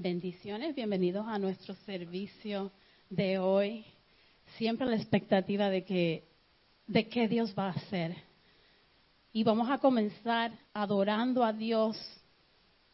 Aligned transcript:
Bendiciones, 0.00 0.76
bienvenidos 0.76 1.26
a 1.26 1.40
nuestro 1.40 1.74
servicio 1.84 2.70
de 3.10 3.36
hoy. 3.40 3.84
Siempre 4.56 4.86
la 4.86 4.94
expectativa 4.94 5.68
de 5.70 5.84
que 5.84 6.22
de 6.86 7.08
qué 7.08 7.26
Dios 7.26 7.52
va 7.58 7.66
a 7.66 7.70
hacer. 7.70 8.14
Y 9.32 9.42
vamos 9.42 9.68
a 9.68 9.78
comenzar 9.78 10.52
adorando 10.72 11.42
a 11.42 11.52
Dios, 11.52 11.96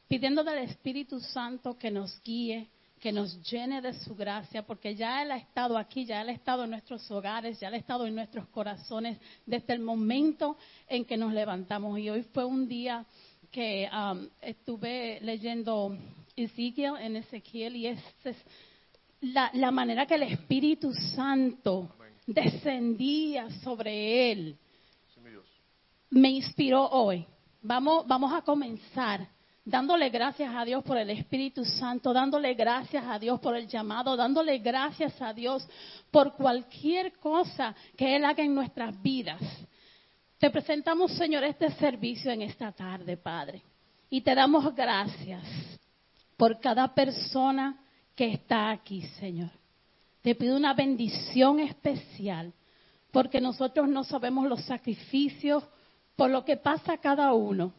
pidiendo 0.08 0.42
del 0.42 0.60
Espíritu 0.60 1.20
Santo 1.20 1.76
que 1.76 1.90
nos 1.90 2.22
guíe, 2.22 2.70
que 2.98 3.12
nos 3.12 3.38
llene 3.50 3.82
de 3.82 3.92
su 4.00 4.14
gracia, 4.14 4.64
porque 4.64 4.94
ya 4.94 5.22
Él 5.22 5.30
ha 5.32 5.36
estado 5.36 5.76
aquí, 5.76 6.06
ya 6.06 6.22
Él 6.22 6.30
ha 6.30 6.32
estado 6.32 6.64
en 6.64 6.70
nuestros 6.70 7.10
hogares, 7.10 7.60
ya 7.60 7.68
Él 7.68 7.74
ha 7.74 7.76
estado 7.76 8.06
en 8.06 8.14
nuestros 8.14 8.48
corazones 8.48 9.18
desde 9.44 9.74
el 9.74 9.80
momento 9.80 10.56
en 10.88 11.04
que 11.04 11.18
nos 11.18 11.34
levantamos. 11.34 11.98
Y 11.98 12.08
hoy 12.08 12.22
fue 12.22 12.46
un 12.46 12.66
día 12.66 13.04
que 13.50 13.90
um, 13.92 14.26
estuve 14.40 15.20
leyendo 15.20 15.98
Ezequiel 16.36 16.96
en 17.00 17.16
Ezequiel 17.16 17.76
y 17.76 17.86
es, 17.86 18.00
es 18.24 18.36
la, 19.20 19.50
la, 19.54 19.70
manera 19.70 20.06
que 20.06 20.14
el 20.14 20.24
Espíritu 20.24 20.92
Santo 21.14 21.94
descendía 22.26 23.50
sobre 23.60 24.32
él. 24.32 24.58
Me 26.10 26.30
inspiró 26.30 26.88
hoy. 26.90 27.26
Vamos, 27.62 28.06
vamos 28.06 28.32
a 28.32 28.42
comenzar 28.42 29.26
dándole 29.64 30.10
gracias 30.10 30.54
a 30.54 30.64
Dios 30.64 30.84
por 30.84 30.98
el 30.98 31.08
Espíritu 31.10 31.64
Santo, 31.64 32.12
dándole 32.12 32.54
gracias 32.54 33.04
a 33.06 33.18
Dios 33.18 33.40
por 33.40 33.56
el 33.56 33.66
llamado, 33.66 34.16
dándole 34.16 34.58
gracias 34.58 35.20
a 35.22 35.32
Dios 35.32 35.66
por 36.10 36.34
cualquier 36.34 37.14
cosa 37.14 37.74
que 37.96 38.16
Él 38.16 38.24
haga 38.24 38.44
en 38.44 38.54
nuestras 38.54 39.00
vidas. 39.02 39.40
Te 40.38 40.50
presentamos, 40.50 41.12
Señor, 41.12 41.44
este 41.44 41.70
servicio 41.72 42.30
en 42.30 42.42
esta 42.42 42.72
tarde, 42.72 43.16
Padre. 43.16 43.62
Y 44.10 44.20
te 44.20 44.34
damos 44.34 44.74
gracias 44.74 45.42
por 46.36 46.60
cada 46.60 46.94
persona 46.94 47.78
que 48.14 48.32
está 48.32 48.70
aquí, 48.70 49.02
Señor. 49.20 49.50
Te 50.22 50.34
pido 50.34 50.56
una 50.56 50.74
bendición 50.74 51.60
especial, 51.60 52.52
porque 53.12 53.40
nosotros 53.40 53.88
no 53.88 54.04
sabemos 54.04 54.48
los 54.48 54.64
sacrificios 54.64 55.64
por 56.16 56.30
lo 56.30 56.44
que 56.44 56.56
pasa 56.56 56.96
cada 56.98 57.32
uno 57.32 57.72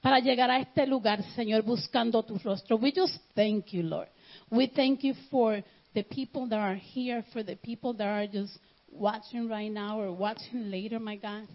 para 0.00 0.20
llegar 0.20 0.50
a 0.50 0.58
este 0.58 0.86
lugar, 0.86 1.22
Señor, 1.34 1.62
buscando 1.62 2.22
tu 2.22 2.38
rostro. 2.38 2.76
We 2.76 2.92
just 2.92 3.16
thank 3.34 3.66
you, 3.72 3.82
Lord. 3.82 4.08
We 4.50 4.68
thank 4.68 5.02
you 5.02 5.14
for 5.30 5.62
the 5.94 6.04
people 6.04 6.48
that 6.48 6.58
are 6.58 6.76
here, 6.76 7.22
for 7.32 7.44
the 7.44 7.56
people 7.56 7.94
that 7.94 8.06
are 8.06 8.28
just 8.28 8.58
watching 8.90 9.48
right 9.48 9.72
now 9.72 10.00
or 10.00 10.12
watching 10.12 10.70
later, 10.70 10.98
my 10.98 11.16
God. 11.16 11.46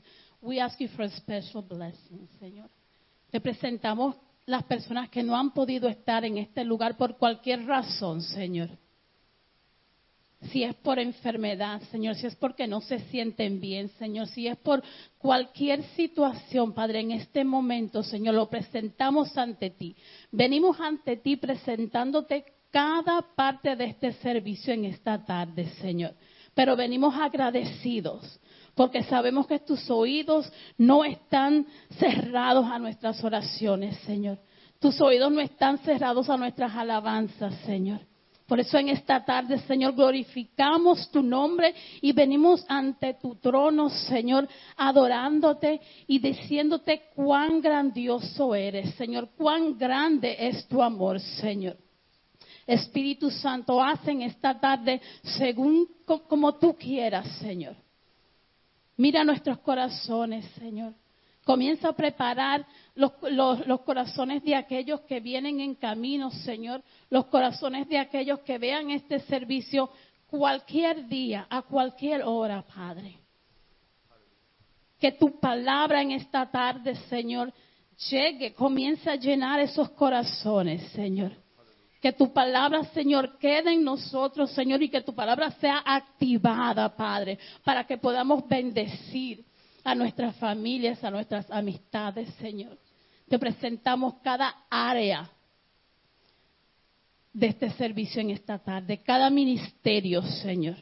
We 0.41 0.59
ask 0.59 0.79
you 0.79 0.89
for 0.89 1.03
a 1.03 1.09
special 1.11 1.61
blessing, 1.61 2.27
Señor. 2.41 2.69
Te 3.31 3.39
presentamos 3.39 4.15
las 4.45 4.63
personas 4.63 5.09
que 5.09 5.23
no 5.23 5.37
han 5.37 5.51
podido 5.51 5.87
estar 5.87 6.25
en 6.25 6.37
este 6.37 6.63
lugar 6.63 6.97
por 6.97 7.17
cualquier 7.17 7.65
razón, 7.65 8.21
Señor. 8.21 8.69
Si 10.51 10.63
es 10.63 10.75
por 10.75 10.99
enfermedad, 10.99 11.81
Señor, 11.89 12.15
si 12.15 12.27
es 12.27 12.35
porque 12.35 12.67
no 12.67 12.81
se 12.81 12.99
sienten 13.09 13.61
bien, 13.61 13.89
Señor, 13.97 14.27
si 14.27 14.47
es 14.47 14.57
por 14.57 14.83
cualquier 15.17 15.83
situación, 15.95 16.73
Padre, 16.73 16.99
en 16.99 17.11
este 17.11 17.45
momento, 17.45 18.03
Señor, 18.03 18.35
lo 18.35 18.49
presentamos 18.49 19.37
ante 19.37 19.69
ti. 19.69 19.95
Venimos 20.31 20.77
ante 20.81 21.15
ti 21.15 21.37
presentándote 21.37 22.43
cada 22.71 23.21
parte 23.21 23.75
de 23.77 23.85
este 23.85 24.11
servicio 24.13 24.73
en 24.73 24.85
esta 24.85 25.23
tarde, 25.23 25.69
Señor. 25.79 26.13
Pero 26.53 26.75
venimos 26.75 27.15
agradecidos 27.15 28.39
porque 28.75 29.03
sabemos 29.03 29.47
que 29.47 29.59
tus 29.59 29.89
oídos 29.89 30.51
no 30.77 31.03
están 31.03 31.65
cerrados 31.99 32.65
a 32.65 32.79
nuestras 32.79 33.23
oraciones, 33.23 33.97
Señor. 33.99 34.39
Tus 34.79 34.99
oídos 34.99 35.31
no 35.31 35.41
están 35.41 35.77
cerrados 35.79 36.29
a 36.29 36.37
nuestras 36.37 36.75
alabanzas, 36.75 37.55
Señor. 37.65 38.01
Por 38.47 38.59
eso 38.59 38.77
en 38.77 38.89
esta 38.89 39.23
tarde, 39.23 39.59
Señor, 39.59 39.93
glorificamos 39.93 41.09
tu 41.11 41.23
nombre 41.23 41.73
y 42.01 42.11
venimos 42.11 42.65
ante 42.67 43.13
tu 43.13 43.35
trono, 43.35 43.89
Señor, 43.89 44.47
adorándote 44.75 45.79
y 46.07 46.19
diciéndote 46.19 47.03
cuán 47.15 47.61
grandioso 47.61 48.53
eres, 48.53 48.93
Señor, 48.95 49.29
cuán 49.37 49.77
grande 49.77 50.35
es 50.37 50.67
tu 50.67 50.81
amor, 50.81 51.19
Señor. 51.19 51.77
Espíritu 52.67 53.29
Santo, 53.29 53.81
haz 53.81 54.05
en 54.07 54.21
esta 54.23 54.59
tarde 54.59 55.01
según 55.37 55.87
como 56.27 56.55
tú 56.55 56.75
quieras, 56.75 57.27
Señor. 57.39 57.75
Mira 58.97 59.23
nuestros 59.23 59.59
corazones, 59.59 60.45
Señor. 60.59 60.93
Comienza 61.43 61.89
a 61.89 61.93
preparar 61.93 62.65
los, 62.95 63.11
corazones 63.81 64.43
de 64.43 64.55
aquellos 64.55 65.01
que 65.01 65.19
vienen 65.19 65.59
en 65.59 65.75
camino, 65.75 66.31
Señor. 66.31 66.81
Los 67.09 67.25
corazones 67.25 67.89
de 67.89 67.97
aquellos 67.97 68.39
que 68.39 68.57
vean 68.57 68.91
este 68.91 69.19
servicio 69.21 69.89
cualquier 70.27 71.07
día, 71.07 71.45
a 71.49 71.61
cualquier 71.63 72.23
hora, 72.23 72.63
Padre. 72.63 73.19
Que 74.99 75.11
tu 75.11 75.37
palabra 75.39 76.01
en 76.01 76.11
esta 76.11 76.49
tarde, 76.49 76.95
Señor, 77.09 77.53
llegue, 78.09 78.53
comience 78.53 79.09
a 79.09 79.15
llenar 79.15 79.59
esos 79.59 79.89
corazones, 79.91 80.81
Señor. 80.93 81.42
Que 82.03 82.11
tu 82.11 82.33
palabra, 82.33 82.83
Señor, 82.93 83.37
quede 83.37 83.71
en 83.71 83.81
nosotros, 83.85 84.51
Señor, 84.51 84.83
y 84.83 84.89
que 84.89 84.99
tu 84.99 85.15
palabra 85.15 85.51
sea 85.51 85.81
activada, 85.85 86.93
Padre, 86.93 87.39
para 87.63 87.85
que 87.85 87.97
podamos 87.97 88.45
bendecir 88.45 89.45
a 89.85 89.95
nuestras 89.95 90.35
familias, 90.35 91.01
a 91.01 91.09
nuestras 91.09 91.49
amistades, 91.49 92.27
Señor. 92.41 92.77
Te 93.29 93.39
presentamos 93.39 94.15
cada 94.15 94.53
área 94.69 95.29
de 97.31 97.47
este 97.47 97.69
servicio 97.69 98.19
en 98.19 98.31
esta 98.31 98.59
tarde, 98.59 99.01
cada 99.01 99.29
ministerio, 99.29 100.23
Señor. 100.23 100.75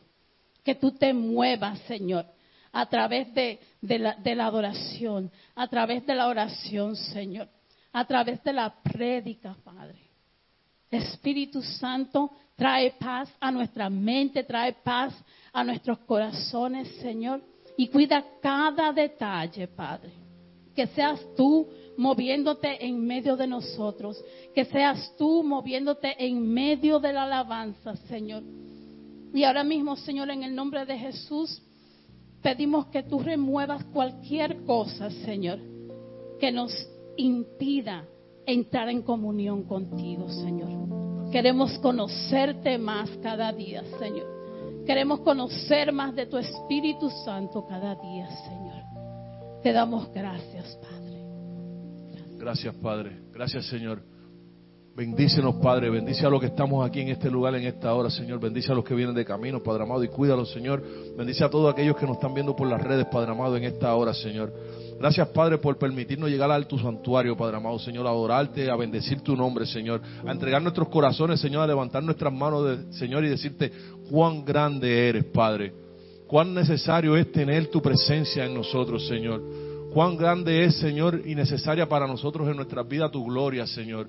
Que 0.64 0.74
tú 0.74 0.90
te 0.90 1.14
muevas, 1.14 1.78
Señor, 1.82 2.26
a 2.72 2.88
través 2.88 3.32
de, 3.36 3.60
la, 3.80 4.18
la 4.24 4.46
adoración, 4.48 5.30
a 5.54 5.68
través 5.68 6.04
de 6.04 6.16
la 6.16 6.30
oración, 6.30 6.96
Señor, 6.96 7.48
a 7.94 8.06
través 8.06 8.44
de 8.44 8.54
la 8.54 8.74
prédica, 8.82 9.56
Padre. 9.64 10.11
Espíritu 10.92 11.62
Santo, 11.62 12.30
trae 12.56 12.92
paz 13.00 13.34
a 13.40 13.50
nuestra 13.50 13.90
mente, 13.90 14.44
trae 14.44 14.74
paz 14.84 15.14
a 15.54 15.64
nuestros 15.64 16.00
corazones, 16.00 16.88
Señor. 16.98 17.42
Y 17.78 17.88
cuida 17.88 18.24
cada 18.42 18.92
detalle, 18.92 19.68
Padre. 19.68 20.12
Que 20.76 20.88
seas 20.88 21.20
tú 21.36 21.68
moviéndote 21.98 22.86
en 22.86 23.06
medio 23.06 23.38
de 23.38 23.48
nosotros. 23.48 24.22
Que 24.54 24.66
seas 24.66 25.16
tú 25.18 25.44
moviéndote 25.44 26.14
en 26.24 26.54
medio 26.54 27.00
de 27.00 27.14
la 27.14 27.24
alabanza, 27.24 27.96
Señor. 28.08 28.44
Y 29.34 29.44
ahora 29.46 29.64
mismo, 29.64 29.96
Señor, 29.96 30.30
en 30.30 30.44
el 30.44 30.54
nombre 30.54 30.86
de 30.86 30.98
Jesús, 30.98 31.62
pedimos 32.42 32.88
que 32.88 33.04
tú 33.04 33.20
remuevas 33.20 33.86
cualquier 33.86 34.64
cosa, 34.66 35.10
Señor, 35.10 35.60
que 36.40 36.52
nos 36.52 36.74
impida 37.16 38.06
entrar 38.46 38.90
en 38.90 39.02
comunión 39.02 39.64
contigo, 39.64 40.30
Señor. 40.30 41.32
Queremos 41.32 41.78
conocerte 41.80 42.78
más 42.78 43.10
cada 43.22 43.52
día, 43.54 43.84
Señor. 44.00 44.84
Queremos 44.86 45.22
conocer 45.22 45.92
más 45.94 46.16
de 46.16 46.26
tu 46.26 46.38
Espíritu 46.38 47.10
Santo 47.24 47.66
cada 47.68 47.96
día, 47.96 48.28
Señor. 48.28 48.84
Te 49.64 49.72
damos 49.72 50.12
gracias, 50.12 50.78
Padre. 50.82 51.24
Gracias, 52.38 52.74
Padre. 52.76 53.22
Gracias, 53.32 53.66
Señor. 53.68 54.02
Bendícenos, 54.96 55.56
Padre. 55.56 55.90
Bendice 55.90 56.26
a 56.26 56.30
los 56.30 56.42
que 56.42 56.48
estamos 56.48 56.86
aquí 56.86 57.00
en 57.00 57.10
este 57.10 57.30
lugar, 57.30 57.56
en 57.56 57.64
esta 57.64 57.94
hora, 57.94 58.10
Señor. 58.10 58.40
Bendice 58.40 58.72
a 58.72 58.76
los 58.76 58.84
que 58.84 58.94
vienen 58.94 59.16
de 59.16 59.24
camino, 59.24 59.64
Padre 59.64 59.84
amado, 59.84 60.04
y 60.04 60.10
cuídalos, 60.10 60.52
Señor. 60.52 60.84
Bendice 61.18 61.46
a 61.46 61.50
todos 61.50 61.72
aquellos 61.72 61.96
que 61.96 62.06
nos 62.06 62.18
están 62.18 62.34
viendo 62.34 62.56
por 62.56 62.68
las 62.68 62.82
redes, 62.82 63.06
Padre 63.06 63.32
amado, 63.32 63.56
en 63.56 63.64
esta 63.64 63.96
hora, 63.96 64.14
Señor. 64.14 64.54
Gracias, 65.02 65.30
Padre, 65.30 65.58
por 65.58 65.80
permitirnos 65.80 66.30
llegar 66.30 66.52
al 66.52 66.68
tu 66.68 66.78
santuario, 66.78 67.36
Padre 67.36 67.58
amado, 67.58 67.80
Señor, 67.80 68.06
a 68.06 68.12
adorarte, 68.12 68.70
a 68.70 68.76
bendecir 68.76 69.22
tu 69.22 69.36
nombre, 69.36 69.66
Señor, 69.66 70.00
a 70.24 70.32
entregar 70.32 70.62
nuestros 70.62 70.90
corazones, 70.90 71.40
Señor, 71.40 71.64
a 71.64 71.68
levantar 71.68 72.04
nuestras 72.04 72.32
manos, 72.32 72.78
Señor, 72.92 73.26
y 73.26 73.30
decirte 73.30 73.72
cuán 74.12 74.46
grande 74.46 75.10
eres, 75.10 75.26
Padre. 75.26 75.74
Cuán 76.28 76.54
necesario 76.54 77.18
es 77.18 77.32
tener 77.32 77.66
tu 77.72 77.82
presencia 77.82 78.46
en 78.46 78.54
nosotros, 78.54 79.08
Señor. 79.08 79.42
Cuán 79.92 80.16
grande 80.16 80.66
es, 80.66 80.76
Señor, 80.76 81.24
y 81.26 81.34
necesaria 81.34 81.90
para 81.90 82.06
nosotros 82.06 82.48
en 82.48 82.58
nuestra 82.58 82.84
vida 82.84 83.10
tu 83.10 83.26
gloria, 83.26 83.66
Señor. 83.66 84.08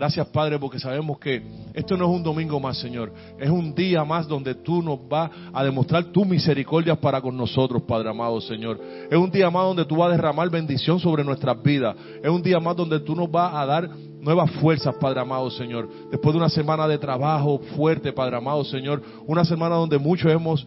Gracias, 0.00 0.28
Padre, 0.28 0.58
porque 0.58 0.78
sabemos 0.78 1.18
que 1.18 1.42
esto 1.74 1.94
no 1.94 2.06
es 2.06 2.16
un 2.16 2.22
domingo 2.22 2.58
más, 2.58 2.78
Señor. 2.78 3.12
Es 3.38 3.50
un 3.50 3.74
día 3.74 4.02
más 4.02 4.26
donde 4.26 4.54
tú 4.54 4.82
nos 4.82 5.06
vas 5.06 5.30
a 5.52 5.62
demostrar 5.62 6.04
tu 6.04 6.24
misericordia 6.24 6.98
para 6.98 7.20
con 7.20 7.36
nosotros, 7.36 7.82
Padre 7.82 8.08
amado, 8.08 8.40
Señor. 8.40 8.80
Es 9.10 9.18
un 9.18 9.30
día 9.30 9.50
más 9.50 9.62
donde 9.64 9.84
tú 9.84 9.96
vas 9.96 10.08
a 10.08 10.12
derramar 10.12 10.48
bendición 10.48 10.98
sobre 10.98 11.22
nuestras 11.22 11.62
vidas. 11.62 11.94
Es 12.22 12.30
un 12.30 12.40
día 12.40 12.58
más 12.58 12.76
donde 12.76 12.98
tú 13.00 13.14
nos 13.14 13.30
vas 13.30 13.52
a 13.54 13.66
dar 13.66 13.90
nuevas 14.22 14.50
fuerzas, 14.52 14.94
Padre 14.94 15.20
amado, 15.20 15.50
Señor. 15.50 15.86
Después 16.10 16.32
de 16.32 16.38
una 16.38 16.48
semana 16.48 16.88
de 16.88 16.96
trabajo 16.96 17.58
fuerte, 17.76 18.10
Padre 18.10 18.38
amado, 18.38 18.64
Señor. 18.64 19.02
Una 19.26 19.44
semana 19.44 19.74
donde 19.74 19.98
muchos 19.98 20.32
hemos 20.32 20.66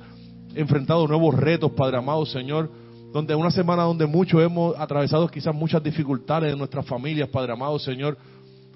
enfrentado 0.53 1.07
nuevos 1.07 1.33
retos, 1.33 1.71
Padre 1.71 1.97
amado, 1.97 2.23
Señor. 2.27 2.69
Donde 3.11 3.33
una 3.33 3.49
semana 3.49 3.81
donde 3.81 4.05
muchos 4.05 4.43
hemos 4.43 4.77
atravesado 4.77 5.27
quizás 5.27 5.55
muchas 5.55 5.81
dificultades 5.81 6.53
en 6.53 6.59
nuestras 6.59 6.85
familias, 6.85 7.29
Padre 7.29 7.53
amado, 7.53 7.79
Señor 7.79 8.15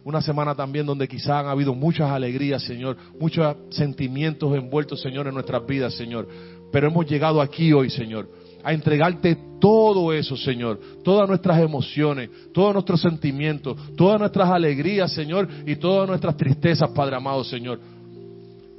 una 0.07 0.21
semana 0.21 0.55
también 0.55 0.85
donde 0.85 1.05
quizás 1.05 1.31
han 1.31 1.47
habido 1.47 1.75
muchas 1.75 2.09
alegrías, 2.09 2.63
Señor, 2.63 2.95
muchos 3.19 3.57
sentimientos 3.71 4.55
envueltos, 4.55 5.01
Señor, 5.01 5.27
en 5.27 5.33
nuestras 5.33 5.67
vidas, 5.67 5.95
Señor. 5.95 6.29
Pero 6.71 6.87
hemos 6.87 7.05
llegado 7.05 7.41
aquí 7.41 7.73
hoy, 7.73 7.89
Señor, 7.89 8.29
a 8.63 8.71
entregarte 8.71 9.37
todo 9.59 10.13
eso, 10.13 10.37
Señor, 10.37 10.79
todas 11.03 11.27
nuestras 11.27 11.59
emociones, 11.59 12.29
todos 12.53 12.71
nuestros 12.71 13.01
sentimientos, 13.01 13.75
todas 13.97 14.17
nuestras 14.17 14.49
alegrías, 14.49 15.11
Señor, 15.11 15.45
y 15.65 15.75
todas 15.75 16.07
nuestras 16.07 16.37
tristezas, 16.37 16.89
Padre 16.91 17.17
amado, 17.17 17.43
Señor. 17.43 17.77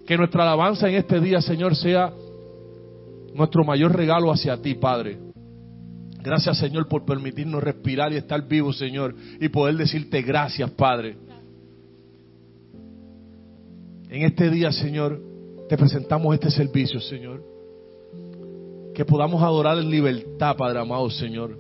Que 0.07 0.17
nuestra 0.17 0.45
alabanza 0.45 0.89
en 0.89 0.95
este 0.95 1.21
día, 1.21 1.43
Señor, 1.43 1.77
sea 1.77 2.11
nuestro 3.35 3.65
mayor 3.65 3.95
regalo 3.95 4.33
hacia 4.33 4.57
ti, 4.57 4.77
Padre. 4.77 5.28
Gracias, 6.29 6.59
Señor, 6.59 6.87
por 6.89 7.07
permitirnos 7.07 7.63
respirar 7.63 8.13
y 8.13 8.17
estar 8.17 8.47
vivos, 8.47 8.77
Señor, 8.77 9.15
y 9.41 9.49
poder 9.49 9.79
decirte 9.79 10.21
gracias, 10.21 10.71
Padre. 10.73 11.17
En 14.11 14.25
este 14.25 14.51
día, 14.51 14.71
Señor, 14.71 15.23
te 15.71 15.79
presentamos 15.79 16.35
este 16.35 16.51
servicio, 16.51 17.01
Señor. 17.01 17.43
Que 18.95 19.07
podamos 19.07 19.43
adorar 19.43 19.79
en 19.79 19.91
libertad, 19.91 20.55
Padre 20.55 20.81
amado, 20.81 21.09
Señor. 21.09 21.59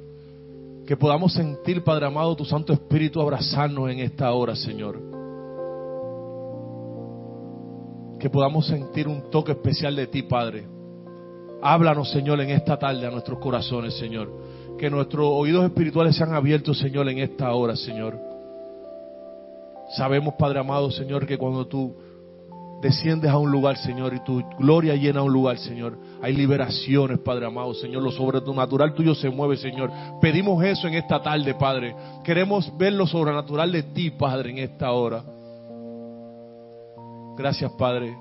Que 0.86 0.98
podamos 0.98 1.32
sentir, 1.32 1.82
Padre 1.82 2.04
amado, 2.04 2.36
tu 2.36 2.44
Santo 2.44 2.74
Espíritu 2.74 3.22
abrazarnos 3.22 3.90
en 3.90 4.00
esta 4.00 4.30
hora, 4.34 4.54
Señor. 4.54 5.00
Que 8.20 8.28
podamos 8.28 8.66
sentir 8.66 9.08
un 9.08 9.30
toque 9.30 9.52
especial 9.52 9.96
de 9.96 10.08
ti, 10.08 10.24
Padre. 10.24 10.66
Háblanos, 11.62 12.10
Señor, 12.10 12.38
en 12.42 12.50
esta 12.50 12.78
tarde 12.78 13.06
a 13.06 13.10
nuestros 13.10 13.38
corazones, 13.38 13.94
Señor. 13.94 14.57
Que 14.78 14.88
nuestros 14.90 15.26
oídos 15.28 15.64
espirituales 15.64 16.16
sean 16.16 16.34
abiertos, 16.34 16.78
Señor, 16.78 17.08
en 17.08 17.18
esta 17.18 17.52
hora, 17.52 17.74
Señor. 17.74 18.18
Sabemos, 19.96 20.34
Padre 20.38 20.60
amado, 20.60 20.90
Señor, 20.90 21.26
que 21.26 21.36
cuando 21.36 21.66
tú 21.66 21.96
desciendes 22.80 23.30
a 23.30 23.38
un 23.38 23.50
lugar, 23.50 23.76
Señor, 23.78 24.14
y 24.14 24.20
tu 24.20 24.42
gloria 24.58 24.94
llena 24.94 25.22
un 25.22 25.32
lugar, 25.32 25.58
Señor, 25.58 25.98
hay 26.22 26.32
liberaciones, 26.32 27.18
Padre 27.18 27.46
amado, 27.46 27.74
Señor. 27.74 28.02
Lo 28.02 28.12
sobrenatural 28.12 28.94
tuyo 28.94 29.14
se 29.14 29.30
mueve, 29.30 29.56
Señor. 29.56 29.90
Pedimos 30.20 30.62
eso 30.64 30.86
en 30.86 30.94
esta 30.94 31.20
tarde, 31.20 31.54
Padre. 31.54 31.94
Queremos 32.22 32.72
ver 32.76 32.92
lo 32.92 33.06
sobrenatural 33.06 33.72
de 33.72 33.82
ti, 33.82 34.10
Padre, 34.10 34.50
en 34.50 34.58
esta 34.58 34.92
hora. 34.92 35.24
Gracias, 37.36 37.72
Padre. 37.72 38.16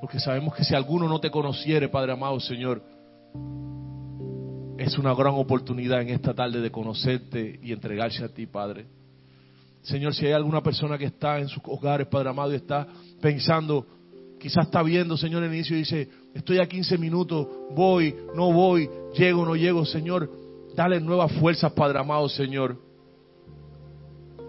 Porque 0.00 0.18
sabemos 0.18 0.54
que 0.54 0.64
si 0.64 0.74
alguno 0.74 1.08
no 1.08 1.20
te 1.20 1.30
conociere, 1.30 1.88
Padre 1.88 2.12
amado, 2.12 2.40
Señor, 2.40 2.82
es 4.90 4.98
una 4.98 5.14
gran 5.14 5.34
oportunidad 5.34 6.02
en 6.02 6.10
esta 6.10 6.34
tarde 6.34 6.60
de 6.60 6.70
conocerte 6.70 7.58
y 7.62 7.72
entregarse 7.72 8.24
a 8.24 8.28
ti, 8.28 8.46
Padre. 8.46 8.86
Señor, 9.82 10.14
si 10.14 10.26
hay 10.26 10.32
alguna 10.32 10.62
persona 10.62 10.98
que 10.98 11.06
está 11.06 11.38
en 11.38 11.48
sus 11.48 11.62
hogares, 11.66 12.06
Padre 12.06 12.30
amado, 12.30 12.52
y 12.52 12.56
está 12.56 12.86
pensando, 13.20 13.86
quizás 14.38 14.66
está 14.66 14.82
viendo, 14.82 15.16
Señor, 15.16 15.42
el 15.42 15.54
inicio 15.54 15.76
y 15.76 15.80
dice, 15.80 16.08
estoy 16.34 16.58
a 16.58 16.66
15 16.66 16.98
minutos, 16.98 17.46
voy, 17.74 18.14
no 18.34 18.52
voy, 18.52 18.88
llego, 19.16 19.44
no 19.44 19.56
llego, 19.56 19.84
Señor, 19.84 20.30
dale 20.74 21.00
nuevas 21.00 21.32
fuerzas, 21.32 21.72
Padre 21.72 21.98
amado, 21.98 22.28
Señor. 22.28 22.76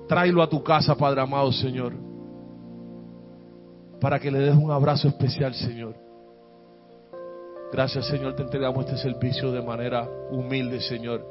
Tráelo 0.07 0.41
a 0.43 0.49
tu 0.49 0.61
casa, 0.61 0.95
Padre 0.97 1.21
amado, 1.21 1.51
Señor 1.51 2.11
para 4.01 4.19
que 4.19 4.31
le 4.31 4.39
des 4.39 4.55
un 4.55 4.71
abrazo 4.71 5.07
especial, 5.07 5.53
Señor. 5.53 5.95
Gracias, 7.71 8.07
Señor, 8.07 8.35
te 8.35 8.43
entregamos 8.43 8.85
este 8.85 8.97
servicio 8.97 9.49
de 9.53 9.61
manera 9.61 10.05
humilde, 10.29 10.81
Señor. 10.81 11.25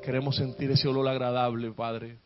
Queremos 0.00 0.36
sentir 0.36 0.70
ese 0.70 0.86
olor 0.86 1.08
agradable, 1.08 1.72
Padre. 1.72 2.20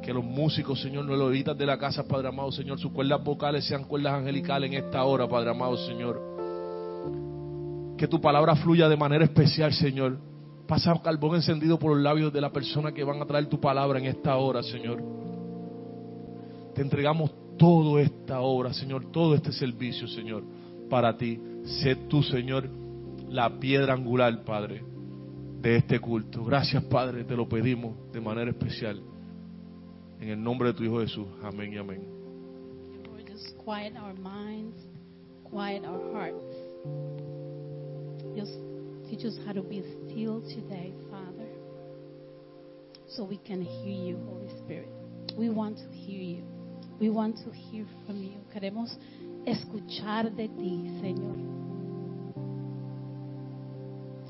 Que 0.00 0.14
los 0.14 0.24
músicos, 0.24 0.80
Señor, 0.80 1.04
no 1.04 1.14
lo 1.16 1.28
evitan 1.28 1.58
de 1.58 1.66
la 1.66 1.76
casa, 1.76 2.08
Padre 2.08 2.28
amado, 2.28 2.50
Señor. 2.50 2.78
Sus 2.78 2.92
cuerdas 2.92 3.22
vocales 3.22 3.66
sean 3.66 3.84
cuerdas 3.84 4.14
angelicales 4.14 4.72
en 4.72 4.84
esta 4.84 5.04
hora, 5.04 5.28
Padre 5.28 5.50
amado, 5.50 5.76
Señor. 5.76 6.18
Que 7.98 8.08
tu 8.08 8.18
palabra 8.22 8.56
fluya 8.56 8.88
de 8.88 8.96
manera 8.96 9.24
especial, 9.24 9.74
Señor. 9.74 10.18
Pasa 10.66 10.98
carbón 11.02 11.36
encendido 11.36 11.78
por 11.78 11.92
los 11.92 12.02
labios 12.02 12.32
de 12.32 12.40
la 12.40 12.50
persona 12.50 12.92
que 12.92 13.04
van 13.04 13.20
a 13.20 13.26
traer 13.26 13.48
tu 13.48 13.60
palabra 13.60 13.98
en 13.98 14.06
esta 14.06 14.34
hora, 14.36 14.62
Señor. 14.62 15.02
Te 16.74 16.80
entregamos 16.80 17.30
toda 17.58 18.00
esta 18.00 18.40
obra, 18.40 18.72
Señor, 18.72 19.10
todo 19.12 19.34
este 19.34 19.52
servicio, 19.52 20.08
Señor, 20.08 20.42
para 20.88 21.14
ti. 21.14 21.38
Sé 21.64 21.96
tú, 22.08 22.22
Señor, 22.22 22.68
la 23.28 23.58
piedra 23.58 23.94
angular, 23.94 24.44
Padre, 24.44 24.82
de 25.60 25.76
este 25.76 26.00
culto. 26.00 26.44
Gracias, 26.44 26.82
Padre, 26.84 27.24
te 27.24 27.36
lo 27.36 27.48
pedimos 27.48 27.94
de 28.12 28.20
manera 28.20 28.50
especial. 28.50 29.00
En 30.20 30.28
el 30.28 30.42
nombre 30.42 30.68
de 30.68 30.74
tu 30.74 30.84
Hijo 30.84 31.00
Jesús. 31.00 31.26
Amén 31.42 31.72
y 31.72 31.76
amén. 31.76 32.18
Just 33.26 33.56
quiet 33.58 33.94
our 33.96 34.14
minds, 34.14 34.76
quiet 35.44 35.84
our 35.84 36.12
hearts. 36.12 36.56
Just 38.34 38.52
teach 39.08 39.24
us 39.24 39.38
how 39.46 39.52
to 39.52 39.62
be 39.62 39.82
still 40.06 40.40
today, 40.42 40.92
Father, 41.10 41.48
so 43.08 43.24
we 43.24 43.38
can 43.38 43.62
hear 43.62 43.94
you, 43.94 44.18
Holy 44.28 44.48
Spirit. 44.64 44.88
We 45.36 45.50
want 45.50 45.78
to 45.78 45.88
hear 45.92 46.20
you. 46.20 46.42
We 46.98 47.10
want 47.10 47.36
to 47.44 47.52
hear 47.52 47.86
from 48.06 48.22
you. 48.22 48.40
Queremos 48.52 48.96
escuchar 49.50 50.32
de 50.32 50.48
ti, 50.48 50.98
Señor. 51.00 51.36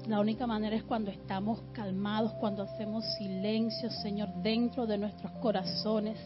La 0.09 0.20
única 0.20 0.47
manera 0.47 0.75
es 0.75 0.85
cuando 0.85 1.11
estamos 1.11 1.61
calmados, 1.73 2.32
cuando 2.41 2.62
hacemos 2.62 3.05
silencio, 3.19 3.91
Señor, 3.91 4.29
dentro 4.43 4.87
de 4.87 4.97
nuestros 4.97 5.31
corazones 5.32 6.19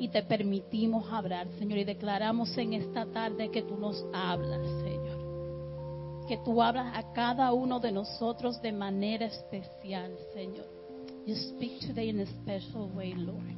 y 0.00 0.08
te 0.08 0.22
permitimos 0.24 1.12
hablar, 1.12 1.46
Señor. 1.58 1.78
Y 1.78 1.84
declaramos 1.84 2.56
en 2.58 2.72
esta 2.72 3.06
tarde 3.06 3.50
que 3.50 3.62
tú 3.62 3.76
nos 3.76 4.04
hablas, 4.12 4.60
Señor. 4.82 6.26
Que 6.26 6.38
tú 6.38 6.60
hablas 6.60 6.92
a 6.96 7.12
cada 7.12 7.52
uno 7.52 7.78
de 7.78 7.92
nosotros 7.92 8.60
de 8.62 8.72
manera 8.72 9.26
especial, 9.26 10.12
Señor. 10.34 10.66
You 11.26 11.36
speak 11.36 11.86
today 11.86 12.08
in 12.08 12.20
a 12.20 12.26
special 12.26 12.90
way, 12.96 13.14
Lord. 13.14 13.56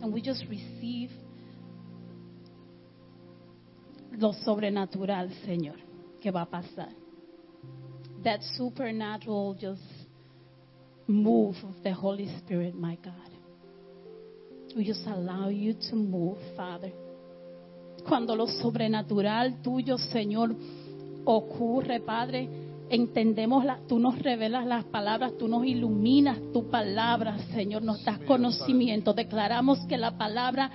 And 0.00 0.12
we 0.12 0.20
just 0.22 0.44
receive 0.48 1.10
lo 4.18 4.32
sobrenatural, 4.32 5.30
Señor, 5.44 5.76
que 6.20 6.30
va 6.30 6.42
a 6.42 6.50
pasar. 6.50 6.88
That 8.22 8.40
supernatural 8.56 9.56
just 9.58 9.82
move 11.06 11.56
of 11.64 11.82
the 11.82 11.92
Holy 11.92 12.28
Spirit, 12.38 12.74
my 12.74 12.96
God. 12.96 13.14
We 14.76 14.84
just 14.84 15.06
allow 15.06 15.48
you 15.48 15.74
to 15.90 15.96
move, 15.96 16.38
Father. 16.56 16.92
Cuando 18.06 18.36
lo 18.36 18.46
sobrenatural 18.46 19.62
tuyo, 19.62 19.96
Señor, 19.98 20.54
ocurre, 21.24 22.00
Padre, 22.00 22.48
entendemos, 22.90 23.64
la, 23.64 23.80
tú 23.88 23.98
nos 23.98 24.18
revelas 24.18 24.66
las 24.66 24.84
palabras, 24.84 25.32
tú 25.38 25.48
nos 25.48 25.64
iluminas 25.64 26.38
tu 26.52 26.68
palabra, 26.68 27.38
Señor, 27.54 27.82
nos 27.82 28.04
das 28.04 28.18
conocimiento. 28.20 29.12
Declaramos 29.12 29.80
que 29.86 29.96
la 29.96 30.16
palabra 30.16 30.70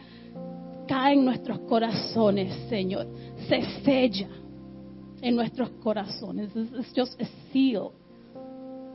cae 0.88 1.14
en 1.14 1.26
nuestros 1.26 1.60
corazones, 1.60 2.54
Señor, 2.70 3.08
se 3.48 3.62
sella 3.84 4.30
en 5.22 5.36
nuestros 5.36 5.70
corazones. 5.84 6.50
It's 6.56 6.94
just 6.96 7.20
a 7.22 7.26
seal 7.52 7.92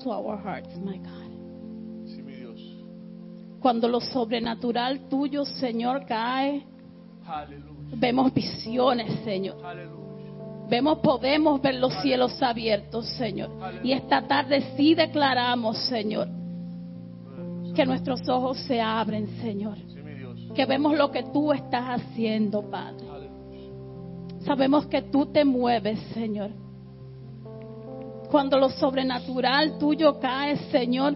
to 0.02 0.10
our 0.10 0.36
hearts, 0.38 0.76
my 0.78 0.98
God. 0.98 2.06
Sí, 2.06 2.22
mi 2.22 2.34
Dios. 2.34 2.60
Cuando 3.60 3.88
lo 3.88 4.00
sobrenatural 4.00 5.08
tuyo, 5.08 5.44
Señor, 5.44 6.04
cae, 6.06 6.64
Aleluya. 7.26 7.96
vemos 7.96 8.32
visiones, 8.34 9.20
Señor. 9.24 9.64
Aleluya. 9.64 9.96
Vemos, 10.68 10.98
podemos 10.98 11.62
ver 11.62 11.76
los 11.76 11.94
cielos 12.02 12.42
abiertos, 12.42 13.06
Señor. 13.10 13.50
Y 13.84 13.92
esta 13.92 14.26
tarde 14.26 14.74
sí 14.76 14.94
declaramos, 14.96 15.78
Señor, 15.86 16.28
que 17.74 17.86
nuestros 17.86 18.28
ojos 18.28 18.58
se 18.66 18.80
abren, 18.80 19.28
Señor. 19.42 19.78
Que 20.56 20.64
vemos 20.64 20.96
lo 20.96 21.10
que 21.10 21.22
tú 21.22 21.52
estás 21.52 22.00
haciendo, 22.00 22.62
Padre. 22.70 23.04
Sabemos 24.40 24.86
que 24.86 25.02
tú 25.02 25.26
te 25.26 25.44
mueves, 25.44 25.98
Señor. 26.14 26.50
Cuando 28.30 28.58
lo 28.58 28.70
sobrenatural 28.70 29.76
tuyo 29.78 30.18
cae, 30.18 30.56
Señor, 30.70 31.14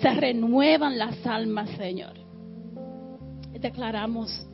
se 0.00 0.10
renuevan 0.10 0.98
las 0.98 1.26
almas, 1.26 1.68
Señor. 1.70 2.14
Declaramos 3.52 4.46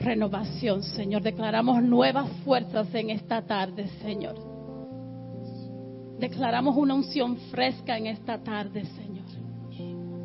renovación, 0.00 0.82
Señor. 0.82 1.22
Declaramos 1.22 1.82
nuevas 1.82 2.28
fuerzas 2.44 2.92
en 2.94 3.10
esta 3.10 3.42
tarde, 3.42 3.88
Señor. 4.02 4.36
Declaramos 6.18 6.76
una 6.76 6.94
unción 6.94 7.36
fresca 7.50 7.96
en 7.96 8.08
esta 8.08 8.42
tarde, 8.42 8.84
Señor. 8.84 9.17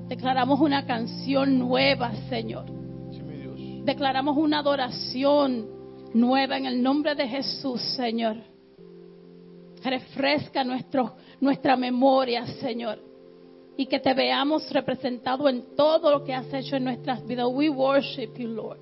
Declaramos 0.07 0.59
una 0.59 0.85
canción 0.85 1.59
nueva, 1.59 2.13
Señor. 2.29 2.65
Sí, 3.11 3.21
mi 3.21 3.35
Dios. 3.37 3.85
Declaramos 3.85 4.37
una 4.37 4.59
adoración 4.59 5.67
nueva 6.13 6.57
en 6.57 6.65
el 6.65 6.81
nombre 6.81 7.15
de 7.15 7.27
Jesús, 7.27 7.81
Señor. 7.95 8.37
Refresca 9.83 10.63
nuestro, 10.63 11.15
nuestra 11.39 11.75
memoria, 11.75 12.45
Señor. 12.45 13.13
y 13.75 13.87
que 13.87 13.99
te 13.99 14.13
veamos 14.13 14.69
representado 14.71 15.49
en 15.49 15.75
todo 15.75 16.11
lo 16.11 16.23
que 16.23 16.33
has 16.33 16.51
hecho 16.53 16.75
en 16.75 16.83
nuestras 16.83 17.25
vidas. 17.25 17.47
We 17.51 17.69
worship 17.69 18.37
you, 18.37 18.49
Lord. 18.49 18.79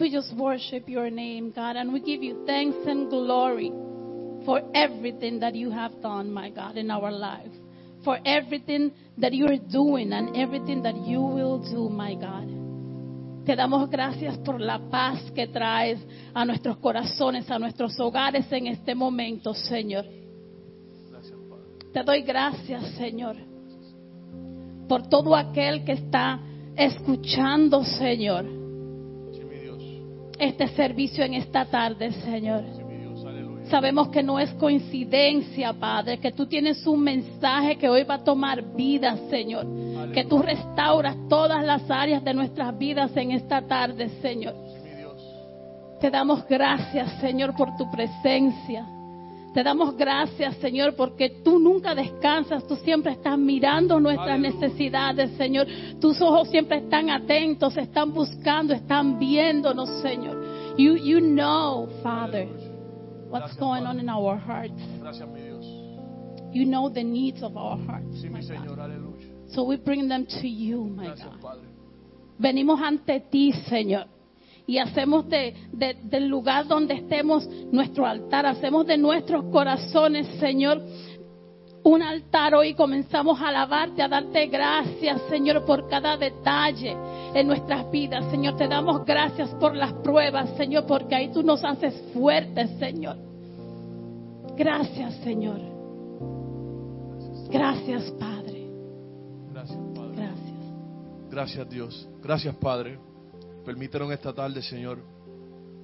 We 0.00 0.10
just 0.10 0.32
worship 0.36 0.88
your 0.88 1.10
name, 1.10 1.50
God, 1.50 1.76
and 1.76 1.92
we 1.92 2.00
give 2.00 2.22
you 2.22 2.44
thanks 2.46 2.76
and 2.86 3.08
glory 3.08 3.72
for 4.44 4.62
everything 4.72 5.40
that 5.40 5.54
you 5.54 5.70
have 5.70 6.00
done, 6.00 6.30
my 6.30 6.50
God, 6.50 6.76
in 6.76 6.90
our 6.90 7.10
lives. 7.10 7.56
For 8.08 8.18
everything 8.24 8.90
that 9.18 9.34
you 9.34 9.44
are 9.44 9.58
doing 9.58 10.14
and 10.14 10.34
everything 10.34 10.82
that 10.82 10.96
you 10.96 11.20
will 11.20 11.58
do, 11.58 11.90
my 11.90 12.14
God. 12.14 13.44
Te 13.44 13.54
damos 13.54 13.90
gracias 13.90 14.38
por 14.38 14.58
la 14.58 14.78
paz 14.78 15.30
que 15.34 15.46
traes 15.46 16.00
a 16.32 16.42
nuestros 16.46 16.78
corazones, 16.78 17.50
a 17.50 17.58
nuestros 17.58 18.00
hogares 18.00 18.50
en 18.50 18.68
este 18.68 18.94
momento, 18.94 19.52
Señor. 19.52 20.06
Te 21.92 22.02
doy 22.02 22.22
gracias, 22.22 22.82
Señor, 22.96 23.36
por 24.88 25.06
todo 25.08 25.36
aquel 25.36 25.84
que 25.84 25.92
está 25.92 26.40
escuchando, 26.76 27.84
Señor, 27.84 28.46
este 30.38 30.66
servicio 30.68 31.24
en 31.24 31.34
esta 31.34 31.66
tarde, 31.66 32.10
Señor. 32.22 32.87
Sabemos 33.70 34.08
que 34.08 34.22
no 34.22 34.38
es 34.38 34.50
coincidencia, 34.54 35.72
Padre, 35.74 36.18
que 36.18 36.32
tú 36.32 36.46
tienes 36.46 36.86
un 36.86 37.02
mensaje 37.02 37.76
que 37.76 37.88
hoy 37.88 38.02
va 38.04 38.14
a 38.14 38.24
tomar 38.24 38.62
vida, 38.74 39.16
Señor. 39.28 39.66
Que 40.12 40.24
tú 40.24 40.40
restauras 40.40 41.16
todas 41.28 41.64
las 41.64 41.90
áreas 41.90 42.24
de 42.24 42.32
nuestras 42.32 42.76
vidas 42.78 43.14
en 43.16 43.32
esta 43.32 43.60
tarde, 43.62 44.08
Señor. 44.22 44.54
Te 46.00 46.10
damos 46.10 46.46
gracias, 46.46 47.20
Señor, 47.20 47.54
por 47.56 47.76
tu 47.76 47.90
presencia. 47.90 48.86
Te 49.52 49.62
damos 49.62 49.96
gracias, 49.96 50.56
Señor, 50.58 50.94
porque 50.94 51.30
tú 51.42 51.58
nunca 51.58 51.94
descansas, 51.94 52.66
tú 52.66 52.76
siempre 52.76 53.12
estás 53.12 53.36
mirando 53.36 53.98
nuestras 53.98 54.38
necesidades, 54.38 55.30
Señor. 55.32 55.66
Tus 56.00 56.20
ojos 56.22 56.48
siempre 56.50 56.78
están 56.78 57.10
atentos, 57.10 57.76
están 57.76 58.14
buscando, 58.14 58.72
están 58.72 59.18
viéndonos, 59.18 59.88
Señor. 60.00 60.76
You, 60.76 60.96
you 60.96 61.18
know, 61.20 61.88
Father, 62.02 62.46
what's 63.28 63.42
Gracias, 63.54 63.58
going 63.58 63.84
on 63.84 63.98
in 64.00 64.08
our 64.08 64.36
hearts. 64.36 64.80
Gracias, 65.00 65.28
mi 65.28 65.40
Dios. 65.42 65.64
You 66.52 66.64
know 66.64 66.88
the 66.88 67.04
needs 67.04 67.42
of 67.42 67.56
our 67.56 67.76
hearts, 67.86 68.20
Sí, 68.22 68.30
my 68.30 68.40
mi 68.40 68.46
God. 68.46 68.56
Señor, 68.56 68.80
aleluya. 68.80 69.26
So 69.54 69.64
we 69.64 69.76
bring 69.76 70.08
them 70.08 70.26
to 70.26 70.48
you, 70.48 70.84
my 70.84 71.06
Gracias, 71.06 71.28
God. 71.28 71.40
Padre. 71.40 71.64
Venimos 72.38 72.80
ante 72.80 73.20
ti, 73.30 73.52
Señor. 73.68 74.06
Y 74.66 74.76
hacemos 74.78 75.26
de, 75.30 75.54
de- 75.72 75.96
del 76.04 76.28
lugar 76.28 76.66
donde 76.68 76.94
estemos 76.94 77.48
nuestro 77.72 78.04
altar. 78.06 78.44
Hacemos 78.44 78.86
de 78.86 78.98
nuestros 78.98 79.44
corazones, 79.50 80.26
Señor, 80.38 80.82
un 81.84 82.02
altar 82.02 82.54
hoy. 82.54 82.74
Comenzamos 82.74 83.40
a 83.40 83.48
alabarte, 83.48 84.02
a 84.02 84.08
darte 84.08 84.46
gracias, 84.46 85.20
Señor, 85.28 85.64
por 85.64 85.88
cada 85.88 86.16
detalle 86.16 86.96
en 87.34 87.46
nuestras 87.46 87.90
vidas. 87.90 88.30
Señor, 88.30 88.56
te 88.56 88.68
damos 88.68 89.04
gracias 89.04 89.50
por 89.56 89.74
las 89.74 89.92
pruebas, 89.94 90.50
Señor, 90.56 90.86
porque 90.86 91.14
ahí 91.14 91.32
tú 91.32 91.42
nos 91.42 91.64
haces 91.64 91.94
fuertes, 92.12 92.70
Señor. 92.78 93.16
Gracias, 94.56 95.14
Señor. 95.22 95.60
Gracias, 97.50 98.10
Padre. 98.12 98.66
Gracias, 99.52 99.78
Padre. 99.94 100.16
Gracias. 100.16 101.30
Gracias, 101.30 101.70
Dios. 101.70 102.08
Gracias, 102.22 102.54
Padre. 102.56 102.98
Permítanos 103.64 104.10
esta 104.12 104.32
tarde, 104.32 104.62
Señor, 104.62 104.98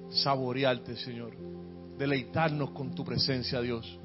saborearte, 0.09 0.95
Señor. 0.97 1.31
Deleitarnos 1.97 2.71
con 2.71 2.93
tu 2.93 3.05
presencia, 3.05 3.61
Dios. 3.61 3.99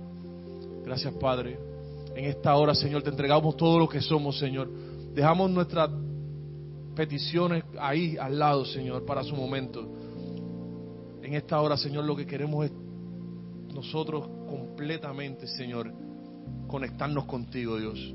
Gracias, 0.85 1.13
Padre. 1.15 1.70
En 2.15 2.25
esta 2.25 2.55
hora, 2.57 2.75
Señor, 2.75 3.03
te 3.03 3.11
entregamos 3.11 3.57
todo 3.57 3.79
lo 3.79 3.89
que 3.89 4.01
somos, 4.01 4.39
Señor. 4.39 4.69
Dejamos 5.15 5.51
nuestras 5.51 5.91
peticiones 6.95 7.65
ahí 7.79 8.17
al 8.17 8.39
lado, 8.39 8.65
Señor, 8.65 9.05
para 9.05 9.23
su 9.23 9.35
momento. 9.35 9.89
En 11.23 11.35
esta 11.35 11.61
hora, 11.61 11.77
Señor, 11.77 12.05
lo 12.05 12.17
que 12.17 12.27
queremos 12.27 12.67
es 12.67 12.73
nosotros 13.73 14.27
completamente, 14.49 15.47
Señor, 15.47 15.93
conectarnos 16.67 17.25
contigo, 17.27 17.79
Dios. 17.79 18.15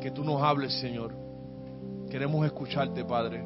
Que 0.00 0.10
tú 0.10 0.24
nos 0.24 0.40
hables, 0.42 0.72
Señor. 0.80 1.14
Queremos 2.08 2.46
escucharte, 2.46 3.04
Padre. 3.04 3.44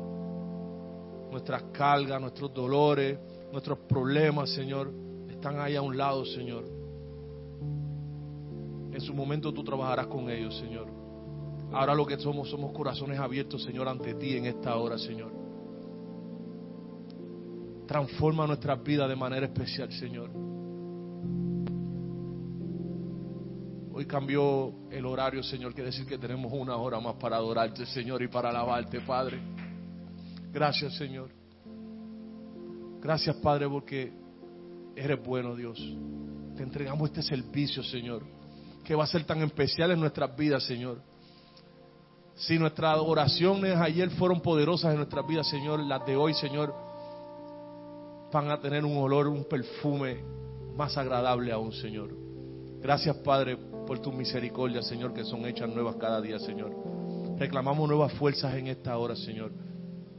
Nuestras 1.31 1.63
cargas, 1.73 2.21
nuestros 2.21 2.53
dolores, 2.53 3.19
nuestros 3.53 3.79
problemas, 3.81 4.51
Señor, 4.51 4.93
están 5.29 5.59
ahí 5.61 5.77
a 5.77 5.83
un 5.83 5.97
lado, 5.97 6.25
Señor. 6.25 6.80
En 8.93 9.01
su 9.01 9.15
momento 9.15 9.53
tú 9.53 9.63
trabajarás 9.63 10.07
con 10.07 10.29
ellos, 10.31 10.57
Señor. 10.59 10.89
Ahora 11.73 11.95
lo 11.95 12.05
que 12.05 12.19
somos, 12.19 12.51
somos 12.51 12.73
corazones 12.73 13.19
abiertos, 13.19 13.63
Señor, 13.63 13.89
ante 13.89 14.15
ti 14.15 14.37
en 14.37 14.47
esta 14.47 14.77
hora, 14.77 14.99
Señor. 14.99 15.33
Transforma 17.87 18.47
nuestras 18.47 18.83
vidas 18.83 19.09
de 19.09 19.17
manera 19.17 19.47
especial, 19.47 19.93
Señor. 19.93 20.31
Hoy 23.93 24.07
cambió 24.07 24.73
el 24.91 25.05
horario, 25.05 25.43
Señor. 25.43 25.75
Quiere 25.75 25.91
decir 25.91 26.07
que 26.07 26.19
tenemos 26.19 26.53
una 26.53 26.77
hora 26.77 26.99
más 27.01 27.15
para 27.17 27.37
adorarte, 27.37 27.87
Señor, 27.87 28.23
y 28.23 28.29
para 28.29 28.51
alabarte, 28.51 29.01
Padre. 29.01 29.41
Gracias, 30.53 30.97
Señor. 30.97 31.31
Gracias, 33.01 33.37
Padre, 33.37 33.69
porque 33.69 34.13
eres 34.97 35.23
bueno, 35.25 35.55
Dios. 35.55 35.79
Te 36.57 36.63
entregamos 36.63 37.11
este 37.11 37.23
servicio, 37.23 37.83
Señor, 37.83 38.25
que 38.91 38.97
va 38.97 39.05
a 39.05 39.07
ser 39.07 39.23
tan 39.23 39.41
especial 39.43 39.93
en 39.93 40.01
nuestras 40.01 40.37
vidas, 40.37 40.65
Señor. 40.65 40.99
Si 42.35 42.59
nuestras 42.59 42.99
oraciones 42.99 43.77
ayer 43.77 44.11
fueron 44.11 44.41
poderosas 44.41 44.91
en 44.91 44.97
nuestras 44.97 45.25
vidas, 45.29 45.49
Señor, 45.49 45.79
las 45.79 46.05
de 46.05 46.17
hoy, 46.17 46.35
Señor, 46.35 46.75
van 48.33 48.51
a 48.51 48.61
tener 48.61 48.85
un 48.85 48.97
olor, 48.97 49.29
un 49.29 49.45
perfume 49.45 50.25
más 50.77 50.97
agradable 50.99 51.53
aún, 51.53 51.71
Señor. 51.71 52.11
Gracias, 52.81 53.15
Padre, 53.19 53.57
por 53.87 54.01
tu 54.01 54.11
misericordia, 54.11 54.83
Señor, 54.83 55.15
que 55.15 55.23
son 55.23 55.47
hechas 55.47 55.69
nuevas 55.69 55.95
cada 55.95 56.21
día, 56.21 56.41
Señor. 56.41 56.75
Reclamamos 57.39 57.89
nuevas 57.89 58.13
fuerzas 58.15 58.53
en 58.57 58.67
esta 58.67 58.99
hora, 58.99 59.15
Señor. 59.15 59.53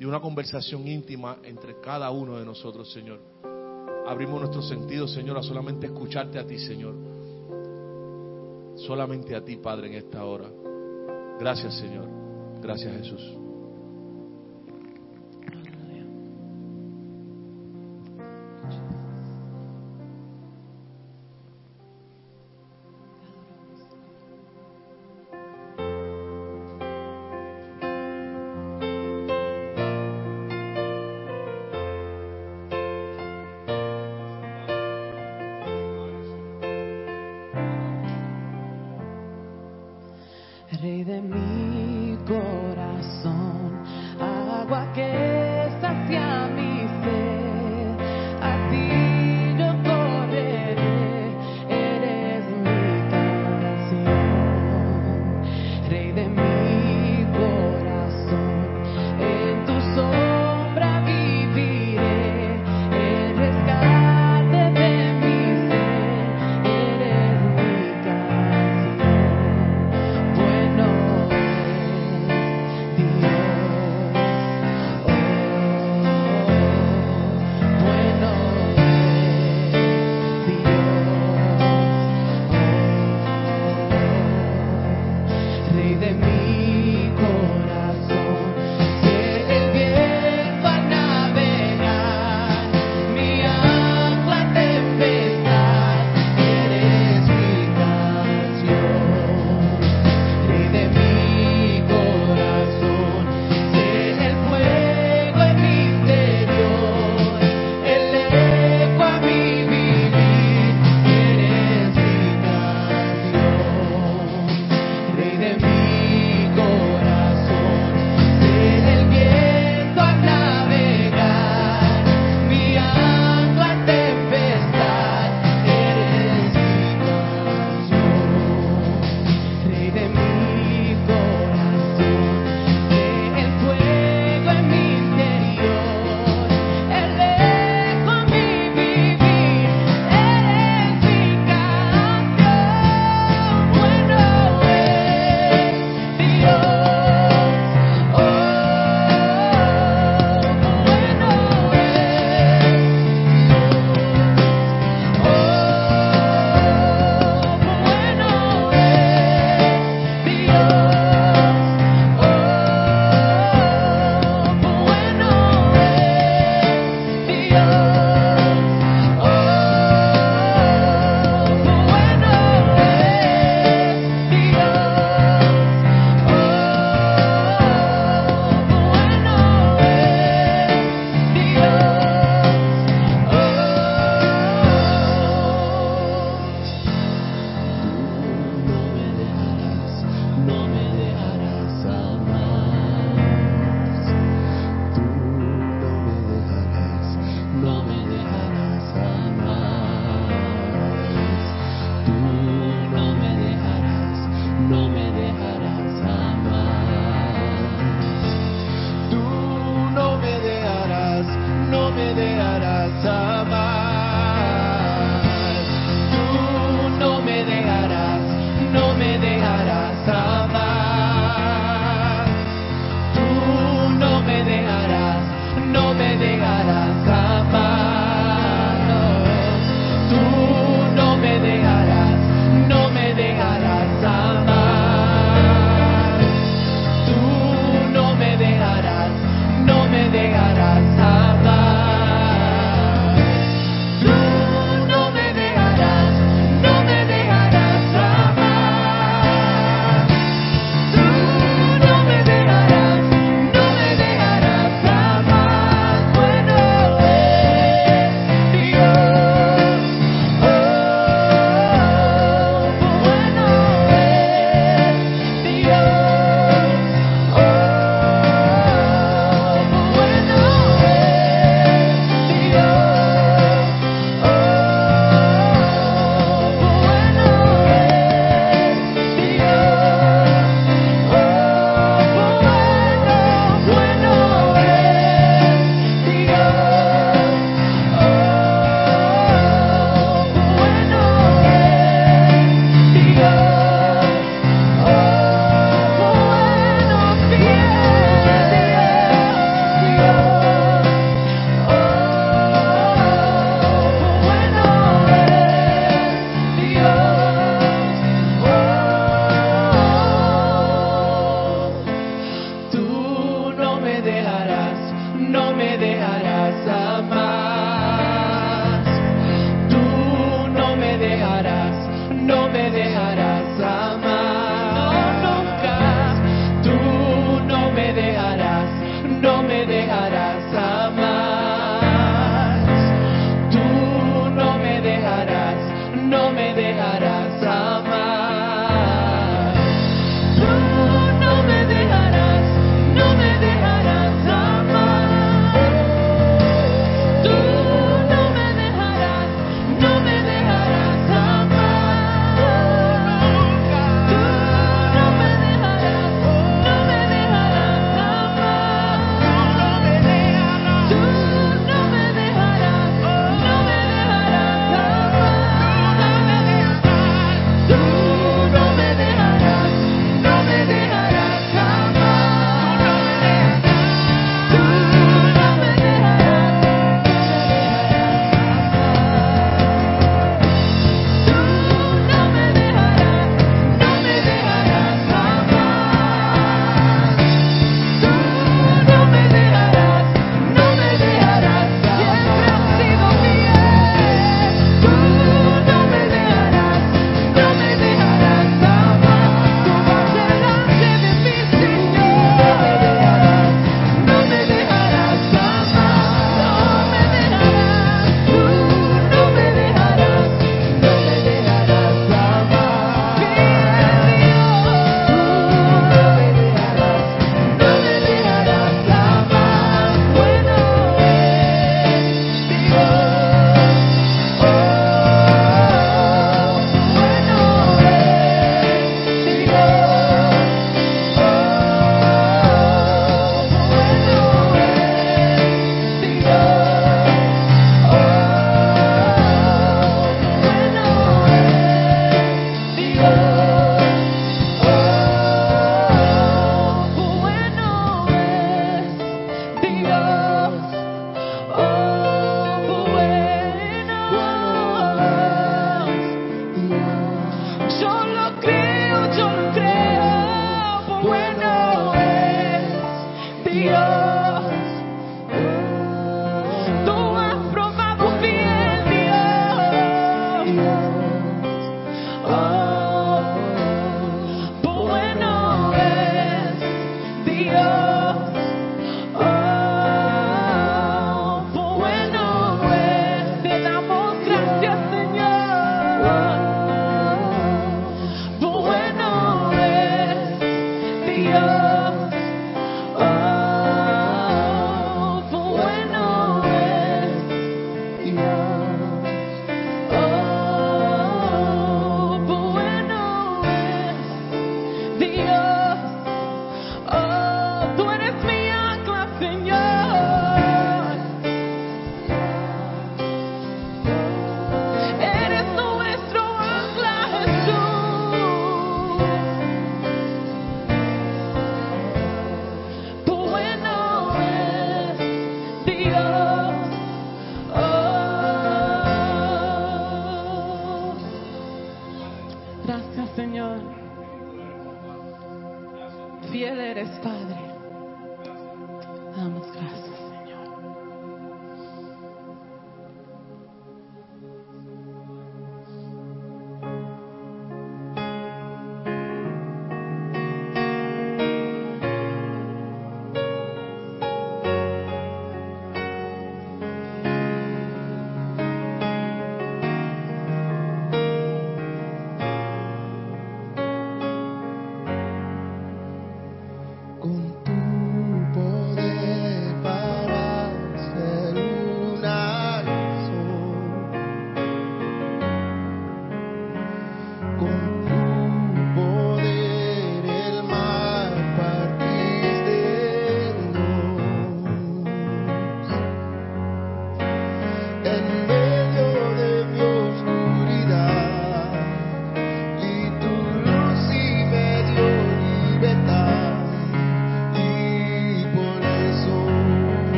Y 0.00 0.06
una 0.06 0.18
conversación 0.18 0.88
íntima 0.88 1.36
entre 1.44 1.80
cada 1.80 2.10
uno 2.10 2.36
de 2.36 2.44
nosotros, 2.44 2.92
Señor. 2.92 3.20
Abrimos 4.08 4.40
nuestros 4.40 4.68
sentidos, 4.68 5.12
Señor, 5.12 5.38
a 5.38 5.42
solamente 5.44 5.86
escucharte 5.86 6.40
a 6.40 6.44
ti, 6.44 6.58
Señor. 6.58 7.15
Solamente 8.76 9.34
a 9.34 9.44
ti, 9.44 9.56
Padre, 9.56 9.88
en 9.88 9.94
esta 9.94 10.24
hora. 10.24 10.50
Gracias, 11.38 11.78
Señor. 11.78 12.08
Gracias, 12.60 12.94
Jesús. 12.96 13.45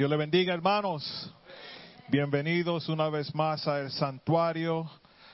Dios 0.00 0.08
le 0.08 0.16
bendiga, 0.16 0.54
hermanos. 0.54 1.30
Bienvenidos 2.08 2.88
una 2.88 3.10
vez 3.10 3.34
más 3.34 3.68
al 3.68 3.92
santuario, 3.92 4.90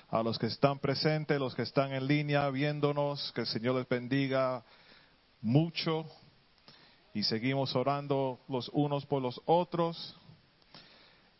a 0.08 0.24
los 0.24 0.40
que 0.40 0.46
están 0.46 0.80
presentes, 0.80 1.38
los 1.38 1.54
que 1.54 1.62
están 1.62 1.92
en 1.92 2.04
línea 2.08 2.50
viéndonos, 2.50 3.30
que 3.32 3.42
el 3.42 3.46
Señor 3.46 3.76
les 3.76 3.88
bendiga 3.88 4.64
mucho. 5.40 6.04
Y 7.14 7.22
seguimos 7.22 7.76
orando 7.76 8.40
los 8.48 8.68
unos 8.72 9.06
por 9.06 9.22
los 9.22 9.40
otros. 9.44 10.16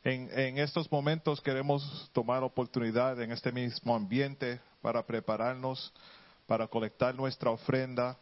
En, 0.04 0.56
estos 0.58 0.88
momentos 0.92 1.40
queremos 1.40 2.08
tomar 2.12 2.44
oportunidad 2.44 3.20
en 3.20 3.32
este 3.32 3.50
mismo 3.50 3.96
ambiente 3.96 4.60
para 4.80 5.04
prepararnos, 5.04 5.92
para 6.46 6.68
colectar 6.68 7.12
nuestra 7.16 7.50
ofrenda 7.50 8.16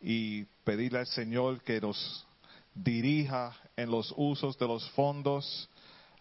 y 0.00 0.42
pedirle 0.64 0.98
al 0.98 1.06
Señor 1.06 1.62
que 1.62 1.80
nos 1.80 2.26
dirija 2.74 3.54
en 3.76 3.90
los 3.90 4.12
usos 4.16 4.58
de 4.58 4.66
los 4.66 4.88
fondos 4.90 5.68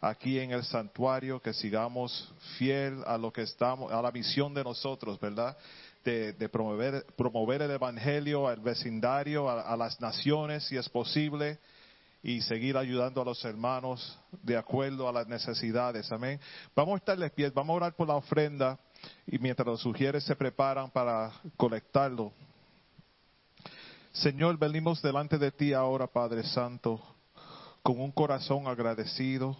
aquí 0.02 0.39
en 0.39 0.52
el 0.52 0.64
santuario, 0.64 1.39
que 1.39 1.54
sigamos 1.54 2.34
fiel 2.58 3.04
a 3.06 3.18
lo 3.18 3.32
que 3.32 3.43
estamos, 3.43 3.91
a 3.91 4.02
la 4.02 4.12
misión 4.12 4.54
de 4.54 4.64
nosotros, 4.64 5.20
¿verdad? 5.20 5.56
De, 6.04 6.34
promover, 6.49 7.06
promover 7.16 7.62
el 7.62 7.72
evangelio 7.72 8.47
al 8.47 8.60
vecindario, 8.60 9.47
a, 9.47 9.62
a 9.62 9.78
las 9.78 10.02
naciones, 10.02 10.66
si 10.66 10.76
es 10.76 10.89
posible, 10.89 11.60
y 12.24 12.41
seguir 12.41 12.78
ayudando 12.78 13.22
a 13.22 13.26
los 13.26 13.43
hermanos 13.45 14.18
de 14.43 14.58
acuerdo 14.58 15.08
a 15.08 15.12
las 15.12 15.28
necesidades. 15.28 16.12
Amén. 16.12 16.39
Vamos 16.76 16.93
a 16.93 16.97
estar 16.97 17.18
de 17.18 17.30
pie, 17.30 17.49
vamos 17.52 17.74
a 17.74 17.78
orar 17.78 17.95
por 17.95 18.08
la 18.08 18.16
ofrenda 18.16 18.80
y 19.28 19.38
mientras 19.38 19.66
los 19.68 19.82
sugieres 19.82 20.24
se 20.24 20.36
preparan 20.36 20.89
para 20.89 21.32
colectarlo. 21.58 22.32
Señor, 24.12 24.58
venimos 24.58 25.02
delante 25.02 25.38
de 25.38 25.52
ti 25.52 25.74
ahora, 25.74 26.06
Padre 26.06 26.43
Santo, 26.43 27.02
con 27.84 28.00
un 28.00 28.12
corazón 28.12 28.68
agradecido. 28.68 29.58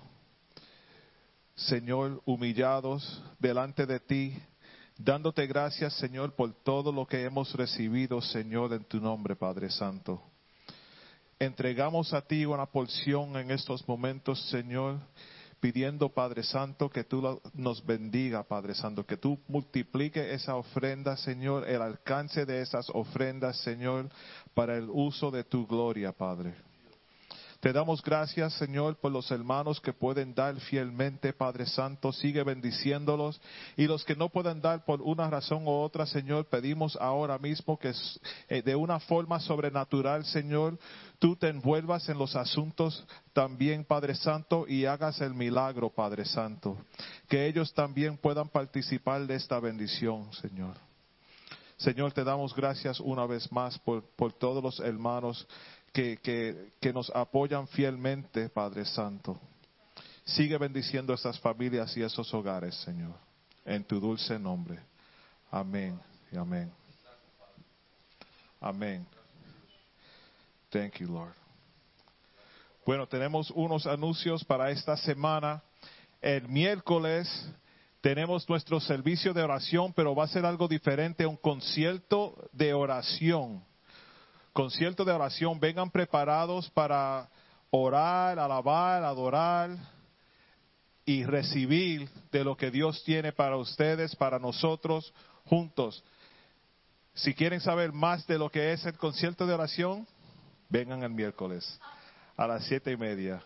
Señor, 1.56 2.22
humillados 2.26 3.24
delante 3.40 3.86
de 3.86 4.00
ti, 4.00 4.38
dándote 4.98 5.48
gracias, 5.48 5.94
Señor, 5.96 6.36
por 6.36 6.54
todo 6.64 6.92
lo 6.92 7.06
que 7.06 7.24
hemos 7.24 7.54
recibido, 7.54 8.22
Señor, 8.22 8.74
en 8.74 8.84
tu 8.86 9.00
nombre, 9.00 9.36
Padre 9.36 9.70
Santo. 9.70 10.22
Entregamos 11.40 12.14
a 12.14 12.22
ti 12.22 12.46
una 12.46 12.68
porción 12.68 13.36
en 13.36 13.52
estos 13.52 13.88
momentos, 13.88 14.40
Señor, 14.50 15.00
pidiendo, 15.60 16.10
Padre 16.10 16.44
Santo, 16.44 16.90
que 16.90 17.04
tú 17.04 17.42
nos 17.54 17.86
bendiga, 17.86 18.44
Padre 18.44 18.76
Santo, 18.76 19.06
que 19.06 19.18
tú 19.18 19.40
multiplique 19.48 20.34
esa 20.34 20.56
ofrenda, 20.56 21.18
Señor, 21.18 21.68
el 21.68 21.82
alcance 21.82 22.46
de 22.46 22.62
esas 22.62 22.90
ofrendas, 22.90 23.58
Señor, 23.58 24.10
para 24.54 24.78
el 24.78 24.88
uso 24.90 25.32
de 25.32 25.44
tu 25.44 25.66
gloria, 25.66 26.12
Padre. 26.12 26.71
Te 27.62 27.72
damos 27.72 28.02
gracias, 28.02 28.54
Señor, 28.54 28.96
por 28.96 29.12
los 29.12 29.30
hermanos 29.30 29.80
que 29.80 29.94
pueden 29.94 30.34
dar 30.34 30.60
fielmente, 30.62 31.32
Padre 31.32 31.68
Santo. 31.68 32.12
Sigue 32.12 32.42
bendiciéndolos. 32.42 33.40
Y 33.78 33.86
los 33.86 34.04
que 34.04 34.16
no 34.16 34.30
pueden 34.30 34.62
dar 34.62 34.84
por 34.84 35.00
una 35.04 35.30
razón 35.30 35.68
u 35.68 35.70
otra, 35.70 36.08
Señor, 36.08 36.48
pedimos 36.48 36.98
ahora 37.00 37.38
mismo 37.38 37.78
que 37.78 37.94
eh, 38.50 38.64
de 38.64 38.76
una 38.76 39.00
forma 39.00 39.40
sobrenatural, 39.40 40.26
Señor, 40.26 40.80
tú 41.20 41.36
te 41.36 41.50
envuelvas 41.50 42.10
en 42.10 42.18
los 42.18 42.36
asuntos 42.36 43.06
también, 43.32 43.86
Padre 43.86 44.16
Santo, 44.16 44.66
y 44.68 44.86
hagas 44.86 45.22
el 45.22 45.36
milagro, 45.36 45.92
Padre 45.92 46.26
Santo. 46.26 46.78
Que 47.30 47.46
ellos 47.46 47.72
también 47.76 48.18
puedan 48.18 48.50
participar 48.50 49.28
de 49.28 49.36
esta 49.36 49.60
bendición, 49.60 50.34
Señor. 50.34 50.78
Señor, 51.78 52.12
te 52.12 52.24
damos 52.24 52.56
gracias 52.56 53.00
una 53.00 53.26
vez 53.28 53.52
más 53.52 53.78
por, 53.80 54.04
por 54.16 54.34
todos 54.34 54.64
los 54.64 54.80
hermanos 54.80 55.48
que, 55.92 56.18
que, 56.18 56.74
que 56.80 56.94
nos 56.94 57.10
apoyan 57.16 57.68
fielmente, 57.68 58.50
Padre 58.50 58.86
Santo. 58.86 59.40
Sigue 60.24 60.58
bendiciendo 60.58 61.14
estas 61.14 61.40
familias 61.40 61.96
y 61.98 62.02
esos 62.02 62.34
hogares, 62.34 62.76
Señor, 62.82 63.16
en 63.66 63.84
tu 63.84 64.00
dulce 64.00 64.38
nombre. 64.40 64.80
Amén 65.50 66.00
y 66.32 66.38
amén. 66.38 66.72
Amén. 68.60 69.06
Thank 70.70 71.00
you, 71.00 71.08
Lord. 71.08 71.34
Bueno, 72.86 73.08
tenemos 73.08 73.52
unos 73.52 73.86
anuncios 73.86 74.44
para 74.46 74.72
esta 74.72 74.96
semana. 74.98 75.62
El 76.22 76.48
miércoles 76.48 77.28
tenemos 78.02 78.48
nuestro 78.48 78.80
servicio 78.80 79.34
de 79.34 79.44
oración, 79.44 79.94
pero 79.94 80.16
va 80.16 80.24
a 80.24 80.28
ser 80.28 80.46
algo 80.46 80.68
diferente, 80.68 81.26
un 81.26 81.38
concierto 81.38 82.50
de 82.54 82.74
oración. 82.74 83.64
Concierto 84.54 85.06
de 85.06 85.14
oración, 85.14 85.60
vengan 85.60 85.90
preparados 85.90 86.70
para 86.72 87.30
orar, 87.70 88.38
alabar, 88.38 89.04
adorar 89.04 89.78
y 91.06 91.24
recibir 91.24 92.10
de 92.32 92.44
lo 92.44 92.58
que 92.58 92.70
Dios 92.70 93.04
tiene 93.06 93.32
para 93.32 93.56
ustedes, 93.58 94.16
para 94.16 94.40
nosotros, 94.40 95.14
juntos. 95.46 96.04
Si 97.14 97.34
quieren 97.34 97.62
saber 97.62 97.92
más 97.92 98.28
de 98.28 98.38
lo 98.38 98.50
que 98.50 98.74
es 98.74 98.86
el 98.86 98.98
concierto 98.98 99.46
de 99.46 99.54
oración, 99.54 100.08
vengan 100.70 101.04
el 101.04 101.12
miércoles 101.12 101.80
a 102.38 102.48
las 102.48 102.66
siete 102.66 102.92
y 102.92 102.98
media 102.98 103.44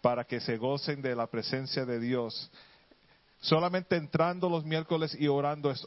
para 0.00 0.24
que 0.24 0.40
se 0.40 0.56
gocen 0.56 1.02
de 1.02 1.14
la 1.14 1.26
presencia 1.26 1.84
de 1.84 2.00
Dios. 2.00 2.50
Solamente 3.40 3.96
entrando 3.96 4.48
los 4.48 4.64
miércoles 4.64 5.16
y 5.18 5.28
orando 5.28 5.70
es 5.70 5.86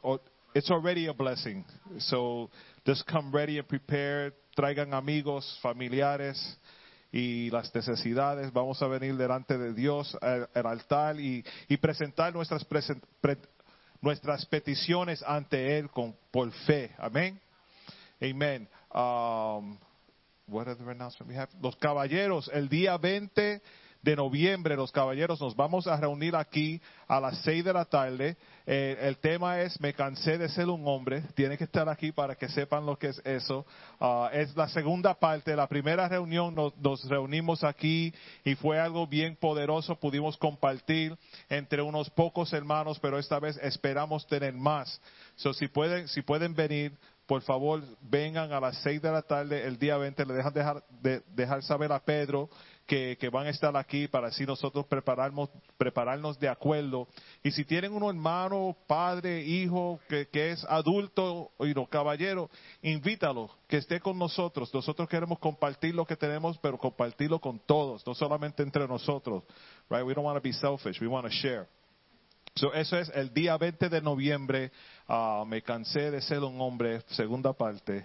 it's 0.54 0.70
already 0.72 1.08
a 1.08 1.14
blessing. 1.14 1.66
So 2.00 2.50
just 2.86 3.06
come 3.06 3.32
ready 3.32 3.58
and 3.60 3.68
prepared. 3.68 4.34
Traigan 4.56 4.94
amigos, 4.94 5.58
familiares 5.62 6.38
y 7.12 7.50
las 7.52 7.74
necesidades. 7.74 8.52
Vamos 8.54 8.82
a 8.82 8.88
venir 8.88 9.16
delante 9.18 9.58
de 9.58 9.74
Dios 9.74 10.16
al, 10.22 10.50
al 10.54 10.66
altar 10.66 11.20
y, 11.20 11.44
y 11.68 11.78
presentar 11.78 12.34
nuestras, 12.34 12.68
presen- 12.68 13.02
pre- 13.22 13.38
nuestras 14.02 14.46
peticiones 14.46 15.24
ante 15.24 15.78
Él 15.80 15.90
con, 15.90 16.16
por 16.32 16.52
fe. 16.66 16.92
Amén. 16.98 17.40
Amen. 18.22 18.68
Um, 18.94 19.78
what 20.48 20.68
other 20.68 20.90
announcement 20.90 21.30
we 21.30 21.36
have? 21.36 21.50
Los 21.62 21.76
caballeros, 21.78 22.50
el 22.54 22.70
día 22.70 22.98
20 22.98 23.62
de 24.04 24.18
noviembre, 24.18 24.76
los 24.76 24.92
caballeros, 24.92 25.40
nos 25.40 25.56
vamos 25.56 25.88
a 25.88 25.96
reunir 25.96 26.36
aquí 26.36 26.82
a 27.08 27.22
las 27.22 27.38
6 27.40 27.64
de 27.64 27.72
la 27.72 27.86
tarde. 27.86 28.36
Eh, 28.66 28.98
el 29.02 29.18
tema 29.18 29.62
es 29.62 29.80
Me 29.80 29.94
cansé 29.94 30.38
de 30.38 30.50
ser 30.50 30.68
un 30.68 30.86
hombre. 30.86 31.22
Tienen 31.36 31.58
que 31.58 31.64
estar 31.64 31.88
aquí 31.88 32.12
para 32.12 32.36
que 32.36 32.50
sepan 32.50 32.86
lo 32.86 32.98
que 33.00 33.08
es 33.08 33.22
eso. 33.24 33.66
Ah, 34.02 34.30
es 34.34 34.54
la 34.58 34.68
segunda 34.68 35.14
parte. 35.14 35.56
La 35.56 35.68
primera 35.68 36.10
reunión 36.10 36.54
nos, 36.54 37.04
reunimos 37.08 37.64
aquí 37.64 38.14
y 38.44 38.56
fue 38.56 38.78
algo 38.78 39.08
bien 39.08 39.38
poderoso. 39.38 39.96
Pudimos 39.96 40.36
compartir 40.36 41.18
entre 41.48 41.82
unos 41.82 42.10
pocos 42.10 42.52
hermanos, 42.52 43.00
pero 43.00 43.18
esta 43.18 43.40
vez 43.40 43.58
esperamos 43.62 44.28
tener 44.28 44.54
más. 44.54 45.02
So, 45.38 45.54
si 45.54 45.70
pueden, 45.70 46.10
si 46.10 46.22
pueden 46.22 46.54
venir, 46.54 46.92
por 47.26 47.42
favor, 47.42 47.82
vengan 48.02 48.52
a 48.52 48.60
las 48.60 48.78
6 48.80 49.02
de 49.02 49.12
la 49.12 49.22
tarde 49.22 49.66
el 49.66 49.80
día 49.80 49.96
20. 49.96 50.26
Le 50.26 50.34
dejan 50.34 50.54
dejar, 50.54 50.84
de- 51.02 51.22
dejar 51.34 51.64
saber 51.64 51.94
a 51.94 52.00
Pedro 52.00 52.50
que, 52.86 53.30
van 53.32 53.48
a 53.48 53.50
estar 53.50 53.76
aquí 53.78 54.08
para 54.08 54.28
así 54.28 54.46
nosotros 54.46 54.86
prepararnos, 54.86 55.50
prepararnos 55.78 56.40
de 56.40 56.50
acuerdo. 56.50 57.08
Y 57.44 57.52
si 57.52 57.64
tienen 57.66 57.94
un 57.94 58.04
hermano, 58.04 58.76
padre, 58.88 59.42
hijo 59.42 60.00
que, 60.08 60.28
es 60.52 60.66
adulto 60.66 61.52
y 61.60 61.74
no 61.74 61.88
caballero, 61.88 62.50
invítalo, 62.82 63.50
que 63.68 63.78
esté 63.78 64.00
con 64.00 64.18
nosotros. 64.18 64.74
Nosotros 64.74 65.08
queremos 65.08 65.40
compartir 65.40 65.96
lo 65.96 66.06
que 66.06 66.16
tenemos, 66.16 66.58
pero 66.58 66.78
compartirlo 66.78 67.40
con 67.40 67.60
todos, 67.60 68.06
no 68.06 68.14
solamente 68.14 68.64
entre 68.64 68.88
nosotros. 68.88 69.44
Right? 69.90 70.04
We 70.04 70.14
don't 70.14 70.26
want 70.26 70.38
to 70.38 70.44
be 70.44 70.54
selfish, 70.54 71.00
we 71.02 71.08
want 71.08 71.26
to 71.26 71.32
share. 71.32 71.68
So, 72.56 72.72
eso 72.74 73.00
es 73.00 73.10
el 73.16 73.34
día 73.34 73.58
20 73.58 73.90
de 73.90 74.02
noviembre. 74.02 74.72
ah, 75.08 75.44
me 75.48 75.64
cansé 75.64 76.12
de 76.12 76.22
ser 76.22 76.40
un 76.40 76.62
hombre, 76.62 77.02
segunda 77.08 77.54
parte. 77.54 78.04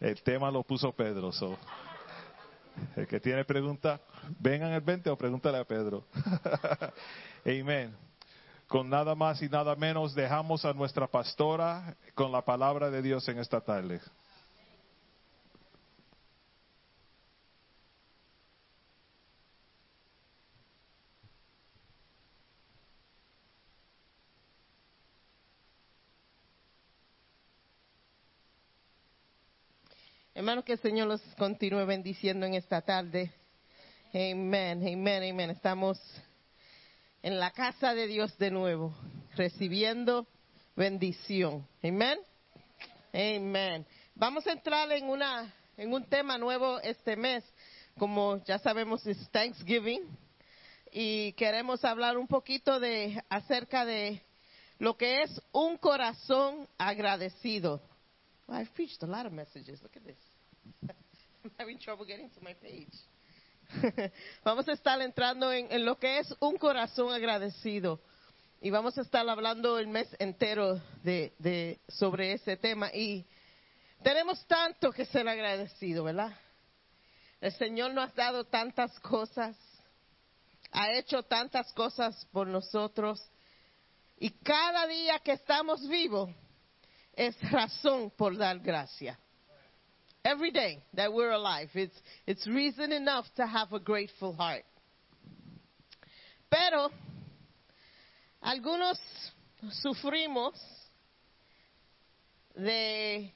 El 0.00 0.22
tema 0.22 0.50
lo 0.50 0.62
puso 0.62 0.92
Pedro. 0.92 1.32
So. 1.32 1.58
El 2.96 3.06
que 3.06 3.20
tiene 3.20 3.44
pregunta, 3.44 4.00
vengan 4.38 4.72
el 4.72 4.80
20 4.80 5.10
o 5.10 5.16
pregúntale 5.16 5.58
a 5.58 5.64
Pedro. 5.64 6.04
Amén. 7.44 7.94
Con 8.66 8.90
nada 8.90 9.14
más 9.14 9.40
y 9.40 9.48
nada 9.48 9.74
menos 9.76 10.14
dejamos 10.14 10.64
a 10.64 10.74
nuestra 10.74 11.06
pastora 11.06 11.96
con 12.14 12.30
la 12.30 12.42
palabra 12.42 12.90
de 12.90 13.00
Dios 13.00 13.26
en 13.28 13.38
esta 13.38 13.60
tarde. 13.60 14.00
Hermano, 30.48 30.64
que 30.64 30.72
el 30.72 30.80
Señor 30.80 31.08
los 31.08 31.20
continúe 31.36 31.84
bendiciendo 31.84 32.46
en 32.46 32.54
esta 32.54 32.80
tarde. 32.80 33.30
Amén, 34.14 34.80
amén, 34.82 35.30
amén. 35.30 35.50
Estamos 35.50 36.00
en 37.20 37.38
la 37.38 37.50
casa 37.50 37.92
de 37.92 38.06
Dios 38.06 38.34
de 38.38 38.50
nuevo, 38.50 38.94
recibiendo 39.36 40.26
bendición. 40.74 41.68
Amén. 41.82 42.18
Amén. 43.12 43.84
Vamos 44.14 44.46
a 44.46 44.52
entrar 44.52 44.90
en 44.90 45.10
una 45.10 45.52
en 45.76 45.92
un 45.92 46.02
tema 46.04 46.38
nuevo 46.38 46.80
este 46.80 47.14
mes, 47.14 47.44
como 47.98 48.42
ya 48.44 48.58
sabemos, 48.58 49.06
es 49.06 49.18
Thanksgiving 49.30 50.00
y 50.90 51.34
queremos 51.34 51.84
hablar 51.84 52.16
un 52.16 52.26
poquito 52.26 52.80
de 52.80 53.22
acerca 53.28 53.84
de 53.84 54.22
lo 54.78 54.96
que 54.96 55.24
es 55.24 55.42
un 55.52 55.76
corazón 55.76 56.66
agradecido. 56.78 57.82
I've 58.48 58.74
preached 58.74 59.02
a 59.02 59.06
lot 59.06 59.26
of 59.26 59.32
messages. 59.34 59.82
Look 59.82 59.92
at 59.94 60.06
this. 60.06 60.27
I'm 61.44 61.50
having 61.58 61.78
trouble 61.78 62.04
getting 62.04 62.30
to 62.30 62.40
my 62.40 62.54
page. 62.54 62.92
vamos 64.44 64.68
a 64.68 64.72
estar 64.72 65.00
entrando 65.02 65.52
en, 65.52 65.84
lo 65.84 65.98
que 65.98 66.18
es 66.18 66.34
un 66.40 66.56
corazón 66.56 67.12
agradecido. 67.12 68.00
Y 68.60 68.70
vamos 68.70 68.98
a 68.98 69.02
estar 69.02 69.28
hablando 69.28 69.78
el 69.78 69.86
mes 69.86 70.08
entero 70.18 70.80
sobre 71.88 72.32
ese 72.32 72.56
tema. 72.56 72.92
Y 72.92 73.24
tenemos 74.02 74.44
tanto 74.46 74.90
que 74.90 75.04
ser 75.04 75.28
agradecido, 75.28 76.04
¿verdad? 76.04 76.36
El 77.40 77.52
Señor 77.52 77.94
nos 77.94 78.10
ha 78.10 78.14
dado 78.14 78.44
tantas 78.44 78.98
cosas, 79.00 79.56
ha 80.72 80.92
hecho 80.92 81.22
tantas 81.22 81.72
cosas 81.72 82.26
por 82.32 82.48
nosotros. 82.48 83.22
Y 84.18 84.30
cada 84.30 84.88
día 84.88 85.20
que 85.20 85.32
estamos 85.32 85.86
vivos 85.88 86.30
es 87.14 87.36
razón 87.50 88.10
por 88.10 88.36
dar 88.36 88.58
gracia. 88.58 89.18
Every 90.28 90.50
day 90.50 90.82
that 90.92 91.10
we're 91.14 91.30
alive, 91.30 91.70
it's, 91.72 91.94
it's 92.26 92.46
reason 92.46 92.92
enough 92.92 93.24
to 93.36 93.46
have 93.46 93.72
a 93.72 93.78
grateful 93.78 94.34
heart. 94.34 94.62
Pero 96.50 96.90
algunos 98.44 98.98
sufrimos 99.82 100.52
de 102.54 103.32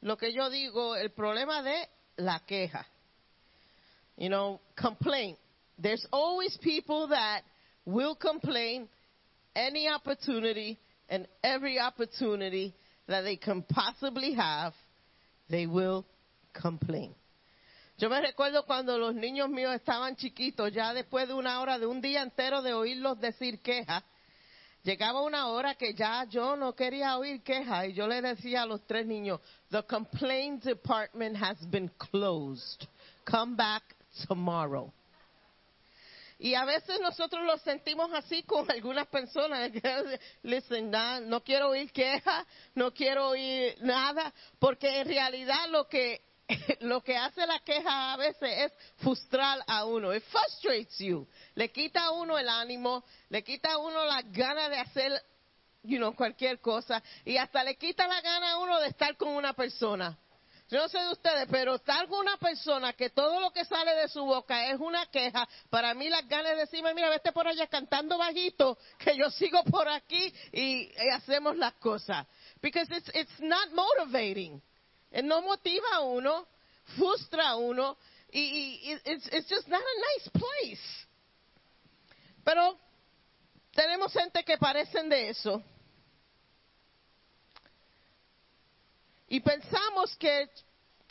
lo 0.00 0.14
que 0.14 0.32
yo 0.32 0.48
digo, 0.48 0.94
el 0.94 1.08
problema 1.08 1.64
de 1.64 2.22
la 2.22 2.38
queja. 2.48 2.84
You 4.16 4.28
know, 4.28 4.60
complaint. 4.76 5.38
There's 5.76 6.06
always 6.12 6.56
people 6.62 7.08
that 7.08 7.42
will 7.84 8.14
complain 8.14 8.88
any 9.56 9.88
opportunity 9.88 10.78
and 11.08 11.26
every 11.42 11.80
opportunity 11.80 12.76
that 13.08 13.22
they 13.22 13.36
can 13.36 13.64
possibly 13.64 14.34
have, 14.34 14.72
they 15.50 15.66
will 15.66 16.06
complain. 16.52 17.14
Yo 17.98 18.08
me 18.08 18.20
recuerdo 18.20 18.64
cuando 18.64 18.96
los 18.96 19.12
niños 19.12 19.48
míos 19.48 19.74
estaban 19.74 20.14
chiquitos, 20.14 20.72
ya 20.72 20.94
después 20.94 21.26
de 21.26 21.34
una 21.34 21.60
hora, 21.60 21.80
de 21.80 21.86
un 21.86 22.00
día 22.00 22.22
entero 22.22 22.62
de 22.62 22.72
oírlos 22.72 23.18
decir 23.18 23.60
quejas, 23.60 24.04
llegaba 24.84 25.20
una 25.22 25.48
hora 25.48 25.74
que 25.74 25.94
ya 25.94 26.24
yo 26.24 26.54
no 26.54 26.76
quería 26.76 27.18
oír 27.18 27.42
quejas 27.42 27.88
y 27.88 27.94
yo 27.94 28.06
le 28.06 28.22
decía 28.22 28.62
a 28.62 28.66
los 28.66 28.86
tres 28.86 29.04
niños, 29.04 29.40
the 29.70 29.82
complaint 29.82 30.62
department 30.62 31.36
has 31.42 31.58
been 31.70 31.90
closed. 31.98 32.86
Come 33.24 33.56
back 33.56 33.82
tomorrow. 34.28 34.92
Y 36.38 36.54
a 36.54 36.64
veces 36.64 37.00
nosotros 37.00 37.44
lo 37.44 37.58
sentimos 37.58 38.12
así 38.12 38.44
con 38.44 38.70
algunas 38.70 39.08
personas. 39.08 39.72
Listen, 40.44 40.92
no 41.26 41.42
quiero 41.42 41.70
oír 41.70 41.90
quejas, 41.90 42.46
no 42.76 42.94
quiero 42.94 43.30
oír 43.30 43.76
nada, 43.80 44.32
porque 44.60 45.00
en 45.00 45.08
realidad 45.08 45.68
lo 45.70 45.88
que 45.88 46.27
lo 46.80 47.02
que 47.02 47.16
hace 47.16 47.46
la 47.46 47.58
queja 47.60 48.12
a 48.12 48.16
veces 48.16 48.42
es 48.42 48.72
frustrar 48.96 49.62
a 49.66 49.84
uno. 49.84 50.14
It 50.14 50.24
frustrates 50.24 50.98
you. 50.98 51.26
Le 51.54 51.70
quita 51.70 52.04
a 52.04 52.10
uno 52.12 52.38
el 52.38 52.48
ánimo, 52.48 53.04
le 53.28 53.42
quita 53.42 53.72
a 53.72 53.78
uno 53.78 54.04
la 54.04 54.22
gana 54.22 54.68
de 54.68 54.78
hacer, 54.78 55.22
you 55.82 55.98
know, 55.98 56.14
cualquier 56.14 56.60
cosa, 56.60 57.02
y 57.24 57.36
hasta 57.36 57.62
le 57.64 57.76
quita 57.76 58.06
la 58.06 58.20
gana 58.20 58.52
a 58.52 58.58
uno 58.58 58.80
de 58.80 58.88
estar 58.88 59.16
con 59.16 59.28
una 59.28 59.52
persona. 59.52 60.16
Yo 60.70 60.78
no 60.80 60.88
sé 60.88 60.98
de 60.98 61.12
ustedes, 61.12 61.48
pero 61.50 61.76
estar 61.76 62.06
con 62.08 62.20
una 62.20 62.36
persona 62.36 62.92
que 62.92 63.08
todo 63.08 63.40
lo 63.40 63.50
que 63.52 63.64
sale 63.64 63.94
de 63.94 64.08
su 64.08 64.22
boca 64.22 64.66
es 64.70 64.78
una 64.78 65.06
queja, 65.06 65.48
para 65.70 65.94
mí 65.94 66.10
las 66.10 66.28
ganas 66.28 66.52
de 66.52 66.58
decirme, 66.58 66.92
mira, 66.92 67.08
vete 67.08 67.32
por 67.32 67.48
allá 67.48 67.66
cantando 67.68 68.18
bajito, 68.18 68.76
que 68.98 69.16
yo 69.16 69.30
sigo 69.30 69.62
por 69.64 69.88
aquí 69.88 70.32
y, 70.52 70.90
y 70.92 71.08
hacemos 71.12 71.56
las 71.56 71.74
cosas. 71.74 72.26
Because 72.60 72.94
it's, 72.94 73.10
it's 73.14 73.40
not 73.40 73.70
motivating. 73.72 74.60
Eh, 75.10 75.22
No 75.22 75.42
motiva 75.42 75.88
a 75.94 76.00
uno, 76.00 76.46
frustra 76.96 77.50
a 77.50 77.56
uno, 77.56 77.96
y, 78.30 78.40
y 78.40 78.92
it's, 79.04 79.26
it's 79.32 79.48
just 79.48 79.68
not 79.68 79.80
a 79.80 80.00
nice 80.16 80.30
place. 80.30 81.06
Pero 82.44 82.78
tenemos 83.74 84.12
gente 84.12 84.42
que 84.44 84.56
parecen 84.58 85.08
de 85.08 85.30
eso. 85.30 85.62
Y 89.28 89.40
pensamos 89.40 90.16
que 90.16 90.48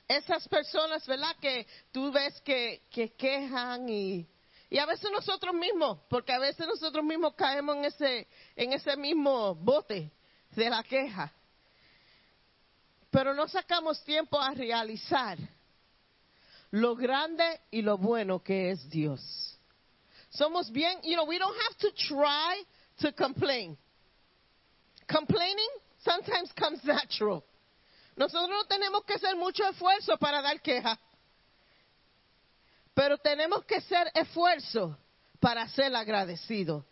esas 0.07 0.47
personas, 0.47 1.05
¿verdad? 1.05 1.35
Que 1.39 1.67
tú 1.91 2.11
ves 2.11 2.41
que, 2.41 2.83
que 2.89 3.13
quejan 3.13 3.87
y, 3.89 4.27
y 4.69 4.77
a 4.79 4.85
veces 4.85 5.11
nosotros 5.11 5.53
mismos, 5.53 5.99
porque 6.09 6.33
a 6.33 6.39
veces 6.39 6.65
nosotros 6.65 7.03
mismos 7.03 7.35
caemos 7.35 7.75
en 7.77 7.85
ese, 7.85 8.27
en 8.55 8.73
ese 8.73 8.97
mismo 8.97 9.53
bote 9.55 10.11
de 10.51 10.69
la 10.69 10.81
queja. 10.83 11.31
Pero 13.17 13.33
no 13.33 13.47
sacamos 13.47 14.03
tiempo 14.03 14.39
a 14.39 14.51
realizar 14.51 15.39
lo 16.69 16.95
grande 16.95 17.61
y 17.71 17.81
lo 17.81 17.97
bueno 17.97 18.43
que 18.43 18.69
es 18.69 18.87
Dios. 18.91 19.57
Somos 20.29 20.71
bien, 20.71 20.99
you 21.01 21.15
know, 21.15 21.25
we 21.25 21.39
don't 21.39 21.57
have 21.57 21.77
to 21.79 21.89
try 21.93 22.61
to 22.99 23.11
complain. 23.13 23.75
Complaining 25.07 25.69
sometimes 26.03 26.51
comes 26.53 26.83
natural. 26.83 27.43
Nosotros 28.15 28.49
no 28.49 28.63
tenemos 28.65 29.03
que 29.03 29.15
hacer 29.15 29.35
mucho 29.35 29.63
esfuerzo 29.67 30.19
para 30.19 30.43
dar 30.43 30.61
queja. 30.61 30.95
Pero 32.93 33.17
tenemos 33.17 33.65
que 33.65 33.77
hacer 33.77 34.11
esfuerzo 34.13 34.95
para 35.39 35.67
ser 35.69 35.91
agradecido. 35.95 36.85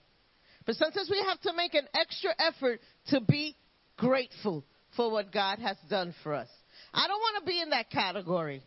But 0.65 0.75
sometimes 0.77 1.07
we 1.07 1.19
have 1.19 1.39
to 1.41 1.53
make 1.53 1.75
an 1.75 1.87
extra 1.93 2.33
effort 2.39 2.81
to 3.11 3.21
be 3.21 3.55
grateful 3.95 4.65
for 4.95 5.11
what 5.11 5.31
God 5.31 5.59
has 5.59 5.77
done 5.89 6.13
for 6.23 6.33
us. 6.33 6.49
I 6.93 7.07
don't 7.07 7.19
want 7.19 7.43
to 7.43 7.45
be 7.45 7.61
in 7.61 7.69
that 7.71 7.89
category. 7.89 8.61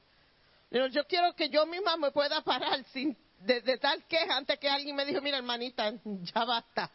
You 0.71 0.81
know, 0.81 0.87
yo 0.87 1.03
quiero 1.09 1.33
que 1.37 1.49
yo 1.51 1.65
misma 1.65 1.97
me 1.99 2.11
pueda 2.11 2.43
parar 2.45 2.85
sin 2.93 3.17
de, 3.47 3.61
de 3.61 3.79
tal 3.79 4.03
queja 4.09 4.37
antes 4.37 4.59
que 4.59 4.69
alguien 4.69 4.95
me 4.95 5.05
dijo, 5.05 5.23
mira 5.23 5.39
hermanita, 5.39 5.93
ya 6.05 6.45
basta. 6.45 6.91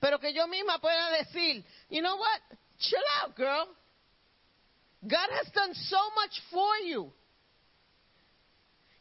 Pero 0.00 0.18
que 0.18 0.32
yo 0.32 0.46
misma 0.46 0.78
pueda 0.80 1.10
decir, 1.18 1.64
you 1.88 2.02
know 2.02 2.16
what? 2.16 2.40
Chill 2.78 3.02
out, 3.22 3.34
girl. 3.36 3.66
God 5.02 5.28
has 5.30 5.50
done 5.52 5.72
so 5.72 5.98
much 6.14 6.40
for 6.50 6.76
you. 6.84 7.10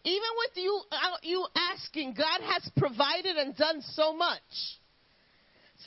Even 0.04 0.30
with 0.38 0.52
you, 0.56 0.82
uh, 0.92 1.18
you 1.24 1.46
asking, 1.74 2.14
God 2.14 2.42
has 2.42 2.70
provided 2.78 3.38
and 3.38 3.56
done 3.56 3.82
so 3.82 4.16
much. 4.16 4.40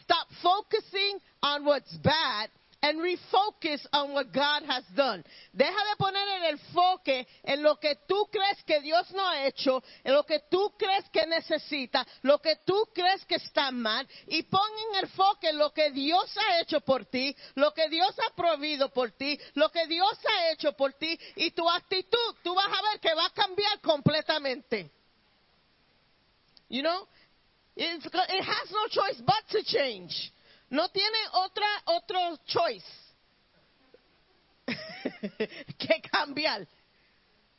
Stop 0.02 0.26
focusing 0.42 1.18
on 1.42 1.64
what's 1.64 1.92
bad 1.98 2.50
and 2.82 3.00
refocus 3.00 3.84
on 3.92 4.12
what 4.12 4.32
God 4.32 4.62
has 4.66 4.84
done. 4.94 5.24
Deja 5.52 5.70
de 5.70 5.96
poner 5.98 6.28
el 6.36 6.58
enfoque 6.58 7.26
en 7.42 7.62
lo 7.62 7.76
que 7.76 7.96
tú 8.06 8.28
crees 8.30 8.62
que 8.64 8.80
Dios 8.80 9.10
no 9.12 9.26
ha 9.26 9.46
hecho, 9.46 9.82
en 10.04 10.14
lo 10.14 10.24
que 10.24 10.40
tú 10.50 10.72
crees 10.78 11.04
que 11.10 11.26
necesita, 11.26 12.06
lo 12.22 12.38
que 12.38 12.56
tú 12.64 12.88
crees 12.94 13.24
que 13.24 13.36
está 13.36 13.70
mal, 13.70 14.06
y 14.28 14.42
pon 14.44 14.70
en 14.92 15.04
enfoque 15.04 15.52
lo 15.52 15.72
que 15.72 15.90
Dios 15.90 16.32
ha 16.36 16.60
hecho 16.60 16.80
por 16.80 17.06
ti, 17.06 17.34
lo 17.56 17.72
que 17.72 17.88
Dios 17.88 18.14
ha 18.18 18.34
provido 18.34 18.90
por 18.90 19.10
ti, 19.12 19.38
lo 19.54 19.70
que 19.70 19.86
Dios 19.86 20.16
ha 20.24 20.50
hecho 20.52 20.72
por 20.72 20.92
ti, 20.94 21.18
y 21.36 21.50
tu 21.50 21.68
actitud, 21.68 22.36
tú 22.44 22.54
vas 22.54 22.66
a 22.66 22.82
ver 22.90 23.00
que 23.00 23.14
va 23.14 23.26
a 23.26 23.30
cambiar 23.30 23.80
completamente. 23.80 24.90
You 26.68 26.82
know, 26.82 27.08
it 27.76 28.44
has 28.44 28.70
no 28.70 28.88
choice 28.88 29.20
but 29.24 29.48
to 29.50 29.62
change. 29.64 30.32
No 30.70 30.88
tiene 30.90 31.18
otra 31.32 31.66
otro 31.86 32.36
choice 32.44 32.86
que 35.78 36.02
cambiar. 36.10 36.66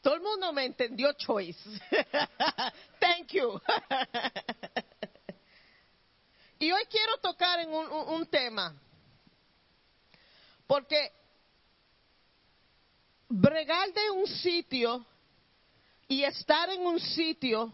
Todo 0.01 0.15
el 0.15 0.21
mundo 0.21 0.53
me 0.53 0.65
entendió 0.65 1.11
choice. 1.13 1.59
Thank 2.99 3.33
you. 3.33 3.59
y 6.59 6.71
hoy 6.71 6.83
quiero 6.89 7.17
tocar 7.17 7.59
en 7.59 7.69
un, 7.69 7.91
un, 7.91 8.13
un 8.13 8.25
tema. 8.27 8.73
Porque 10.67 11.11
bregar 13.27 13.91
de 13.91 14.11
un 14.11 14.27
sitio 14.27 15.05
y 16.07 16.23
estar 16.23 16.69
en 16.69 16.81
un 16.81 16.99
sitio 16.99 17.73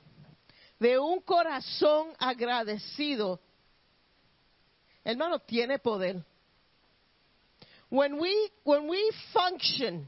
de 0.80 0.98
un 0.98 1.22
corazón 1.22 2.14
agradecido, 2.20 3.40
hermano, 5.06 5.40
tiene 5.40 5.78
poder. 5.80 6.24
When 7.90 8.20
we, 8.20 8.50
when 8.64 8.90
we 8.90 9.12
function, 9.34 10.08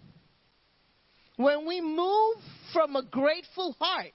when 1.38 1.68
we 1.68 1.80
move 1.80 2.38
from 2.74 2.96
a 2.96 3.04
grateful 3.04 3.76
heart, 3.80 4.12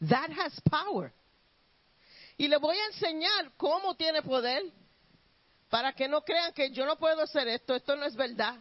that 0.00 0.30
has 0.30 0.58
power. 0.70 1.12
Y 2.38 2.48
le 2.48 2.58
voy 2.58 2.76
a 2.76 2.86
enseñar 2.92 3.52
cómo 3.58 3.94
tiene 3.96 4.22
poder 4.22 4.62
para 5.70 5.92
que 5.92 6.08
no 6.08 6.22
crean 6.22 6.52
que 6.52 6.70
yo 6.72 6.84
no 6.84 6.96
puedo 6.96 7.22
hacer 7.22 7.48
esto, 7.48 7.74
esto 7.74 7.96
no 7.96 8.04
es 8.04 8.14
verdad. 8.16 8.56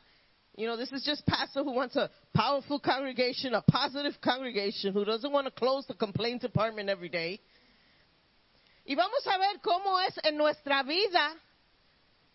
You 0.57 0.67
know, 0.67 0.77
this 0.77 0.91
is 0.93 1.03
just 1.03 1.25
pastor 1.25 1.63
who 1.63 1.73
wants 1.73 1.97
a 1.97 2.09
powerful 2.33 2.79
congregation, 2.79 3.53
a 3.53 3.61
positive 3.61 4.13
congregation, 4.21 4.93
who 4.93 5.03
doesn't 5.03 5.31
want 5.31 5.47
to 5.47 5.51
close 5.51 5.85
the 5.87 5.93
complaint 5.93 6.41
department 6.41 6.89
every 6.89 7.09
day. 7.09 7.41
Y 8.87 8.95
vamos 8.95 9.25
a 9.25 9.37
ver 9.37 9.59
cómo 9.61 9.99
es 9.99 10.17
en 10.23 10.37
nuestra 10.37 10.83
vida 10.83 11.35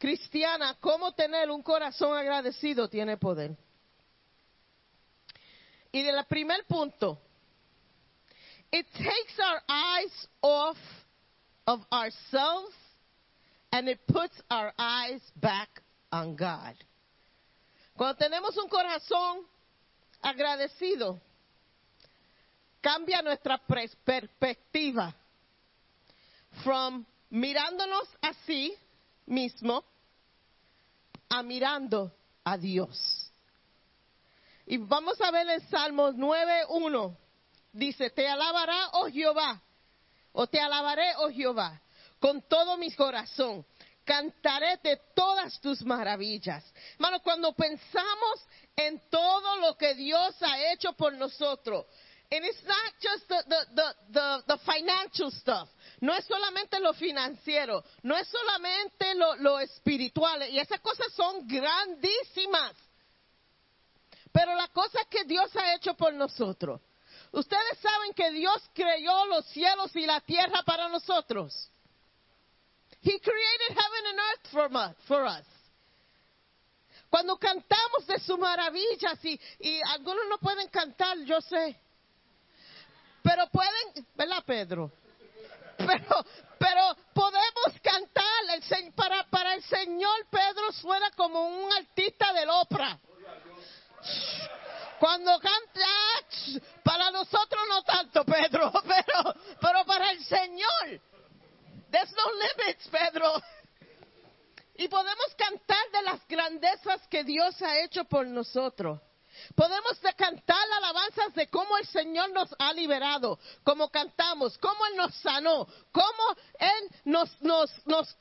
cristiana, 0.00 0.78
cómo 0.80 1.12
tener 1.12 1.50
un 1.50 1.62
corazón 1.62 2.16
agradecido 2.16 2.88
tiene 2.88 3.18
poder. 3.18 3.54
Y 5.92 6.02
del 6.02 6.24
primer 6.24 6.64
punto, 6.66 7.20
it 8.72 8.86
takes 8.92 9.38
our 9.38 9.62
eyes 9.68 10.28
off 10.40 10.78
of 11.66 11.80
ourselves 11.92 12.74
and 13.72 13.88
it 13.88 14.00
puts 14.06 14.42
our 14.50 14.72
eyes 14.78 15.20
back 15.36 15.68
on 16.10 16.34
God. 16.34 16.74
Cuando 17.94 18.16
tenemos 18.16 18.56
un 18.56 18.68
corazón 18.68 19.46
agradecido, 20.22 21.20
cambia 22.80 23.20
nuestra 23.20 23.58
perspectiva 23.58 25.14
from 26.64 27.04
mirándonos 27.30 28.08
así 28.22 28.74
mismo 29.30 29.84
a 31.28 31.42
mirando 31.42 32.12
a 32.44 32.58
Dios. 32.58 33.30
Y 34.66 34.76
vamos 34.76 35.20
a 35.20 35.30
ver 35.30 35.48
en 35.48 35.68
Salmos 35.68 36.14
9.1. 36.16 37.16
Dice, 37.72 38.10
te 38.10 38.28
alabará, 38.28 38.90
oh 38.92 39.06
Jehová, 39.06 39.60
o 40.32 40.46
te 40.46 40.60
alabaré, 40.60 41.14
oh 41.18 41.30
Jehová, 41.30 41.80
con 42.18 42.42
todo 42.42 42.76
mi 42.76 42.92
corazón. 42.92 43.64
Cantaré 44.04 44.78
de 44.82 44.96
todas 45.14 45.60
tus 45.60 45.82
maravillas. 45.82 46.64
Hermano, 46.94 47.20
cuando 47.20 47.52
pensamos 47.52 48.46
en 48.74 49.00
todo 49.08 49.56
lo 49.58 49.76
que 49.76 49.94
Dios 49.94 50.34
ha 50.42 50.72
hecho 50.72 50.92
por 50.94 51.12
nosotros, 51.12 51.86
and 52.32 52.44
it's 52.44 52.62
not 52.64 52.92
just 53.00 53.28
the, 53.28 54.42
the 54.46 54.58
financial 54.64 55.30
stuff. 55.30 55.68
No 56.00 56.14
es 56.14 56.24
solamente 56.24 56.80
lo 56.80 56.94
financiero, 56.94 57.84
no 58.02 58.16
es 58.16 58.26
solamente 58.28 59.14
lo, 59.14 59.60
espiritual, 59.60 60.48
y 60.48 60.58
esas 60.58 60.80
cosas 60.80 61.12
son 61.12 61.46
grandísimas. 61.46 62.74
Pero 64.32 64.54
la 64.54 64.68
cosa 64.68 65.00
que 65.10 65.24
Dios 65.24 65.54
ha 65.56 65.74
hecho 65.74 65.94
por 65.94 66.14
nosotros. 66.14 66.80
Ustedes 67.32 67.78
saben 67.78 68.14
que 68.14 68.30
Dios 68.30 68.62
creó 68.72 69.26
los 69.26 69.44
cielos 69.46 69.94
y 69.94 70.06
la 70.06 70.20
tierra 70.20 70.62
para 70.64 70.88
nosotros. 70.88 71.70
He 73.02 73.20
created 73.20 73.68
heaven 73.68 74.06
and 74.06 74.18
earth 74.18 74.50
for 74.50 74.76
us. 74.76 74.96
For 75.06 75.24
us. 75.24 75.46
Cuando 77.10 77.36
cantamos 77.38 78.06
de 78.06 78.18
sus 78.20 78.38
maravillas 78.38 79.22
y, 79.24 79.40
y 79.58 79.80
algunos 79.82 80.26
no 80.28 80.38
pueden 80.38 80.68
cantar, 80.68 81.18
yo 81.24 81.40
sé. 81.40 81.76
Pero 83.22 83.48
pueden, 83.48 84.06
¿verdad, 84.14 84.42
Pedro? 84.46 84.92
Pero, 85.90 86.24
pero 86.58 86.96
podemos 87.12 87.80
cantar. 87.82 88.26
El, 88.50 88.92
para, 88.94 89.24
para 89.24 89.54
el 89.54 89.62
Señor, 89.64 90.26
Pedro 90.30 90.72
suena 90.72 91.10
como 91.12 91.46
un 91.46 91.72
artista 91.72 92.32
del 92.32 92.48
ópera. 92.50 92.98
Cuando 94.98 95.38
canta, 95.38 95.86
para 96.84 97.10
nosotros 97.10 97.60
no 97.68 97.82
tanto, 97.82 98.24
Pedro, 98.24 98.72
pero, 98.86 99.34
pero 99.60 99.84
para 99.84 100.10
el 100.10 100.24
Señor. 100.24 101.00
There's 101.90 102.12
no 102.12 102.30
limits, 102.32 102.88
Pedro. 102.88 103.42
Y 104.74 104.88
podemos 104.88 105.34
cantar 105.36 105.90
de 105.92 106.02
las 106.02 106.26
grandezas 106.28 107.06
que 107.08 107.24
Dios 107.24 107.60
ha 107.62 107.80
hecho 107.80 108.04
por 108.04 108.26
nosotros. 108.26 109.00
Podemos 109.54 110.00
de 110.00 110.12
cantar 110.14 110.70
alabanzas 110.76 111.34
de 111.34 111.48
cómo 111.48 111.76
el 111.78 111.86
Señor 111.86 112.30
nos 112.30 112.54
ha 112.58 112.72
liberado, 112.90 113.38
cómo 113.62 113.88
cantamos, 113.88 114.58
cómo 114.58 114.84
Él 114.86 114.96
nos 114.96 115.14
sanó, 115.16 115.66
cómo 115.92 116.36
Él 116.58 116.90
nos, 117.04 117.40
nos, 117.40 117.86
nos 117.86 118.16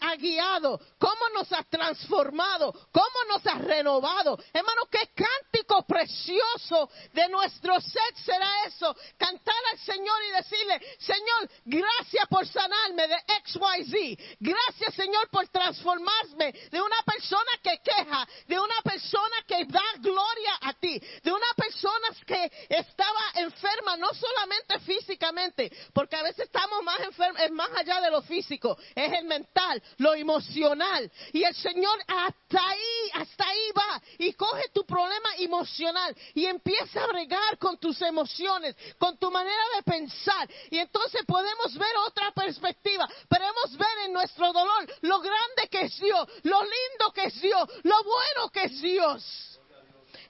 ha 0.00 0.16
guiado, 0.16 0.80
cómo 0.98 1.28
nos 1.34 1.52
ha 1.52 1.62
transformado, 1.64 2.72
cómo 2.92 3.24
nos 3.28 3.46
ha 3.46 3.58
renovado. 3.58 4.38
Hermano, 4.52 4.82
qué 4.90 5.10
cántico 5.14 5.84
precioso 5.86 6.90
de 7.12 7.28
nuestro 7.28 7.80
ser 7.80 8.16
será 8.24 8.64
eso. 8.66 8.94
Cantar 9.16 9.54
al 9.72 9.78
Señor 9.78 10.22
y 10.28 10.36
decirle, 10.36 10.96
Señor, 10.98 11.50
gracias 11.64 12.26
por 12.28 12.46
sanarme 12.46 13.08
de 13.08 13.16
XYZ. 13.44 14.36
Gracias, 14.40 14.94
Señor, 14.94 15.28
por 15.30 15.46
transformarme 15.48 16.52
de 16.70 16.80
una 16.80 17.02
persona 17.04 17.50
que 17.62 17.78
queja, 17.82 18.28
de 18.46 18.58
una 18.58 18.82
persona 18.82 19.36
que 19.46 19.64
da 19.66 19.82
gloria 19.98 20.58
a 20.62 20.72
ti, 20.74 21.00
de 21.22 21.32
una 21.32 21.52
persona 21.56 22.08
que 22.26 22.50
estaba 22.68 23.20
enferma, 23.34 23.96
no 23.96 24.08
solamente 24.14 24.78
físicamente, 24.80 25.70
porque 25.92 26.16
a 26.16 26.22
veces 26.22 26.46
estamos 26.46 26.82
más 26.82 27.00
enfermos, 27.00 27.42
es 27.42 27.50
más 27.50 27.70
allá 27.76 28.00
de 28.00 28.10
lo 28.10 28.22
físico, 28.22 28.76
es 28.94 29.12
el 29.12 29.24
mental, 29.24 29.57
lo 29.98 30.14
emocional. 30.14 31.10
Y 31.32 31.42
el 31.42 31.54
Señor 31.54 31.98
hasta 32.06 32.68
ahí, 32.68 33.10
hasta 33.14 33.48
ahí 33.48 33.72
va 33.76 34.02
y 34.18 34.32
coge 34.32 34.68
tu 34.72 34.84
problema 34.84 35.36
emocional 35.38 36.16
y 36.34 36.46
empieza 36.46 37.04
a 37.04 37.06
bregar 37.06 37.58
con 37.58 37.78
tus 37.78 38.00
emociones, 38.02 38.76
con 38.98 39.16
tu 39.18 39.30
manera 39.30 39.62
de 39.76 39.82
pensar. 39.82 40.48
Y 40.70 40.78
entonces 40.78 41.24
podemos 41.26 41.76
ver 41.76 41.96
otra 42.06 42.32
perspectiva, 42.32 43.08
podemos 43.28 43.76
ver 43.76 43.98
en 44.06 44.12
nuestro 44.12 44.52
dolor 44.52 44.86
lo 45.02 45.20
grande 45.20 45.68
que 45.70 45.82
es 45.82 45.98
Dios, 45.98 46.28
lo 46.44 46.62
lindo 46.62 47.12
que 47.14 47.24
es 47.24 47.40
Dios, 47.40 47.68
lo 47.82 48.02
bueno 48.04 48.50
que 48.52 48.64
es 48.64 48.80
Dios. 48.80 49.58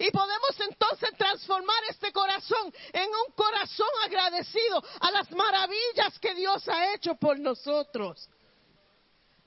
Y 0.01 0.11
podemos 0.13 0.61
entonces 0.61 1.11
transformar 1.17 1.83
este 1.91 2.13
corazón 2.13 2.73
en 2.93 3.09
un 3.09 3.35
corazón 3.35 3.89
agradecido 4.05 4.81
a 5.01 5.11
las 5.11 5.29
maravillas 5.33 6.17
que 6.21 6.35
Dios 6.35 6.69
ha 6.69 6.95
hecho 6.95 7.17
por 7.17 7.37
nosotros. 7.39 8.29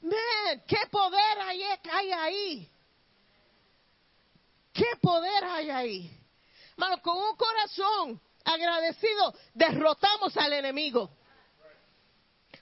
Man, 0.02 0.64
qué 0.68 0.80
poder 0.90 1.40
hay, 1.42 1.64
hay 1.92 2.12
ahí. 2.12 2.70
Qué 4.74 4.86
poder 5.02 5.44
hay 5.44 5.70
ahí. 5.70 6.18
Hermano, 6.72 7.02
con 7.02 7.18
un 7.18 7.36
corazón 7.36 8.22
agradecido 8.44 9.34
derrotamos 9.54 10.36
al 10.38 10.54
enemigo. 10.54 11.12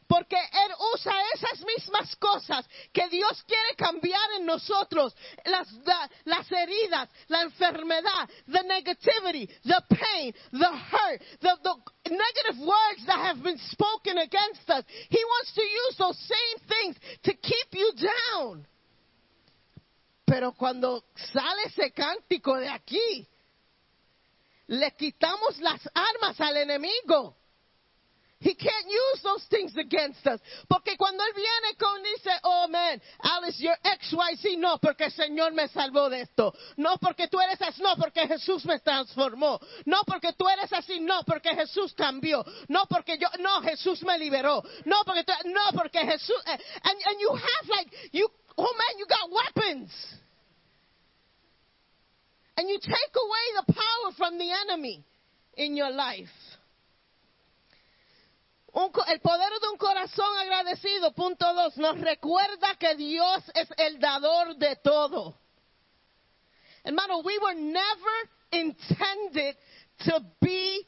Porque 0.09 0.37
Él 0.37 0.71
usa 0.95 1.13
esas 1.35 1.63
mismas 1.63 2.15
cosas 2.15 2.67
que 2.91 3.07
Dios 3.09 3.43
quiere 3.43 3.75
cambiar 3.77 4.31
en 4.39 4.45
nosotros. 4.47 5.15
Las, 5.45 5.71
la- 5.85 6.09
las 6.25 6.51
heridas, 6.51 7.07
la 7.27 7.43
enfermedad, 7.43 8.27
the 8.47 8.63
negativity, 8.63 9.47
the 9.63 9.79
pain, 9.87 10.33
the 10.51 10.65
hurt, 10.67 11.21
the, 11.41 11.55
the 11.61 11.75
negative 12.09 12.57
words 12.59 13.05
that 13.05 13.19
have 13.19 13.43
been 13.43 13.59
spoken 13.69 14.17
against 14.17 14.67
us. 14.71 14.83
He 15.09 15.23
wants 15.23 15.53
to 15.53 15.61
use 15.61 15.95
those 15.99 16.17
same 16.17 16.67
things 16.67 16.95
to 17.25 17.33
keep 17.35 17.67
you 17.73 17.91
down. 18.33 18.65
Pero 20.25 20.53
cuando 20.53 21.03
sale 21.31 21.65
ese 21.67 21.91
cántico 21.93 22.57
de 22.59 22.67
aquí, 22.67 23.27
le 24.69 24.89
quitamos 24.97 25.59
las 25.59 25.87
armas 25.93 26.39
al 26.41 26.57
enemigo. 26.57 27.35
He 28.41 28.55
can't 28.55 28.87
use 28.87 29.21
those 29.21 29.43
things 29.49 29.75
against 29.75 30.25
us. 30.25 30.39
Porque 30.69 30.95
cuando 30.97 31.23
él 31.25 31.33
viene 31.35 31.75
con 31.77 32.01
dice, 32.01 32.31
oh 32.43 32.67
man, 32.69 33.01
Alice, 33.19 33.59
you're 33.59 33.75
XYZ, 33.83 34.57
no, 34.57 34.77
porque 34.79 35.05
el 35.05 35.11
Señor 35.11 35.51
me 35.51 35.67
salvó 35.67 36.09
de 36.09 36.21
esto. 36.21 36.53
No 36.77 36.97
porque 37.01 37.27
tú 37.27 37.37
eres 37.41 37.61
así, 37.61 37.81
no, 37.81 37.97
porque 37.97 38.25
Jesús 38.27 38.63
me 38.65 38.79
transformó. 38.79 39.59
No 39.85 40.03
porque 40.07 40.31
tú 40.37 40.47
eres 40.47 40.71
así, 40.71 41.01
no, 41.01 41.21
porque 41.25 41.49
Jesús 41.53 41.93
cambió. 41.93 42.45
No 42.69 42.85
porque 42.89 43.17
yo, 43.17 43.27
no, 43.39 43.61
Jesús 43.61 44.01
me 44.03 44.17
liberó. 44.17 44.63
No 44.85 45.03
porque, 45.05 45.25
tú- 45.25 45.49
no, 45.49 45.71
porque 45.75 45.99
Jesús, 45.99 46.41
eh, 46.45 46.57
and, 46.83 46.97
and 47.07 47.19
you 47.19 47.29
have 47.35 47.67
like, 47.67 47.91
you, 48.13 48.25
oh 48.55 48.73
man, 48.77 48.97
you 48.97 49.05
got 49.05 49.29
weapons. 49.29 49.91
And 52.55 52.69
you 52.69 52.79
take 52.79 53.15
away 53.15 53.65
the 53.65 53.73
power 53.73 54.13
from 54.17 54.37
the 54.37 54.49
enemy 54.49 55.03
in 55.57 55.75
your 55.75 55.91
life. 55.91 56.29
Un 58.73 58.91
el 59.07 59.19
poder 59.19 59.51
de 59.61 59.67
un 59.67 59.77
corazón 59.77 60.37
agradecido, 60.37 61.11
punto 61.13 61.53
dos, 61.53 61.77
nos 61.77 61.99
recuerda 61.99 62.75
que 62.75 62.95
Dios 62.95 63.43
es 63.55 63.67
el 63.77 63.99
dador 63.99 64.55
de 64.57 64.75
todo. 64.77 65.35
Hermano, 66.83 67.19
we 67.19 67.37
were 67.39 67.55
never 67.55 68.29
intended 68.51 69.55
to 70.05 70.21
be 70.41 70.85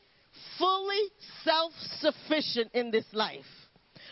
fully 0.58 1.12
self-sufficient 1.44 2.72
in 2.74 2.92
this 2.92 3.06
life. 3.14 3.46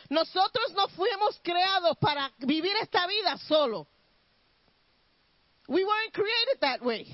Nosotros 0.10 0.74
no 0.76 0.88
fuimos 0.88 1.40
creados 1.44 1.98
para 2.02 2.32
vivir 2.40 2.76
esta 2.82 3.06
vida 3.08 3.38
solo. 3.48 3.88
We 5.68 5.84
weren't 5.86 6.14
created 6.14 6.62
that 6.62 6.84
way. 6.84 7.06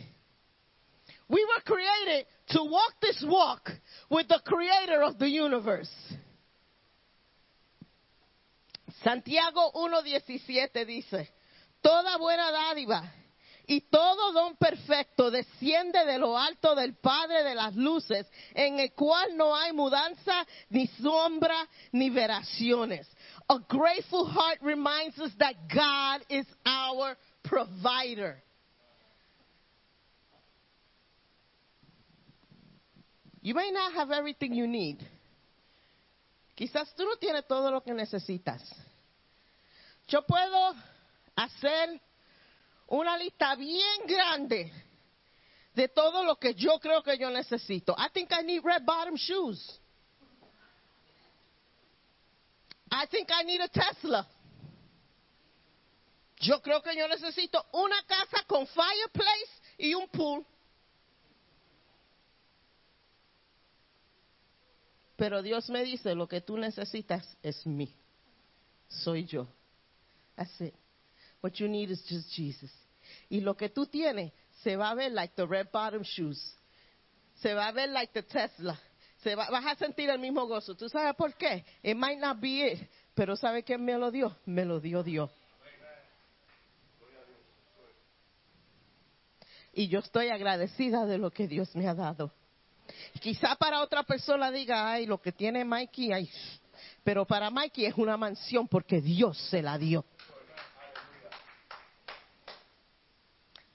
We 1.28 1.44
were 1.44 1.62
created 1.66 2.26
to 2.50 2.64
walk 2.64 2.94
this 3.02 3.22
walk 3.28 3.70
with 4.10 4.28
the 4.30 4.40
creator 4.46 5.04
of 5.04 5.18
the 5.20 5.28
universe. 5.28 5.92
Santiago 9.06 9.72
1.17 9.74 10.84
dice, 10.84 11.32
toda 11.80 12.18
buena 12.18 12.52
dádiva 12.52 13.14
Y 13.68 13.82
todo 13.82 14.32
don 14.32 14.56
perfecto 14.58 15.32
desciende 15.32 16.06
de 16.06 16.20
lo 16.20 16.38
alto 16.38 16.76
del 16.76 16.96
Padre 16.96 17.44
de 17.44 17.56
las 17.56 17.76
luces, 17.76 18.28
en 18.54 18.80
el 18.80 18.94
cual 18.94 19.36
no 19.36 19.56
hay 19.56 19.74
mudanza, 19.74 20.46
ni 20.70 20.86
sombra, 20.88 21.68
ni 21.92 22.10
veraciones. 22.10 23.08
A 23.48 23.58
grateful 23.68 24.26
heart 24.26 24.60
reminds 24.62 25.18
us 25.20 25.32
that 25.38 25.56
God 25.68 26.26
is 26.30 26.46
our 26.66 27.18
provider. 27.44 28.42
You 33.42 33.56
may 33.56 33.72
not 33.72 33.94
have 33.94 34.12
everything 34.12 34.54
you 34.54 34.68
need. 34.68 34.98
Quizás 36.56 36.94
tú 36.96 37.04
no 37.04 37.16
tienes 37.18 37.48
todo 37.48 37.72
lo 37.72 37.82
que 37.82 37.94
necesitas. 37.94 38.62
Yo 40.08 40.22
puedo 40.26 40.76
hacer 41.36 42.02
una 42.88 43.18
lista 43.18 43.56
bien 43.56 44.06
grande 44.06 44.72
de 45.74 45.88
todo 45.90 46.24
lo 46.24 46.38
que 46.38 46.54
yo 46.54 46.80
creo 46.80 47.04
que 47.04 47.18
yo 47.18 47.30
necesito. 47.30 47.96
I 47.98 48.10
think 48.14 48.32
I 48.32 48.44
need 48.44 48.64
red 48.64 48.86
bottom 48.86 49.16
shoes. 49.16 49.80
I 52.92 53.08
think 53.08 53.30
I 53.32 53.44
need 53.44 53.62
a 53.62 53.68
Tesla. 53.68 54.28
Yo 56.38 56.62
creo 56.62 56.82
que 56.82 56.96
yo 56.96 57.08
necesito 57.08 57.66
una 57.74 58.02
casa 58.04 58.44
con 58.48 58.68
fireplace 58.68 59.62
y 59.78 59.94
un 59.94 60.08
pool. 60.10 60.46
Pero 65.16 65.42
Dios 65.42 65.70
me 65.70 65.84
dice, 65.84 66.14
lo 66.14 66.28
que 66.28 66.42
tú 66.42 66.58
necesitas 66.58 67.26
es 67.42 67.66
mí. 67.66 67.94
Soy 68.88 69.26
yo. 69.26 69.48
That's 70.36 70.62
it. 70.62 70.76
What 71.42 71.60
you 71.60 71.68
need 71.68 71.92
is 71.92 72.04
just 72.08 72.32
Jesus. 72.34 72.72
Y 73.30 73.42
lo 73.42 73.56
que 73.56 73.70
tú 73.70 73.86
tienes 73.86 74.32
se 74.64 74.76
va 74.76 74.92
a 74.92 74.96
ver 74.96 75.12
like 75.12 75.36
the 75.36 75.46
red 75.46 75.68
bottom 75.72 76.04
shoes. 76.04 76.40
Se 77.36 77.54
va 77.54 77.68
a 77.68 77.72
ver 77.72 77.90
like 77.90 78.14
the 78.14 78.24
Tesla. 78.24 78.80
Se 79.24 79.36
va, 79.36 79.50
vas 79.50 79.66
a 79.66 79.76
sentir 79.76 80.10
el 80.10 80.20
mismo 80.20 80.46
gozo. 80.48 80.76
¿Tú 80.76 80.90
sabes 80.90 81.16
por 81.16 81.34
qué? 81.36 81.64
It 81.84 81.96
might 81.96 82.20
not 82.20 82.40
be 82.40 82.72
it. 82.72 82.80
Pero 83.14 83.36
¿sabe 83.36 83.64
quién 83.64 83.84
me 83.84 83.98
lo 83.98 84.12
dio? 84.12 84.36
Me 84.46 84.66
lo 84.66 84.80
dio 84.80 85.04
Dios. 85.04 85.30
Y 89.74 89.88
yo 89.90 90.00
estoy 90.00 90.30
agradecida 90.30 91.06
de 91.06 91.18
lo 91.18 91.32
que 91.32 91.48
Dios 91.48 91.76
me 91.76 91.88
ha 91.88 91.94
dado. 91.94 92.32
Quizá 93.20 93.56
para 93.56 93.82
otra 93.82 94.04
persona 94.04 94.50
diga, 94.50 94.90
ay, 94.90 95.06
lo 95.06 95.20
que 95.22 95.32
tiene 95.32 95.66
Mikey, 95.66 96.14
ay. 96.14 96.30
Pero 97.04 97.26
para 97.26 97.50
Mikey 97.50 97.86
es 97.86 97.96
una 97.98 98.16
mansión 98.16 98.68
porque 98.68 99.02
Dios 99.02 99.38
se 99.50 99.62
la 99.62 99.78
dio. 99.78 100.06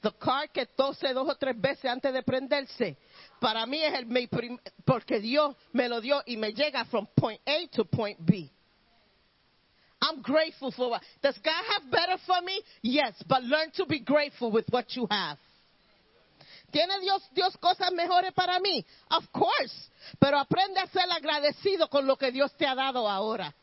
The 0.03 0.12
car 0.12 0.48
que 0.51 0.64
tose 0.66 1.12
dos 1.12 1.28
o 1.28 1.34
tres 1.36 1.61
veces 1.61 1.84
antes 1.84 2.12
de 2.12 2.22
prenderse, 2.22 2.96
para 3.38 3.66
mí 3.66 3.82
es 3.82 3.92
el 3.94 4.07
mi 4.07 4.26
prim- 4.26 4.59
porque 4.84 5.20
Dios 5.20 5.55
me 5.72 5.88
lo 5.88 6.01
dio 6.01 6.22
y 6.26 6.36
me 6.38 6.53
llega 6.53 6.84
from 6.86 7.07
point 7.14 7.40
A 7.46 7.66
to 7.76 7.84
point 7.84 8.18
B. 8.20 8.51
I'm 10.01 10.22
grateful 10.22 10.72
for 10.72 10.88
what. 10.88 11.03
Does 11.20 11.36
God 11.44 11.64
have 11.74 11.90
better 11.90 12.16
for 12.26 12.40
me? 12.42 12.62
Yes, 12.80 13.22
but 13.28 13.42
learn 13.44 13.70
to 13.72 13.84
be 13.84 13.98
grateful 14.01 14.51
with 14.51 14.64
what 14.70 14.96
you 14.96 15.07
have. 15.11 15.38
¿Tiene 16.72 17.01
Dios, 17.01 17.22
Dios 17.34 17.55
cosas 17.59 17.92
mejores 17.92 18.32
para 18.32 18.59
mí? 18.61 18.82
Of 19.11 19.30
course. 19.32 19.90
Pero 20.18 20.38
aprende 20.38 20.80
a 20.80 20.86
ser 20.86 21.11
agradecido 21.11 21.90
con 21.90 22.07
lo 22.07 22.16
que 22.16 22.30
Dios 22.32 22.57
te 22.57 22.66
ha 22.66 22.74
dado 22.74 23.07
ahora. 23.07 23.55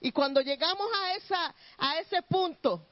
Y 0.00 0.12
cuando 0.12 0.42
llegamos 0.42 0.86
a, 0.94 1.14
esa, 1.14 1.54
a 1.78 1.98
ese 2.00 2.20
punto 2.22 2.86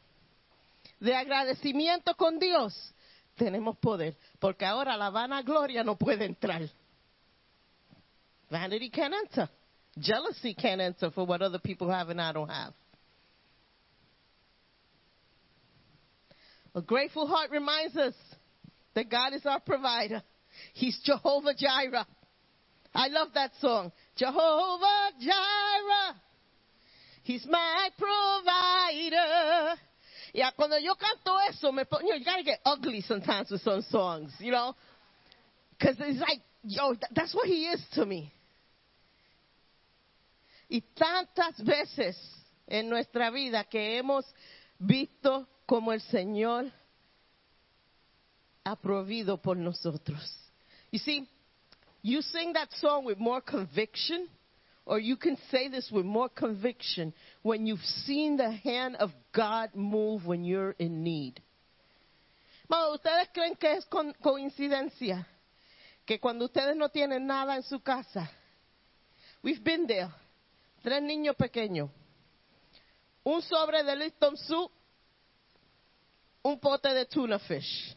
de 1.05 1.15
agradecimiento 1.15 2.15
con 2.17 2.39
Dios, 2.39 2.75
tenemos 3.37 3.77
poder. 3.79 4.17
Porque 4.39 4.65
ahora 4.65 4.97
la 4.97 5.11
vanagloria 5.11 5.85
no 5.85 5.97
puede 5.97 6.25
entrar. 6.25 6.63
Vanity 8.51 8.91
can't 8.91 9.15
enter. 9.15 9.49
Jealousy 9.99 10.55
can't 10.55 10.81
enter 10.81 11.11
for 11.11 11.27
what 11.27 11.43
other 11.43 11.59
people 11.59 11.91
have 11.91 12.11
and 12.11 12.21
I 12.21 12.33
don't 12.33 12.49
have. 12.49 12.73
A 16.75 16.81
grateful 16.81 17.27
heart 17.27 17.51
reminds 17.51 17.97
us 17.97 18.15
that 18.95 19.09
God 19.09 19.33
is 19.35 19.47
our 19.47 19.61
provider. 19.61 20.23
He's 20.73 20.99
Jehovah 21.05 21.55
Jireh. 21.55 22.07
I 22.95 23.09
love 23.09 23.29
that 23.35 23.53
song. 23.61 23.93
Jehovah 24.17 25.11
Jireh. 25.21 26.17
He's 27.23 27.47
my 27.49 27.91
provider. 27.99 29.81
Yeah, 30.35 30.51
cuando 30.51 30.76
yo 30.78 30.97
canto 30.97 31.39
eso, 31.49 31.70
me 31.70 31.85
you, 31.85 32.09
know, 32.09 32.16
you 32.16 32.24
gotta 32.24 32.43
get 32.43 32.59
ugly 32.66 33.03
sometimes 33.03 33.53
with 33.53 33.62
some 33.62 33.82
songs, 33.82 34.32
you 34.41 34.51
know? 34.51 34.74
Because 35.78 35.95
it's 36.01 36.18
like, 36.18 36.41
yo, 36.64 36.91
th- 36.95 37.12
that's 37.14 37.32
what 37.32 37.47
he 37.47 37.66
is 37.66 37.80
to 37.93 38.05
me. 38.05 38.32
Y 40.68 40.82
tantas 40.99 41.64
veces 41.64 42.16
en 42.66 42.89
nuestra 42.89 43.30
vida 43.30 43.62
que 43.70 43.97
hemos 43.97 44.24
visto 44.80 45.47
como 45.66 45.93
el 45.93 46.01
Señor 46.01 46.68
ha 48.64 48.74
provido 48.74 49.41
por 49.41 49.57
nosotros. 49.57 50.18
You 50.91 50.99
see, 50.99 51.28
you 52.03 52.22
sing 52.22 52.55
that 52.55 52.72
song 52.80 53.05
with 53.05 53.18
more 53.18 53.41
conviction, 53.41 54.28
or 54.87 54.99
you 54.99 55.16
can 55.16 55.37
say 55.51 55.68
this 55.68 55.91
with 55.91 56.05
more 56.05 56.28
conviction 56.28 57.12
when 57.43 57.66
you've 57.66 57.85
seen 58.05 58.37
the 58.37 58.51
hand 58.51 58.97
of 58.97 59.11
God 59.32 59.70
move 59.74 60.26
when 60.26 60.45
you're 60.45 60.74
in 60.78 61.03
need. 61.03 61.41
¿ustedes 62.68 63.28
creen 63.32 63.57
que 63.57 63.72
es 63.72 63.87
coincidencia 64.22 65.26
que 66.05 66.18
cuando 66.18 66.47
ustedes 66.47 66.76
no 66.76 66.89
tienen 66.89 67.26
nada 67.26 67.57
en 67.57 67.62
su 67.62 67.80
casa, 67.80 68.30
we've 69.43 69.62
been 69.62 69.87
there, 69.87 70.11
tres 70.82 71.03
niños 71.03 71.37
pequeños, 71.37 71.91
un 73.24 73.41
sobre 73.43 73.82
de 73.82 73.97
Lipton 73.97 74.37
soup, 74.37 74.70
un 76.43 76.59
pote 76.59 76.93
de 76.93 77.07
tuna 77.07 77.39
fish. 77.39 77.97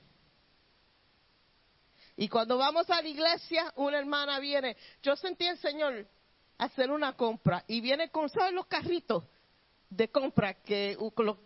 Y 2.15 2.29
cuando 2.29 2.57
vamos 2.57 2.89
a 2.89 3.01
la 3.01 3.07
iglesia, 3.07 3.71
una 3.75 3.99
hermana 3.99 4.39
viene, 4.39 4.75
yo 5.03 5.15
sentí 5.15 5.45
el 5.45 5.57
Señor 5.59 6.07
hacer 6.57 6.91
una 6.91 7.13
compra 7.13 7.63
y 7.67 7.81
viene 7.81 8.09
con, 8.09 8.29
¿sabes 8.29 8.53
los 8.53 8.65
carritos 8.67 9.23
de 9.89 10.09
compra 10.09 10.53
que, 10.55 10.97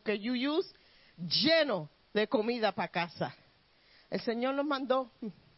que 0.04 0.20
you 0.20 0.52
use? 0.52 0.74
Lleno 1.18 1.90
de 2.14 2.28
comida 2.28 2.72
para 2.72 2.88
casa. 2.88 3.36
El 4.10 4.22
Señor 4.22 4.56
nos 4.56 4.66
mandó 4.66 5.12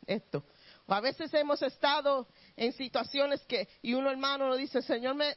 esto. 0.05 0.43
O 0.85 0.93
a 0.93 0.99
veces 0.99 1.33
hemos 1.33 1.61
estado 1.61 2.27
en 2.55 2.73
situaciones 2.73 3.41
que, 3.45 3.67
y 3.81 3.93
un 3.93 4.05
hermano 4.05 4.49
nos 4.49 4.57
dice, 4.57 4.81
Señor 4.81 5.15
me, 5.15 5.33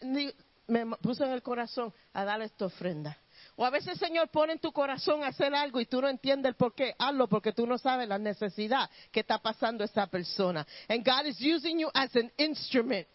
me 0.67 0.97
puso 0.97 1.25
en 1.25 1.33
el 1.33 1.43
corazón 1.43 1.93
a 2.12 2.25
darle 2.25 2.47
esta 2.47 2.67
ofrenda. 2.67 3.17
O 3.55 3.64
a 3.64 3.71
veces, 3.71 3.99
Señor, 3.99 4.29
pone 4.29 4.55
en 4.55 4.59
tu 4.59 4.73
corazón 4.73 5.23
hacer 5.23 5.55
algo 5.55 5.81
y 5.81 5.87
tú 5.87 6.01
no 6.01 6.09
entiendes 6.09 6.51
el 6.51 6.57
por 6.57 6.75
qué. 6.75 6.95
Hazlo 6.99 7.29
porque 7.29 7.53
tú 7.53 7.67
no 7.67 7.79
sabes 7.79 8.09
la 8.09 8.19
necesidad 8.19 8.91
que 9.11 9.21
está 9.21 9.39
pasando 9.39 9.85
esa 9.85 10.07
persona. 10.09 10.67
And 10.89 11.05
God 11.05 11.27
is 11.27 11.41
using 11.41 11.79
you 11.79 11.89
as 11.95 12.14
an 12.17 12.31
instrument 12.37 13.07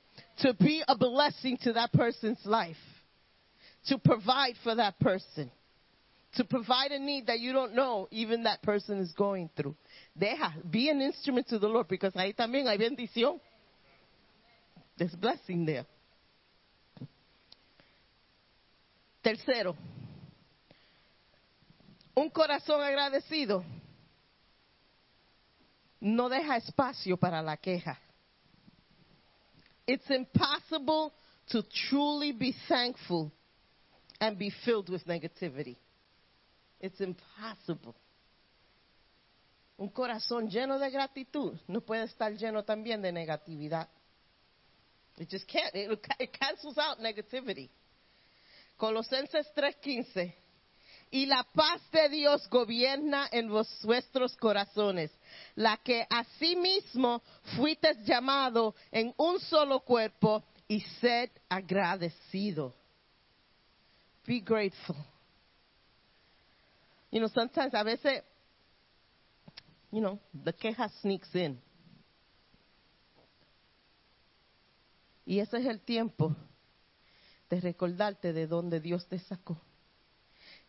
to 0.41 0.53
be 0.53 0.83
a 0.87 0.97
blessing 0.97 1.57
to 1.63 1.73
that 1.73 1.91
person's 1.93 2.39
life. 2.45 2.75
To 3.87 3.97
provide 3.97 4.55
for 4.63 4.75
that 4.75 4.99
person. 4.99 5.51
To 6.35 6.43
provide 6.43 6.91
a 6.91 6.99
need 6.99 7.27
that 7.27 7.39
you 7.39 7.51
don't 7.51 7.75
know 7.75 8.07
even 8.11 8.43
that 8.43 8.61
person 8.61 8.99
is 8.99 9.11
going 9.13 9.49
through. 9.55 9.75
Deja, 10.17 10.51
be 10.69 10.89
an 10.89 11.01
instrument 11.01 11.47
to 11.49 11.59
the 11.59 11.67
Lord 11.67 11.87
because 11.87 12.13
ahí 12.13 12.35
también 12.35 12.67
hay 12.67 12.77
bendición. 12.77 13.39
There's 14.97 15.15
blessing 15.15 15.65
there. 15.65 15.85
Tercero, 19.23 19.75
un 22.15 22.29
corazón 22.29 22.81
agradecido 22.81 23.63
no 26.01 26.27
deja 26.27 26.57
espacio 26.57 27.17
para 27.17 27.41
la 27.43 27.57
queja. 27.57 27.99
It's 29.91 30.09
impossible 30.09 31.11
to 31.49 31.63
truly 31.89 32.31
be 32.31 32.55
thankful 32.69 33.29
and 34.21 34.39
be 34.39 34.49
filled 34.63 34.87
with 34.87 35.05
negativity. 35.05 35.75
It's 36.79 37.01
impossible. 37.01 37.93
Un 39.77 39.89
corazón 39.89 40.49
lleno 40.49 40.79
de 40.79 40.89
gratitud 40.89 41.59
no 41.67 41.81
puede 41.81 42.05
estar 42.05 42.31
lleno 42.37 42.63
también 42.63 43.01
de 43.01 43.11
negatividad. 43.11 43.89
It 45.17 45.27
just 45.29 45.45
can't. 45.45 45.75
It, 45.75 45.99
it 46.19 46.37
cancels 46.39 46.77
out 46.77 46.99
negativity. 46.99 47.69
Colosenses 48.79 49.45
3:15. 49.57 50.33
Y 51.13 51.25
la 51.25 51.43
paz 51.43 51.81
de 51.91 52.07
Dios 52.07 52.49
gobierna 52.49 53.27
en 53.33 53.49
vuestros 53.49 54.35
corazones, 54.37 55.11
la 55.55 55.75
que 55.75 56.07
asimismo 56.09 57.21
fuisteis 57.57 57.97
llamado 58.05 58.73
en 58.91 59.13
un 59.17 59.37
solo 59.41 59.81
cuerpo 59.81 60.41
y 60.69 60.79
sed 61.01 61.29
agradecido. 61.49 62.73
Be 64.25 64.39
grateful. 64.39 64.95
You 67.11 67.19
know, 67.19 67.27
sometimes, 67.27 67.73
a 67.73 67.83
veces, 67.83 68.23
you 69.91 69.99
know, 69.99 70.17
the 70.45 70.53
queja 70.53 70.87
sneaks 71.01 71.35
in. 71.35 71.59
Y 75.25 75.39
ese 75.39 75.57
es 75.57 75.65
el 75.65 75.81
tiempo 75.81 76.33
de 77.49 77.59
recordarte 77.59 78.31
de 78.31 78.47
donde 78.47 78.79
Dios 78.79 79.05
te 79.07 79.19
sacó. 79.19 79.59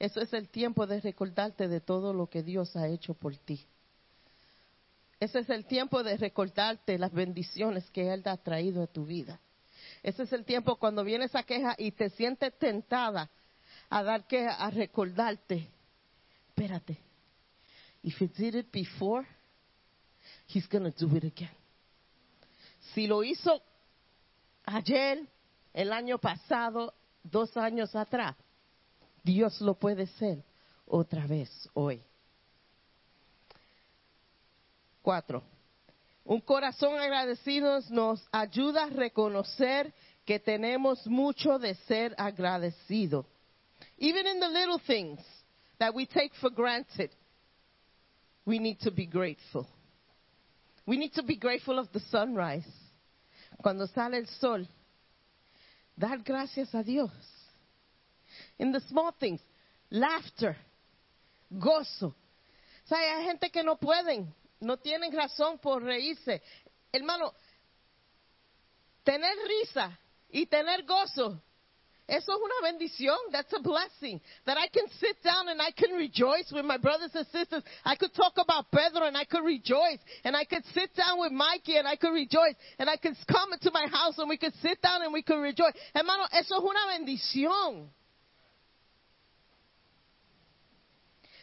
Eso 0.03 0.21
es 0.21 0.33
el 0.33 0.49
tiempo 0.49 0.85
de 0.85 1.01
recordarte 1.01 1.69
de 1.69 1.81
todo 1.81 2.13
lo 2.13 2.27
que 2.27 2.43
Dios 2.43 2.75
ha 2.75 2.89
hecho 2.89 3.15
por 3.15 3.37
ti. 3.37 3.65
Ese 5.21 5.39
es 5.39 5.49
el 5.49 5.65
tiempo 5.65 6.03
de 6.03 6.17
recordarte 6.17 6.99
las 6.99 7.13
bendiciones 7.13 7.89
que 7.93 8.13
Él 8.13 8.21
ha 8.25 8.37
traído 8.37 8.83
a 8.83 8.89
tu 8.89 9.07
vida. 9.07 9.39
Ese 10.03 10.25
es 10.25 10.33
el 10.33 10.45
tiempo 10.45 10.75
cuando 10.75 11.05
viene 11.05 11.27
esa 11.27 11.45
queja 11.45 11.77
y 11.79 11.93
te 11.93 12.11
sientes 12.11 12.53
tentada 12.59 13.31
a 13.91 14.03
dar 14.03 14.27
queja, 14.27 14.55
a 14.55 14.71
recordarte. 14.71 15.69
Espérate. 16.49 16.99
If 18.03 18.21
he 18.21 18.27
did 18.27 18.57
it 18.57 18.73
before, 18.73 19.25
he's 20.49 20.67
going 20.67 20.93
to 20.93 21.07
do 21.07 21.17
it 21.17 21.23
again. 21.23 21.57
Si 22.93 23.07
lo 23.07 23.23
hizo 23.23 23.63
ayer, 24.65 25.25
el 25.73 25.93
año 25.93 26.19
pasado, 26.19 26.93
dos 27.23 27.57
años 27.57 27.95
atrás, 27.95 28.35
Dios 29.23 29.61
lo 29.61 29.75
puede 29.75 30.05
hacer 30.05 30.43
otra 30.87 31.27
vez 31.27 31.51
hoy. 31.75 32.03
Cuatro. 35.03 35.43
Un 36.25 36.41
corazón 36.41 36.99
agradecido 36.99 37.81
nos 37.91 38.23
ayuda 38.31 38.85
a 38.85 38.91
reconocer 38.91 39.93
que 40.25 40.39
tenemos 40.39 41.07
mucho 41.07 41.59
de 41.59 41.75
ser 41.75 42.15
agradecido. 42.17 43.27
Even 43.99 44.27
in 44.27 44.41
the 44.41 44.49
little 44.49 44.79
things 44.79 45.21
that 45.79 45.93
we 45.93 46.07
take 46.07 46.33
for 46.41 46.51
granted, 46.51 47.11
we 48.45 48.59
need 48.59 48.79
to 48.81 48.91
be 48.91 49.07
grateful. 49.07 49.67
We 50.87 50.97
need 50.97 51.13
to 51.15 51.23
be 51.23 51.37
grateful 51.37 51.79
of 51.79 51.91
the 51.93 52.01
sunrise. 52.11 52.67
Cuando 53.61 53.87
sale 53.87 54.19
el 54.19 54.27
sol, 54.27 54.67
dar 55.97 56.19
gracias 56.19 56.75
a 56.75 56.83
Dios. 56.83 57.11
In 58.59 58.73
the 58.73 58.81
small 58.89 59.13
things, 59.19 59.41
laughter, 59.91 60.57
gozo. 61.51 62.07
O 62.09 62.87
sea, 62.87 62.99
hay 62.99 63.25
gente 63.25 63.51
que 63.51 63.63
no 63.63 63.77
pueden, 63.77 64.35
no 64.61 64.77
tienen 64.77 65.13
razón 65.13 65.59
por 65.59 65.83
reírse. 65.83 66.43
Hermano, 66.93 67.33
tener 69.05 69.37
risa 69.47 69.99
y 70.31 70.47
tener 70.47 70.85
gozo, 70.85 71.41
eso 72.13 72.33
es 72.33 72.39
una 72.39 72.71
bendición. 72.71 73.17
That's 73.31 73.53
a 73.55 73.61
blessing. 73.61 74.21
That 74.45 74.59
I 74.59 74.69
can 74.69 74.87
sit 75.01 75.23
down 75.23 75.49
and 75.49 75.63
I 75.63 75.71
can 75.71 75.93
rejoice 75.97 76.51
with 76.53 76.65
my 76.65 76.77
brothers 76.77 77.11
and 77.15 77.27
sisters. 77.29 77.63
I 77.85 77.97
could 77.97 78.13
talk 78.13 78.35
about 78.39 78.71
Pedro 78.71 79.07
and 79.07 79.17
I 79.17 79.25
could 79.25 79.45
rejoice. 79.45 79.99
And 80.25 80.37
I 80.37 80.45
could 80.45 80.65
sit 80.75 80.95
down 80.95 81.21
with 81.21 81.33
Mikey 81.33 81.77
and 81.77 81.87
I 81.87 81.97
could 81.97 82.13
rejoice. 82.13 82.55
And 82.79 82.91
I 82.91 82.97
could 82.97 83.17
come 83.27 83.53
into 83.53 83.71
my 83.73 83.87
house 83.91 84.19
and 84.19 84.29
we 84.29 84.37
could 84.37 84.53
sit 84.61 84.83
down 84.83 85.03
and 85.03 85.13
we 85.13 85.23
could 85.23 85.41
rejoice. 85.41 85.73
Hermano, 85.95 86.25
eso 86.33 86.57
es 86.57 86.63
una 86.63 86.87
bendición. 86.89 87.89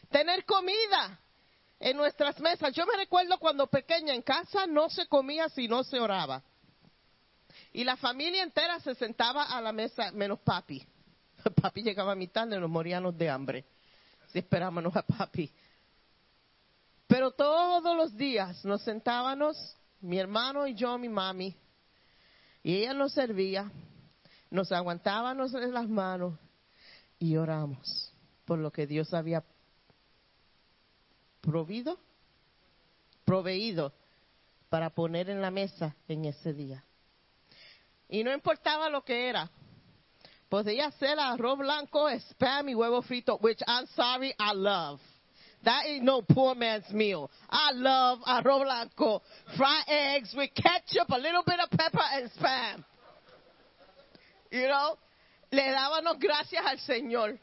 Tener 0.09 0.45
comida 0.45 1.19
en 1.79 1.97
nuestras 1.97 2.39
mesas. 2.39 2.73
Yo 2.73 2.85
me 2.85 2.97
recuerdo 2.97 3.37
cuando 3.37 3.67
pequeña 3.67 4.13
en 4.13 4.21
casa 4.21 4.67
no 4.67 4.89
se 4.89 5.07
comía 5.07 5.49
si 5.49 5.67
no 5.67 5.83
se 5.83 5.99
oraba. 5.99 6.43
Y 7.71 7.83
la 7.83 7.97
familia 7.97 8.43
entera 8.43 8.79
se 8.79 8.95
sentaba 8.95 9.43
a 9.43 9.61
la 9.61 9.71
mesa, 9.71 10.11
menos 10.11 10.39
papi. 10.39 10.85
Papi 11.61 11.83
llegaba 11.83 12.13
a 12.13 12.15
mitad 12.15 12.47
y 12.47 12.59
nos 12.59 12.69
moríamos 12.69 13.17
de 13.17 13.29
hambre. 13.29 13.65
Si 14.27 14.39
esperábamos 14.39 14.95
a 14.95 15.03
papi. 15.03 15.51
Pero 17.07 17.31
todos 17.31 17.95
los 17.95 18.15
días 18.15 18.63
nos 18.65 18.83
sentábamos, 18.83 19.57
mi 20.01 20.19
hermano 20.19 20.67
y 20.67 20.75
yo, 20.75 20.97
mi 20.97 21.09
mami, 21.09 21.55
y 22.61 22.75
ella 22.75 22.93
nos 22.93 23.13
servía, 23.13 23.71
nos 24.51 24.71
aguantábamos 24.71 25.53
en 25.55 25.73
las 25.73 25.89
manos 25.89 26.37
y 27.17 27.35
oramos 27.35 28.13
por 28.45 28.59
lo 28.59 28.71
que 28.71 28.85
Dios 28.85 29.11
había 29.13 29.43
provido, 31.41 31.97
proveído 33.25 33.93
para 34.69 34.89
poner 34.89 35.29
en 35.29 35.41
la 35.41 35.51
mesa 35.51 35.95
en 36.07 36.25
ese 36.25 36.53
día. 36.53 36.83
Y 38.07 38.23
no 38.23 38.33
importaba 38.33 38.89
lo 38.89 39.03
que 39.03 39.29
era. 39.29 39.49
Podía 40.49 40.89
ser 40.91 41.19
arroz 41.19 41.59
blanco, 41.59 42.09
spam 42.09 42.69
y 42.69 42.75
huevo 42.75 43.03
frito, 43.03 43.37
which 43.39 43.61
I'm 43.67 43.85
sorry, 43.95 44.33
I 44.39 44.53
love. 44.53 44.99
That 45.63 45.85
ain't 45.85 46.03
no 46.03 46.21
poor 46.21 46.55
man's 46.55 46.89
meal. 46.91 47.29
I 47.49 47.71
love 47.73 48.19
arroz 48.25 48.63
blanco, 48.63 49.21
fried 49.55 49.83
eggs 49.87 50.33
with 50.35 50.51
ketchup, 50.55 51.09
a 51.09 51.17
little 51.17 51.43
bit 51.45 51.59
of 51.59 51.69
pepper 51.69 52.01
and 52.13 52.31
spam. 52.31 52.83
You 54.51 54.67
know, 54.67 54.97
le 55.51 55.61
dábamos 55.61 56.19
gracias 56.19 56.65
al 56.65 56.79
Señor. 56.79 57.37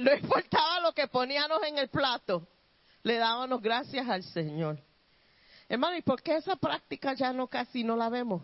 No 0.00 0.14
importaba 0.14 0.80
lo 0.80 0.92
que 0.92 1.08
poníamos 1.08 1.62
en 1.64 1.76
el 1.76 1.88
plato, 1.88 2.46
le 3.02 3.16
dábamos 3.16 3.60
gracias 3.60 4.08
al 4.08 4.22
Señor. 4.22 4.78
Hermano, 5.68 5.96
¿y 5.96 6.02
por 6.02 6.22
qué 6.22 6.36
esa 6.36 6.56
práctica 6.56 7.12
ya 7.12 7.32
no 7.32 7.46
casi 7.46 7.84
no 7.84 7.96
la 7.96 8.08
vemos? 8.08 8.42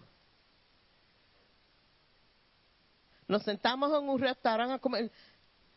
Nos 3.27 3.43
sentamos 3.43 3.91
en 3.91 4.09
un 4.09 4.21
restaurante 4.21 4.75
a 4.75 4.79
comer 4.79 5.11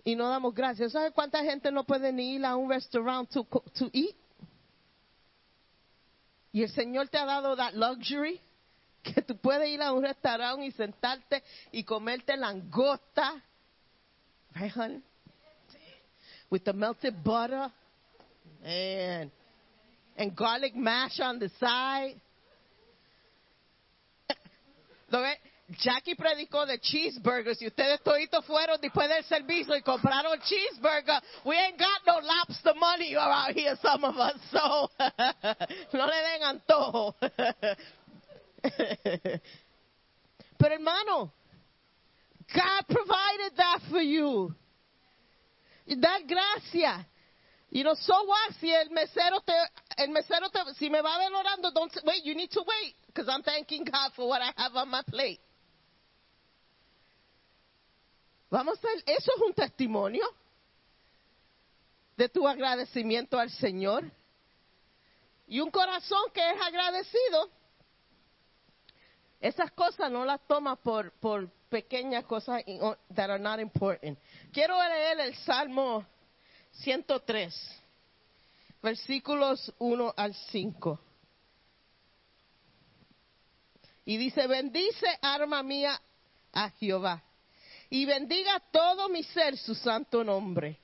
y 0.03 0.15
no 0.15 0.29
damos 0.29 0.53
gracias. 0.53 0.91
¿Sabes 0.91 1.13
cuánta 1.13 1.43
gente 1.43 1.71
no 1.71 1.85
puede 1.85 2.11
ni 2.11 2.35
ir 2.35 2.45
a 2.45 2.55
un 2.55 2.69
restaurante 2.69 3.33
to, 3.33 3.43
to 3.45 3.89
eat? 3.93 4.15
Y 6.51 6.63
el 6.63 6.69
Señor 6.71 7.07
te 7.07 7.17
ha 7.17 7.25
dado 7.25 7.55
that 7.55 7.73
luxury 7.73 8.41
que 9.01 9.21
tú 9.21 9.37
puedes 9.37 9.69
ir 9.69 9.81
a 9.81 9.93
un 9.93 10.03
restaurante 10.03 10.65
y 10.65 10.71
sentarte 10.71 11.41
y 11.71 11.83
comerte 11.83 12.35
langosta. 12.35 13.41
Honey? 14.75 15.08
With 16.49 16.65
the 16.65 16.73
melted 16.73 17.23
butter 17.23 17.71
and, 18.63 19.31
and 20.17 20.35
garlic 20.35 20.75
mash 20.75 21.19
on 21.19 21.39
the 21.39 21.49
side. 21.59 22.15
¿Lo 25.11 25.21
ve? 25.21 25.37
Jackie 25.77 26.15
predicó 26.15 26.65
de 26.65 26.79
cheeseburgers 26.79 27.61
y 27.61 27.67
ustedes 27.67 28.01
toditos 28.01 28.43
fueron 28.45 28.81
después 28.81 29.07
del 29.07 29.23
servicio 29.25 29.75
y 29.75 29.83
compraron 29.83 30.41
cheeseburger. 30.41 31.21
We 31.45 31.55
ain't 31.55 31.77
got 31.77 32.01
no 32.07 32.19
lobster 32.19 32.73
money 32.75 33.13
around 33.13 33.55
here, 33.55 33.77
some 33.81 34.03
of 34.03 34.17
us, 34.17 34.33
so 34.51 34.89
no 35.93 36.07
le 36.07 36.23
den 36.23 36.41
antojo. 36.43 37.13
Pero 40.57 40.73
hermano, 40.73 41.31
God 42.53 42.87
provided 42.87 43.55
that 43.57 43.81
for 43.91 44.01
you. 44.01 44.55
Dar 45.97 46.21
gracias. 46.23 47.05
You 47.71 47.83
know, 47.83 47.93
so 47.95 48.13
what? 48.25 48.55
Si 48.59 48.71
el 48.71 48.89
mesero 48.89 49.41
te, 49.41 49.53
el 49.97 50.09
mesero 50.09 50.49
te, 50.49 50.59
si 50.77 50.89
me 50.89 51.01
va 51.01 51.15
a 51.15 51.71
don't 51.71 51.91
wait, 52.03 52.23
you 52.23 52.33
need 52.35 52.49
to 52.51 52.61
wait, 52.61 52.95
because 53.07 53.29
I'm 53.29 53.43
thanking 53.43 53.83
God 53.83 54.11
for 54.15 54.27
what 54.27 54.41
I 54.41 54.51
have 54.57 54.75
on 54.75 54.89
my 54.89 55.03
plate. 55.03 55.39
Vamos 58.51 58.79
a 58.79 58.87
ver, 58.87 59.03
eso 59.05 59.31
es 59.35 59.41
un 59.41 59.53
testimonio 59.53 60.25
de 62.17 62.27
tu 62.27 62.47
agradecimiento 62.47 63.37
al 63.37 63.51
Señor. 63.51 64.09
Y 65.47 65.59
un 65.59 65.69
corazón 65.69 66.31
que 66.33 66.41
es 66.41 66.61
agradecido, 66.61 67.49
esas 69.39 69.71
cosas 69.71 70.11
no 70.11 70.25
las 70.25 70.41
toma 70.47 70.75
por, 70.75 71.11
por 71.13 71.49
pequeñas 71.69 72.25
cosas 72.25 72.63
that 73.13 73.29
are 73.29 73.39
not 73.39 73.59
important. 73.59 74.17
Quiero 74.51 74.75
leer 74.77 75.19
el 75.19 75.35
Salmo 75.35 76.05
103, 76.71 77.53
versículos 78.81 79.73
1 79.79 80.13
al 80.15 80.33
5. 80.33 80.99
Y 84.05 84.17
dice, 84.17 84.47
bendice 84.47 85.07
arma 85.21 85.61
mía 85.61 85.99
a 86.51 86.69
Jehová 86.71 87.21
y 87.89 88.05
bendiga 88.05 88.59
todo 88.71 89.09
mi 89.09 89.23
ser 89.23 89.57
su 89.57 89.75
santo 89.75 90.23
nombre. 90.23 90.79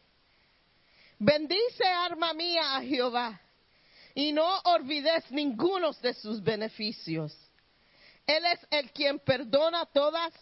Bendice 1.18 1.86
arma 1.86 2.34
mía 2.34 2.76
a 2.76 2.82
Jehová 2.82 3.40
y 4.14 4.32
no 4.32 4.60
olvides 4.66 5.30
ninguno 5.32 5.91
de 5.94 6.14
sus 6.14 6.44
beneficios. 6.44 7.36
Él 8.28 8.44
es 8.45 8.60
el 8.72 8.91
quien 8.91 9.20
perdona 9.20 9.86
todas 9.86 10.34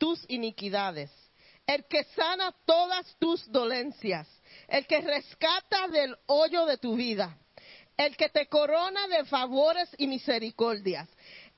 tus 0.00 0.24
iniquidades, 0.28 1.10
el 1.66 1.84
que 1.84 2.02
sana 2.16 2.52
todas 2.64 3.14
tus 3.18 3.46
dolencias, 3.52 4.26
el 4.66 4.86
que 4.86 5.00
rescata 5.02 5.86
del 5.88 6.16
hoyo 6.26 6.64
de 6.64 6.78
tu 6.78 6.96
vida, 6.96 7.36
el 7.98 8.16
que 8.16 8.30
te 8.30 8.46
corona 8.48 9.06
de 9.08 9.26
favores 9.26 9.88
y 9.98 10.06
misericordias, 10.06 11.06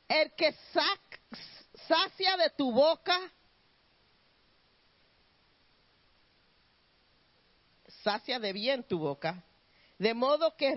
el 0.08 0.32
que 0.34 0.52
sac- 0.74 1.20
sacia 1.86 2.36
de 2.36 2.50
tu 2.50 2.72
boca. 2.72 3.16
Sacia 8.02 8.40
de 8.40 8.52
bien 8.52 8.82
tu 8.82 8.98
boca, 8.98 9.44
de 9.98 10.12
modo 10.12 10.56
que 10.56 10.74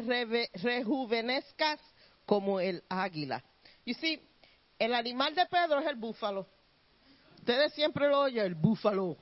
rejuvenezcas 0.54 1.80
como 2.28 2.60
el 2.60 2.84
águila. 2.88 3.44
Y 3.84 3.96
sí, 3.96 4.22
el 4.78 4.94
animal 4.94 5.34
de 5.34 5.48
Pedro 5.48 5.80
es 5.80 5.88
el 5.88 5.96
búfalo. 5.96 6.48
Ustedes 7.46 7.74
siempre 7.74 8.10
lo 8.10 8.22
oyen, 8.22 8.44
el 8.44 8.56
búfalo. 8.56 9.16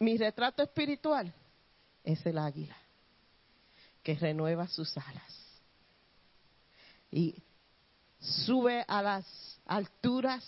Mi 0.00 0.18
retrato 0.18 0.64
espiritual 0.64 1.32
es 2.02 2.26
el 2.26 2.36
águila 2.36 2.76
que 4.02 4.16
renueva 4.16 4.66
sus 4.66 4.98
alas 4.98 5.62
y 7.12 7.36
sube 8.18 8.84
a 8.88 9.00
las 9.02 9.24
alturas. 9.66 10.44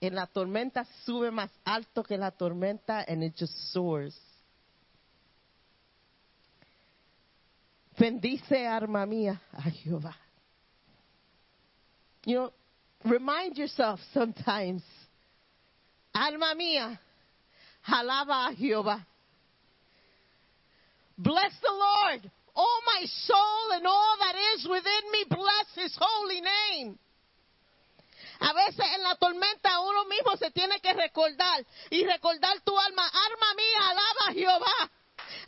En 0.00 0.16
la 0.16 0.26
tormenta 0.26 0.84
sube 1.04 1.30
más 1.30 1.52
alto 1.64 2.02
que 2.02 2.18
la 2.18 2.32
tormenta 2.32 3.04
and 3.06 3.22
it 3.22 3.36
just 3.38 3.56
soars. 3.72 4.20
Bendice, 7.96 8.66
arma 8.66 9.06
mía, 9.06 9.40
a 9.52 9.70
Jehová. 9.70 10.16
You 12.28 12.34
know, 12.34 12.52
remind 13.06 13.56
yourself 13.56 14.00
sometimes, 14.12 14.82
alma 16.14 16.52
mía, 16.54 17.00
alaba 17.88 18.50
a 18.50 18.54
Jehová. 18.54 19.00
Bless 21.16 21.52
the 21.62 21.72
Lord, 21.72 22.30
oh 22.54 22.80
my 22.84 23.06
soul 23.06 23.72
and 23.78 23.86
all 23.86 24.16
that 24.20 24.34
is 24.54 24.68
within 24.68 25.10
me, 25.10 25.24
bless 25.30 25.86
his 25.86 25.96
holy 25.98 26.42
name. 26.42 26.98
A 28.40 28.52
veces 28.52 28.84
en 28.94 29.02
la 29.04 29.14
tormenta 29.14 29.80
uno 29.80 30.04
mismo 30.04 30.36
se 30.36 30.50
tiene 30.50 30.80
que 30.80 30.92
recordar 30.92 31.64
y 31.90 32.04
recordar 32.04 32.60
tu 32.62 32.78
alma. 32.78 33.08
Alma 33.08 33.54
mía, 33.56 33.88
alaba 33.88 34.28
a 34.28 34.32
Jehová. 34.34 34.90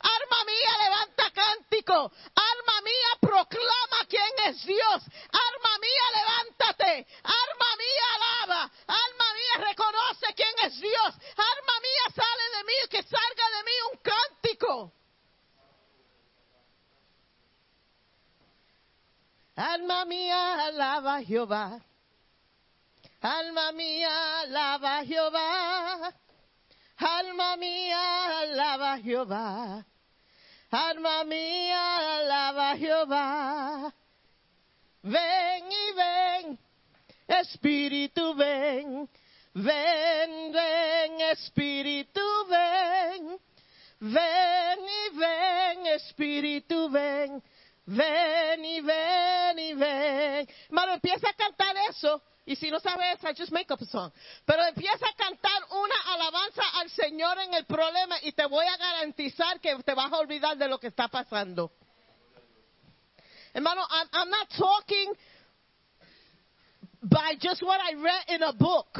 Alma 0.01 0.43
mía, 0.45 0.77
levanta 0.83 1.31
cántico. 1.31 2.11
Alma 2.35 2.81
mía, 2.83 3.11
proclama 3.21 4.05
quién 4.09 4.33
es 4.47 4.65
Dios. 4.65 5.03
Alma 5.31 5.73
mía, 5.79 6.05
levántate. 6.17 7.07
Alma 7.23 7.69
mía, 7.77 8.07
alaba. 8.15 8.71
Alma 8.87 9.27
mía, 9.33 9.67
reconoce 9.69 10.33
quién 10.35 10.53
es 10.63 10.79
Dios. 10.79 11.13
Alma 11.37 11.75
mía, 11.81 12.05
sale 12.15 12.57
de 12.57 12.63
mí, 12.63 12.89
que 12.89 13.03
salga 13.03 13.45
de 13.57 13.63
mí 13.63 13.71
un 13.91 13.99
cántico. 14.01 14.93
Alma 19.55 20.05
mía, 20.05 20.65
alaba 20.65 21.15
a 21.17 21.23
Jehová. 21.23 21.79
Alma 23.21 23.71
mía, 23.71 24.39
alaba 24.39 24.97
a 24.97 25.05
Jehová. 25.05 26.13
Alma 26.97 27.57
mía, 27.57 28.39
alaba 28.39 28.93
a 28.93 28.97
Jehová. 28.97 29.85
Alma 30.71 31.25
mía, 31.25 32.17
alaba 32.19 32.71
a 32.71 32.77
Jehová. 32.77 33.93
Ven 35.03 35.63
y 35.69 35.93
ven, 35.93 36.59
Espíritu, 37.27 38.33
ven. 38.35 39.09
Ven, 39.53 40.51
ven, 40.53 41.21
Espíritu, 41.31 42.21
ven. 42.47 43.37
Ven 43.99 44.79
y 44.79 45.17
ven, 45.17 45.87
Espíritu, 45.87 46.89
ven. 46.89 47.43
Ven 47.91 48.63
y 48.63 48.79
ven 48.79 49.59
y 49.59 49.73
ven. 49.73 50.47
Hermano, 50.69 50.93
empieza 50.93 51.29
a 51.29 51.33
cantar 51.33 51.75
eso. 51.89 52.21
Y 52.45 52.55
si 52.55 52.71
no 52.71 52.79
sabes 52.79 53.19
esa, 53.19 53.33
just 53.35 53.51
make 53.51 53.71
up 53.71 53.79
a 53.81 53.85
song. 53.85 54.11
Pero 54.45 54.63
empieza 54.65 55.05
a 55.07 55.13
cantar 55.13 55.61
una 55.71 55.95
alabanza 56.13 56.61
al 56.75 56.89
Señor 56.89 57.37
en 57.39 57.53
el 57.53 57.65
problema 57.65 58.15
y 58.23 58.31
te 58.31 58.45
voy 58.45 58.65
a 58.65 58.77
garantizar 58.77 59.59
que 59.59 59.75
te 59.83 59.93
vas 59.93 60.11
a 60.11 60.17
olvidar 60.17 60.57
de 60.57 60.67
lo 60.69 60.79
que 60.79 60.87
está 60.87 61.09
pasando. 61.09 61.71
Hermano, 63.53 63.85
I'm 64.13 64.29
not 64.29 64.47
talking 64.57 65.13
by 67.01 67.37
just 67.41 67.61
what 67.61 67.79
I 67.81 67.95
read 67.95 68.35
in 68.35 68.43
a 68.43 68.53
book. 68.53 68.97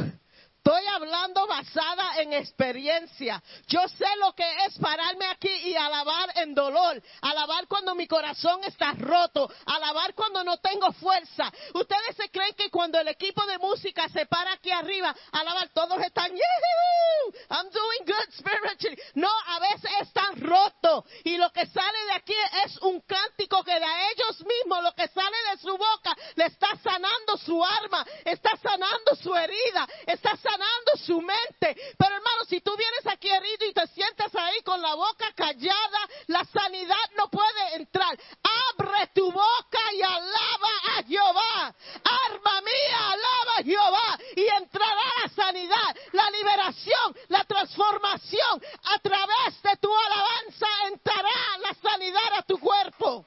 Estoy 0.64 0.86
hablando 0.86 1.48
basada 1.48 2.22
en 2.22 2.34
experiencia. 2.34 3.42
Yo 3.66 3.80
sé 3.88 4.06
lo 4.20 4.32
que 4.34 4.46
es 4.68 4.78
pararme 4.78 5.26
aquí 5.26 5.50
y 5.50 5.76
alabar 5.76 6.34
en 6.36 6.54
dolor. 6.54 7.02
Alabar 7.22 7.66
cuando 7.68 7.96
mi 7.96 8.06
corazón 8.06 8.64
está 8.66 8.94
roto. 8.94 9.52
Alabar 9.66 10.14
cuando 10.14 10.44
no 10.44 10.58
tengo 10.58 10.94
fuerza. 10.94 11.52
Ustedes 11.74 12.16
se 12.16 12.30
creen 12.30 12.54
que 12.54 12.70
cuando 12.70 13.00
el 13.00 13.08
equipo 13.08 13.44
de 13.48 13.58
música 13.58 14.08
se 14.10 14.28
para 14.28 14.54
aquí 14.54 14.70
arriba, 14.70 15.16
alabar, 15.32 15.68
todos 15.70 16.00
están, 16.04 16.30
"Yehoo, 16.30 17.34
I'm 17.50 17.68
doing 17.72 18.06
good 18.06 18.32
spiritually. 18.38 19.02
No, 19.16 19.32
a 19.48 19.60
veces 19.62 19.92
están 20.02 20.42
rotos. 20.42 21.06
Y 21.24 21.38
lo 21.38 21.52
que 21.52 21.66
sale 21.66 22.06
de 22.06 22.14
aquí 22.14 22.36
es 22.66 22.78
un 22.84 23.02
cántico 23.02 23.64
que 23.64 23.80
de 23.80 23.86
a 23.86 24.12
ellos 24.12 24.46
mismos, 24.46 24.84
lo 24.84 24.92
que 24.94 25.08
sale 25.08 25.38
de 25.50 25.58
su 25.60 25.76
boca, 25.76 26.16
le 26.36 26.46
está 26.46 26.68
sanando 26.84 27.36
su 27.38 27.66
alma, 27.66 28.06
está 28.26 28.52
sanando 28.62 29.16
su 29.16 29.36
herida, 29.36 29.88
está 30.06 30.38
sanando 30.38 30.51
su 31.02 31.22
mente. 31.22 31.76
Pero 31.98 32.16
hermano, 32.16 32.46
si 32.48 32.62
tú 32.62 32.76
vienes 32.78 33.08
aquí 33.08 33.30
herido 33.30 33.66
y 33.66 33.74
te 33.74 33.88
sientes 33.88 34.34
ahí 34.36 34.62
con 34.64 34.82
la 34.82 34.96
boca 34.96 35.32
callada, 35.36 36.00
la 36.28 36.44
sanidad 36.46 37.10
no 37.18 37.30
puede 37.30 37.76
entrar. 37.76 38.18
Abre 38.78 39.08
tu 39.14 39.32
boca 39.32 39.80
y 39.94 40.02
alaba 40.02 40.98
a 40.98 41.04
Jehová. 41.04 41.76
Arma 42.30 42.62
mía, 42.62 43.12
alaba 43.12 43.58
a 43.58 43.64
Jehová. 43.64 44.20
Y 44.36 44.48
entrará 44.48 45.04
la 45.24 45.30
sanidad, 45.30 45.96
la 46.14 46.30
liberación, 46.32 47.16
la 47.30 47.44
transformación. 47.46 48.62
A 48.84 49.00
través 49.00 49.62
de 49.64 49.76
tu 49.78 49.94
alabanza 49.94 50.68
entrará 50.88 51.58
la 51.60 51.74
sanidad 51.90 52.34
a 52.38 52.42
tu 52.44 52.60
cuerpo. 52.60 53.26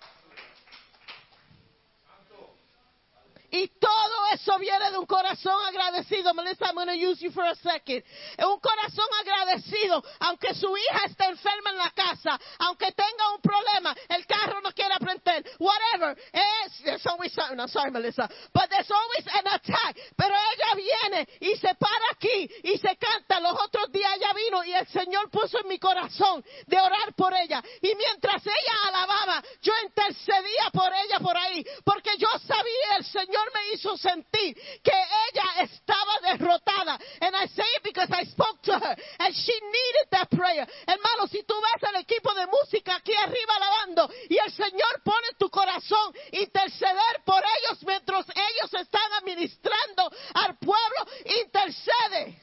Y 3.55 3.69
todo 3.79 4.27
eso 4.33 4.59
viene 4.59 4.91
de 4.91 4.99
un 4.99 5.07
corazón 5.07 5.55
agradecido. 5.65 6.35
Melissa, 6.35 6.67
I'm 6.67 6.75
going 6.75 6.89
to 6.89 6.97
use 6.97 7.23
you 7.23 7.31
for 7.31 7.45
a 7.45 7.55
second. 7.55 8.03
Un 8.39 8.59
corazón 8.59 9.07
agradecido, 9.21 10.03
aunque 10.19 10.53
su 10.55 10.77
hija 10.77 11.05
esté 11.07 11.27
enferma 11.27 11.71
en 11.71 11.79
la 11.79 11.91
casa, 11.91 12.37
aunque 12.59 12.91
tenga 12.91 13.31
un 13.33 13.41
problema, 13.41 13.95
el 14.09 14.27
carro 14.27 14.61
no 14.61 14.73
quiere 14.73 14.95
aprender, 14.95 15.45
whatever. 15.61 16.19
Es, 16.33 16.83
there's 16.83 17.07
always 17.07 17.33
something, 17.33 17.61
I'm 17.61 17.69
sorry, 17.69 17.93
Melissa, 17.93 18.29
but 18.53 18.69
there's 18.71 18.91
always 18.91 19.25
an 19.29 19.47
attack. 19.47 19.99
Pero 20.17 20.35
ella 20.35 20.75
viene 20.75 21.29
y 21.39 21.55
se 21.55 21.77
para 21.77 22.11
aquí 22.11 22.51
y 22.65 22.77
se 22.79 22.97
canta. 22.97 23.39
Los 23.39 23.55
otros 23.63 23.93
días 23.93 24.17
ella 24.17 24.33
vino 24.33 24.65
y 24.65 24.75
el 24.75 24.89
Señor 24.89 25.31
puso 25.31 25.61
en 25.61 25.69
mi 25.69 25.79
corazón 25.79 26.45
de 26.67 26.81
orar 26.81 27.15
por 27.15 27.33
ella. 27.33 27.63
Y 27.81 27.95
mientras 27.95 28.45
ella 28.45 28.75
alababa, 28.89 29.45
yo 29.63 29.73
intercedía 29.85 30.71
por 30.73 30.93
ella 30.93 31.21
por 31.21 31.37
ahí, 31.37 31.65
porque 31.85 32.11
yo 32.19 32.29
sabía, 32.49 32.97
el 32.99 33.05
Señor 33.05 33.44
me 33.53 33.75
hizo 33.75 33.97
sentir 33.97 34.55
que 34.83 34.93
ella 34.93 35.62
estaba 35.62 36.21
derrotada. 36.23 36.99
And 37.21 37.35
I 37.37 37.47
say 37.49 37.66
it 37.77 37.83
because 37.83 38.09
I 38.11 38.25
spoke 38.25 38.62
to 38.62 38.79
her 38.79 38.97
and 39.19 39.35
she 39.35 39.53
needed 39.53 40.07
that 40.11 40.31
prayer. 40.31 40.66
Hermano, 40.87 41.27
si 41.27 41.43
tú 41.43 41.55
ves 41.61 41.89
el 41.89 42.01
equipo 42.01 42.33
de 42.35 42.47
música 42.47 42.97
aquí 42.97 43.12
arriba 43.15 43.55
alabando 43.57 44.11
y 44.29 44.39
el 44.39 44.53
Señor 44.53 45.03
pone 45.05 45.29
tu 45.39 45.51
corazón 45.51 46.15
interceder 46.33 47.23
por 47.25 47.43
ellos 47.43 47.83
mientras 47.85 48.27
ellos 48.29 48.75
están 48.75 49.12
administrando 49.21 50.11
al 50.35 50.57
pueblo, 50.59 51.07
intercede. 51.43 52.41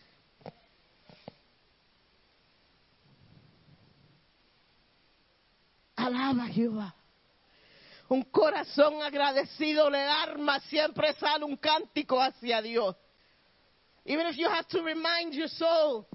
Alaba 5.95 6.47
Jehová. 6.47 6.95
Un 8.11 8.23
corazón 8.23 9.01
agradecido 9.01 9.89
le 9.89 9.99
arma, 9.99 10.59
siempre 10.59 11.13
sale 11.13 11.45
un 11.45 11.55
cántico 11.55 12.19
hacia 12.21 12.61
Dios. 12.61 12.93
Even 14.03 14.27
if 14.27 14.35
you 14.35 14.49
have 14.49 14.67
to 14.67 14.83
remind 14.83 15.33
your 15.33 15.47
soul. 15.47 16.05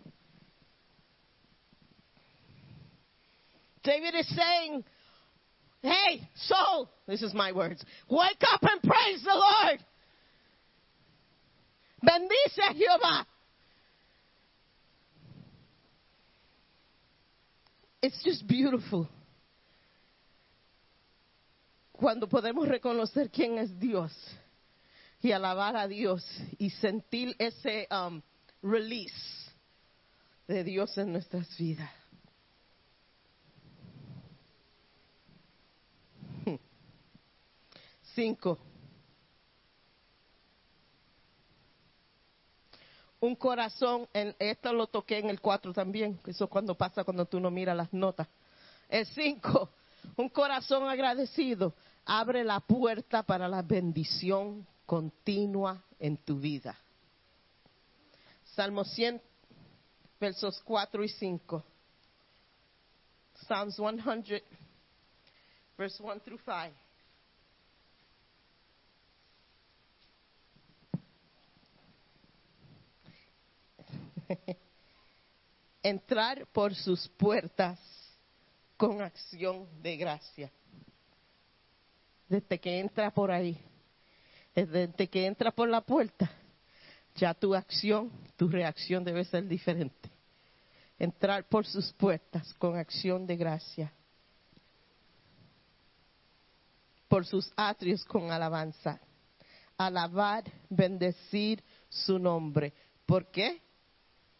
David 3.82 4.14
is 4.14 4.28
saying, 4.36 4.84
Hey, 5.80 6.28
soul, 6.34 6.90
this 7.06 7.22
is 7.22 7.32
my 7.32 7.50
words, 7.52 7.82
wake 8.10 8.42
up 8.52 8.62
and 8.62 8.82
praise 8.82 9.22
the 9.24 9.34
Lord. 9.34 9.82
Bendice 12.04 12.74
Jehová. 12.74 13.24
It's 18.02 18.22
just 18.22 18.46
beautiful. 18.46 19.08
Cuando 21.96 22.28
podemos 22.28 22.68
reconocer 22.68 23.30
quién 23.30 23.58
es 23.58 23.78
Dios 23.78 24.12
y 25.22 25.32
alabar 25.32 25.76
a 25.76 25.88
Dios 25.88 26.24
y 26.58 26.70
sentir 26.70 27.34
ese 27.38 27.88
um, 27.90 28.20
release 28.62 29.50
de 30.46 30.62
Dios 30.62 30.96
en 30.98 31.12
nuestras 31.12 31.56
vidas. 31.56 31.90
Cinco. 38.14 38.58
un 43.18 43.34
corazón, 43.34 44.08
en, 44.12 44.36
esto 44.38 44.72
lo 44.72 44.86
toqué 44.86 45.18
en 45.18 45.30
el 45.30 45.40
4 45.40 45.72
también, 45.72 46.20
eso 46.26 46.44
es 46.44 46.50
cuando 46.50 46.76
pasa 46.76 47.02
cuando 47.02 47.24
tú 47.24 47.40
no 47.40 47.50
miras 47.50 47.76
las 47.76 47.92
notas. 47.92 48.28
El 48.88 49.06
5, 49.06 49.70
un 50.16 50.28
corazón 50.28 50.88
agradecido 50.88 51.74
abre 52.06 52.44
la 52.44 52.60
puerta 52.60 53.24
para 53.24 53.48
la 53.48 53.62
bendición 53.62 54.66
continua 54.86 55.84
en 55.98 56.16
tu 56.16 56.38
vida. 56.38 56.78
Salmo 58.54 58.84
100, 58.84 59.20
versos 60.18 60.62
4 60.64 61.04
y 61.04 61.08
5. 61.08 61.64
Psalms 63.46 63.74
100, 63.74 64.42
verse 65.76 66.02
1 66.02 66.20
through 66.20 66.40
5. 66.40 66.72
Entrar 75.82 76.46
por 76.46 76.74
sus 76.74 77.08
puertas 77.08 77.78
con 78.76 79.02
acción 79.02 79.68
de 79.82 79.96
gracia. 79.96 80.50
Desde 82.28 82.58
que 82.58 82.80
entra 82.80 83.10
por 83.12 83.30
ahí, 83.30 83.56
desde 84.54 85.08
que 85.08 85.26
entra 85.26 85.50
por 85.50 85.68
la 85.68 85.80
puerta, 85.80 86.30
ya 87.14 87.34
tu 87.34 87.54
acción, 87.54 88.10
tu 88.36 88.48
reacción 88.48 89.04
debe 89.04 89.24
ser 89.24 89.46
diferente. 89.46 90.10
Entrar 90.98 91.44
por 91.44 91.66
sus 91.66 91.92
puertas 91.92 92.52
con 92.54 92.76
acción 92.76 93.26
de 93.26 93.36
gracia. 93.36 93.92
Por 97.08 97.24
sus 97.26 97.52
atrios 97.56 98.04
con 98.04 98.30
alabanza. 98.30 99.00
Alabar, 99.76 100.44
bendecir 100.68 101.62
su 101.88 102.18
nombre. 102.18 102.72
¿Por 103.04 103.26
qué? 103.30 103.60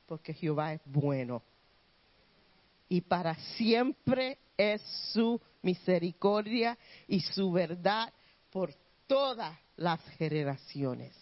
Porque 0.07 0.33
Jehová 0.33 0.73
es 0.73 0.81
bueno. 0.85 1.43
Y 2.89 3.01
para 3.01 3.35
siempre 3.57 4.39
es 4.57 4.81
su 5.13 5.41
misericordia 5.63 6.79
y 7.09 7.21
su 7.21 7.51
verdad 7.51 8.13
por 8.51 8.73
todas 9.07 9.57
las 9.77 10.01
generaciones. 10.19 11.13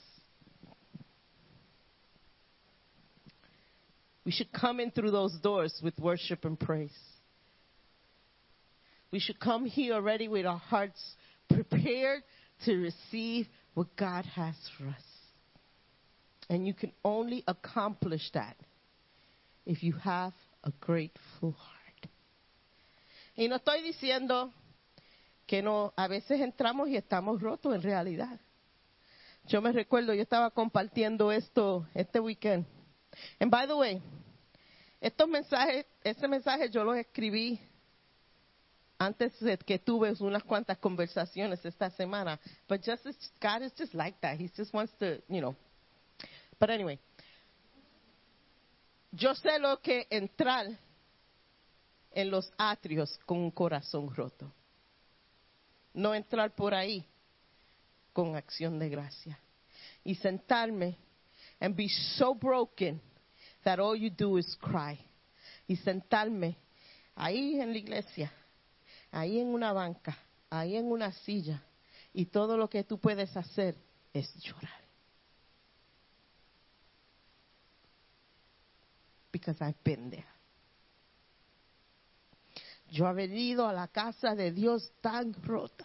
We 4.24 4.32
should 4.32 4.52
come 4.52 4.80
in 4.80 4.90
through 4.90 5.10
those 5.10 5.38
doors 5.42 5.78
with 5.82 5.98
worship 5.98 6.44
and 6.44 6.58
praise. 6.58 6.96
We 9.10 9.20
should 9.20 9.38
come 9.38 9.66
here 9.66 9.94
already 9.94 10.28
with 10.28 10.46
our 10.46 10.58
hearts 10.58 11.00
prepared 11.48 12.22
to 12.64 12.76
receive 12.76 13.46
what 13.74 13.94
God 13.96 14.24
has 14.24 14.54
for 14.76 14.88
us. 14.88 15.02
And 16.48 16.66
you 16.66 16.74
can 16.74 16.92
only 17.04 17.44
accomplish 17.46 18.30
that 18.32 18.56
if 19.66 19.82
you 19.82 19.92
have 19.92 20.32
a 20.64 20.70
grateful 20.84 21.52
heart. 21.52 22.10
Y 23.36 23.48
no 23.48 23.56
estoy 23.56 23.82
diciendo 23.82 24.52
que 25.46 25.62
no, 25.62 25.92
a 25.96 26.08
veces 26.08 26.40
entramos 26.40 26.88
y 26.88 26.96
estamos 26.96 27.40
rotos 27.40 27.74
en 27.74 27.82
realidad. 27.82 28.40
Yo 29.46 29.60
me 29.60 29.72
recuerdo, 29.72 30.14
yo 30.14 30.22
estaba 30.22 30.50
compartiendo 30.50 31.30
esto 31.30 31.86
este 31.94 32.18
weekend. 32.18 32.64
And 33.38 33.50
by 33.50 33.66
the 33.66 33.74
way, 33.74 34.02
estos 35.00 35.28
mensajes, 35.28 35.84
ese 36.02 36.26
mensaje 36.28 36.70
yo 36.70 36.82
los 36.82 36.96
escribí 36.96 37.60
antes 38.98 39.38
de 39.40 39.58
que 39.58 39.78
tuve 39.78 40.14
unas 40.20 40.42
cuantas 40.44 40.78
conversaciones 40.78 41.64
esta 41.64 41.90
semana. 41.90 42.40
But 42.68 42.82
just 42.82 43.04
God 43.40 43.62
is 43.62 43.72
just 43.76 43.92
like 43.94 44.18
that. 44.22 44.38
He 44.40 44.48
just 44.56 44.72
wants 44.72 44.92
to, 44.98 45.20
you 45.28 45.40
know. 45.40 45.54
But 46.58 46.70
anyway, 46.70 46.98
yo 49.14 49.34
sé 49.34 49.58
lo 49.58 49.80
que 49.80 50.06
entrar 50.10 50.66
en 52.10 52.30
los 52.30 52.52
atrios 52.58 53.18
con 53.24 53.38
un 53.38 53.50
corazón 53.50 54.14
roto. 54.14 54.52
No 55.92 56.14
entrar 56.14 56.54
por 56.54 56.74
ahí 56.74 57.04
con 58.12 58.34
acción 58.34 58.78
de 58.78 58.88
gracia. 58.88 59.38
Y 60.02 60.16
sentarme 60.16 60.96
and 61.60 61.76
be 61.76 61.88
so 61.88 62.34
broken 62.34 63.00
that 63.62 63.78
all 63.78 63.96
you 63.96 64.10
do 64.10 64.36
is 64.38 64.56
cry. 64.56 64.98
Y 65.66 65.76
sentarme 65.76 66.56
ahí 67.14 67.60
en 67.60 67.72
la 67.72 67.78
iglesia, 67.78 68.32
ahí 69.10 69.38
en 69.38 69.48
una 69.48 69.72
banca, 69.72 70.18
ahí 70.50 70.76
en 70.76 70.86
una 70.86 71.12
silla, 71.12 71.62
y 72.12 72.26
todo 72.26 72.56
lo 72.56 72.68
que 72.68 72.84
tú 72.84 72.98
puedes 72.98 73.34
hacer 73.36 73.76
es 74.12 74.32
llorar. 74.42 74.83
Because 79.34 79.60
I've 79.60 79.82
been 79.82 80.10
there. 80.10 80.24
Yo 82.88 83.08
he 83.08 83.14
venido 83.14 83.68
a 83.68 83.72
la 83.72 83.88
casa 83.88 84.36
de 84.36 84.52
Dios 84.52 84.92
tan 85.00 85.34
rota, 85.42 85.84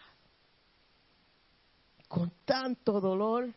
con 2.07 2.31
tanto 2.45 3.01
dolor, 3.01 3.51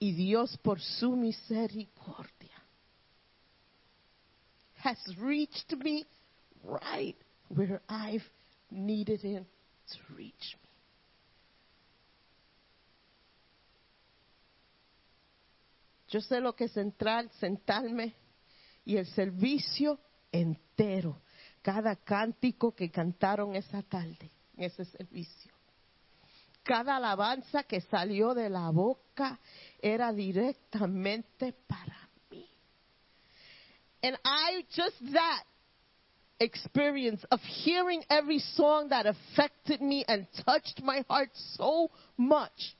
y 0.00 0.10
Dios 0.10 0.58
por 0.60 0.80
su 0.80 1.14
misericordia 1.14 2.60
has 4.78 4.98
reached 5.20 5.72
me 5.84 6.04
right 6.64 7.14
where 7.46 7.80
I've 7.88 8.28
needed 8.72 9.20
him 9.20 9.46
to 9.92 10.14
reach 10.16 10.56
me. 10.64 10.71
Yo 16.12 16.20
sé 16.20 16.40
lo 16.42 16.54
que 16.54 16.64
es 16.64 16.76
entrar, 16.76 17.26
sentarme 17.40 18.14
y 18.84 18.98
el 18.98 19.06
servicio 19.06 19.98
entero, 20.30 21.22
cada 21.62 21.96
cántico 21.96 22.74
que 22.74 22.90
cantaron 22.90 23.56
esa 23.56 23.80
tarde, 23.80 24.30
en 24.54 24.64
ese 24.64 24.84
servicio. 24.84 25.50
Cada 26.62 26.96
alabanza 26.96 27.62
que 27.62 27.80
salió 27.80 28.34
de 28.34 28.50
la 28.50 28.68
boca 28.68 29.40
era 29.80 30.12
directamente 30.12 31.54
para 31.66 32.10
mí. 32.30 32.46
And 34.02 34.18
I 34.22 34.66
just 34.68 35.00
that 35.14 35.44
experience 36.38 37.24
of 37.30 37.40
hearing 37.40 38.04
every 38.10 38.38
song 38.38 38.90
that 38.90 39.06
affected 39.06 39.80
me 39.80 40.04
and 40.06 40.26
touched 40.44 40.82
my 40.82 41.02
heart 41.08 41.30
so 41.56 41.90
much. 42.18 42.76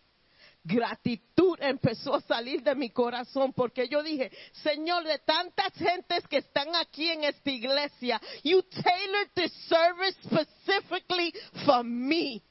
Gratitud 0.65 1.59
empezó 1.61 2.15
a 2.15 2.21
salir 2.21 2.63
de 2.63 2.75
mi 2.77 2.91
corazón 2.91 3.53
porque 3.53 3.89
yo 3.89 4.03
dije, 4.03 4.31
Señor, 4.63 5.05
de 5.05 5.19
tantas 5.19 5.73
gentes 5.75 6.27
que 6.29 6.39
están 6.39 6.75
aquí 6.77 7.11
en 7.11 7.25
esta 7.25 7.51
iglesia, 7.51 8.21
you 8.45 8.63
tailored 8.63 9.31
this 9.35 9.53
service 9.69 10.17
specifically 10.25 11.35
for 11.65 11.83
me. 11.83 12.43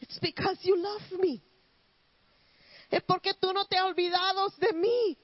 It's 0.00 0.18
because 0.20 0.58
you 0.62 0.76
love 0.76 1.12
me. 1.18 1.42
Es 2.90 3.02
porque 3.02 3.34
tú 3.34 3.52
no 3.52 3.64
te 3.64 3.78
has 3.78 3.84
olvidado 3.84 4.48
de 4.58 4.72
mí. 4.74 5.18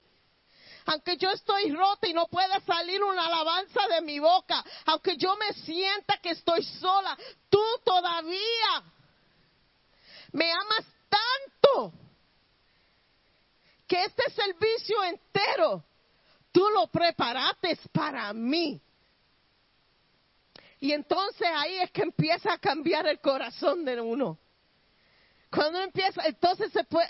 Aunque 0.86 1.16
yo 1.16 1.30
estoy 1.30 1.72
rota 1.72 2.08
y 2.08 2.12
no 2.12 2.26
pueda 2.26 2.60
salir 2.60 3.02
una 3.02 3.26
alabanza 3.26 3.80
de 3.88 4.00
mi 4.00 4.18
boca, 4.18 4.64
aunque 4.86 5.16
yo 5.16 5.36
me 5.36 5.52
sienta 5.52 6.18
que 6.18 6.30
estoy 6.30 6.62
sola, 6.62 7.16
tú 7.48 7.62
todavía 7.84 8.82
me 10.32 10.50
amas 10.50 10.86
tanto 11.08 11.92
que 13.86 14.04
este 14.04 14.30
servicio 14.30 15.04
entero 15.04 15.84
tú 16.50 16.68
lo 16.70 16.86
preparaste 16.88 17.78
para 17.92 18.32
mí. 18.32 18.80
Y 20.80 20.92
entonces 20.92 21.46
ahí 21.54 21.78
es 21.78 21.90
que 21.90 22.02
empieza 22.02 22.52
a 22.52 22.58
cambiar 22.58 23.06
el 23.06 23.20
corazón 23.20 23.84
de 23.84 24.00
uno. 24.00 24.38
Cuando 25.52 25.82
empieza, 25.82 26.22
entonces 26.24 26.72
se 26.72 26.82
puede, 26.84 27.08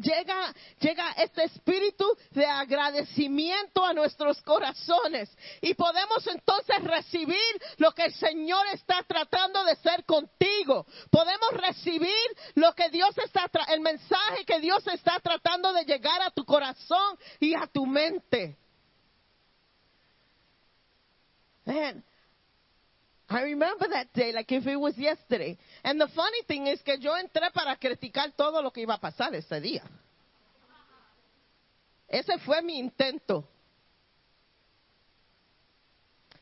llega, 0.00 0.54
llega 0.80 1.12
este 1.18 1.44
espíritu 1.44 2.06
de 2.30 2.46
agradecimiento 2.46 3.84
a 3.84 3.92
nuestros 3.92 4.40
corazones 4.40 5.28
y 5.60 5.74
podemos 5.74 6.26
entonces 6.26 6.82
recibir 6.84 7.36
lo 7.76 7.92
que 7.92 8.04
el 8.04 8.14
Señor 8.14 8.66
está 8.72 9.02
tratando 9.06 9.62
de 9.64 9.76
ser 9.76 10.06
contigo. 10.06 10.86
Podemos 11.10 11.52
recibir 11.52 12.10
lo 12.54 12.72
que 12.72 12.88
Dios 12.88 13.14
está, 13.18 13.50
el 13.68 13.80
mensaje 13.80 14.46
que 14.46 14.58
Dios 14.60 14.86
está 14.86 15.20
tratando 15.20 15.74
de 15.74 15.84
llegar 15.84 16.22
a 16.22 16.30
tu 16.30 16.46
corazón 16.46 17.18
y 17.40 17.54
a 17.54 17.66
tu 17.66 17.84
mente. 17.84 18.56
I 23.32 23.42
remember 23.44 23.88
that 23.88 24.12
day 24.12 24.30
like 24.32 24.52
if 24.52 24.66
it 24.66 24.76
was 24.76 24.96
yesterday. 24.98 25.56
And 25.82 25.98
the 25.98 26.08
funny 26.08 26.42
thing 26.46 26.66
is 26.66 26.82
que 26.82 26.98
yo 26.98 27.12
entré 27.16 27.50
para 27.52 27.76
criticar 27.76 28.36
todo 28.36 28.60
lo 28.60 28.70
que 28.70 28.82
iba 28.82 28.94
a 28.94 29.00
pasar 29.00 29.34
ese 29.34 29.60
día. 29.60 29.82
Ese 32.08 32.38
fue 32.44 32.60
mi 32.62 32.78
intento. 32.78 33.48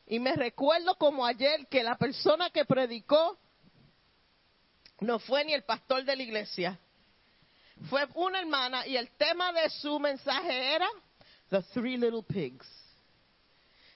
Y 0.05 0.19
me 0.19 0.35
recuerdo 0.35 0.95
como 0.95 1.25
ayer 1.25 1.67
que 1.69 1.81
la 1.81 1.95
persona 1.95 2.49
que 2.49 2.65
predicó 2.65 3.37
no 4.99 5.19
fue 5.19 5.45
ni 5.45 5.53
el 5.53 5.63
pastor 5.63 6.03
de 6.03 6.15
la 6.15 6.23
iglesia, 6.23 6.77
fue 7.89 8.05
una 8.15 8.41
hermana 8.41 8.85
y 8.85 8.97
el 8.97 9.09
tema 9.11 9.53
de 9.53 9.69
su 9.69 9.97
mensaje 9.97 10.75
era 10.75 10.87
The 11.49 11.61
Three 11.73 11.97
Little 11.97 12.23
Pigs. 12.23 12.67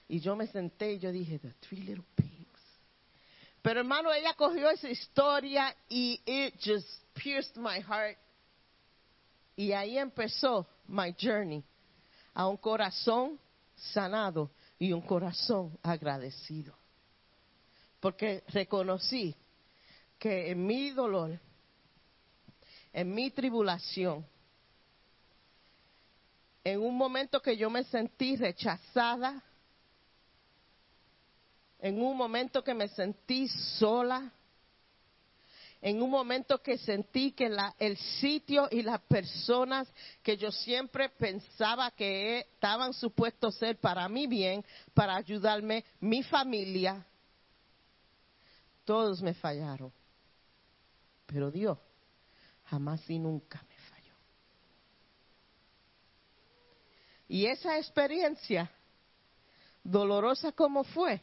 Y 0.08 0.20
yo 0.20 0.34
me 0.34 0.46
senté 0.46 0.94
y 0.94 0.98
yo 0.98 1.12
dije, 1.12 1.38
The 1.38 1.52
Three 1.60 1.82
Little 1.82 2.04
Pigs. 2.14 2.15
Pero 3.66 3.80
hermano, 3.80 4.12
ella 4.12 4.32
cogió 4.34 4.70
esa 4.70 4.88
historia 4.88 5.74
y 5.88 6.20
it 6.24 6.54
just 6.64 6.86
pierced 7.14 7.56
my 7.56 7.80
heart. 7.80 8.16
Y 9.56 9.72
ahí 9.72 9.98
empezó 9.98 10.68
my 10.86 11.12
journey 11.20 11.64
a 12.32 12.46
un 12.46 12.58
corazón 12.58 13.40
sanado 13.74 14.52
y 14.78 14.92
un 14.92 15.00
corazón 15.00 15.76
agradecido. 15.82 16.78
Porque 17.98 18.44
reconocí 18.46 19.34
que 20.16 20.52
en 20.52 20.64
mi 20.64 20.90
dolor, 20.90 21.36
en 22.92 23.12
mi 23.12 23.32
tribulación, 23.32 24.24
en 26.62 26.80
un 26.80 26.96
momento 26.96 27.42
que 27.42 27.56
yo 27.56 27.68
me 27.68 27.82
sentí 27.82 28.36
rechazada, 28.36 29.42
en 31.86 32.02
un 32.02 32.16
momento 32.16 32.64
que 32.64 32.74
me 32.74 32.88
sentí 32.88 33.46
sola, 33.78 34.32
en 35.80 36.02
un 36.02 36.10
momento 36.10 36.60
que 36.60 36.78
sentí 36.78 37.30
que 37.30 37.48
el 37.78 37.96
sitio 37.96 38.66
y 38.72 38.82
las 38.82 39.00
personas 39.02 39.88
que 40.20 40.36
yo 40.36 40.50
siempre 40.50 41.10
pensaba 41.10 41.92
que 41.92 42.40
estaban 42.40 42.92
supuestos 42.92 43.54
ser 43.54 43.78
para 43.78 44.08
mi 44.08 44.26
bien, 44.26 44.64
para 44.94 45.14
ayudarme, 45.14 45.84
mi 46.00 46.24
familia, 46.24 47.06
todos 48.84 49.22
me 49.22 49.34
fallaron. 49.34 49.92
Pero 51.26 51.52
Dios 51.52 51.78
jamás 52.64 53.08
y 53.08 53.20
nunca 53.20 53.62
me 53.68 53.76
falló. 53.76 54.14
Y 57.28 57.46
esa 57.46 57.78
experiencia, 57.78 58.68
dolorosa 59.84 60.50
como 60.50 60.82
fue, 60.82 61.22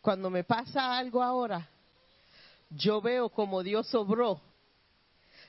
cuando 0.00 0.30
me 0.30 0.44
pasa 0.44 0.96
algo 0.96 1.22
ahora, 1.22 1.68
yo 2.70 3.00
veo 3.00 3.28
como 3.28 3.62
Dios 3.62 3.94
obró. 3.94 4.40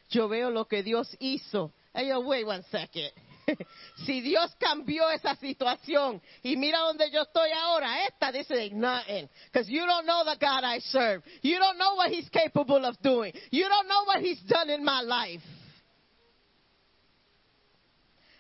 Yo 0.10 0.28
veo 0.28 0.49
lo 0.49 0.65
que 0.65 0.84
Dios 0.84 1.15
hizo. 1.19 1.72
Hey, 1.94 2.11
wait 2.14 2.45
one 2.45 2.64
second. 2.64 3.11
si 4.06 4.22
Dios 4.22 4.53
cambió 4.60 5.10
esa 5.10 5.36
situación 5.36 6.22
y 6.44 6.56
mira 6.57 6.80
donde 6.80 7.10
yo 7.11 7.22
estoy 7.22 7.52
ahora, 7.52 8.06
esta 8.06 8.32
ain't 8.56 8.73
nothing. 8.73 9.30
Because 9.45 9.69
you 9.69 9.86
don't 9.86 10.06
know 10.06 10.23
the 10.23 10.38
God 10.40 10.64
I 10.64 10.80
serve. 10.80 11.23
You 11.41 11.60
don't 11.60 11.78
know 11.78 11.95
what 11.95 12.11
He's 12.11 12.30
capable 12.30 12.86
of 12.86 12.98
doing. 13.02 13.34
You 13.52 13.68
don't 13.68 13.88
know 13.88 14.03
what 14.06 14.22
He's 14.22 14.41
done 14.44 14.69
in 14.69 14.84
my 14.84 15.02
life. 15.02 15.44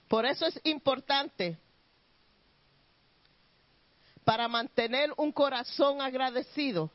Por 0.07 0.25
eso 0.25 0.45
es 0.45 0.59
importante 0.65 1.57
para 4.23 4.47
mantener 4.47 5.11
un 5.17 5.31
corazón 5.31 6.01
agradecido, 6.01 6.91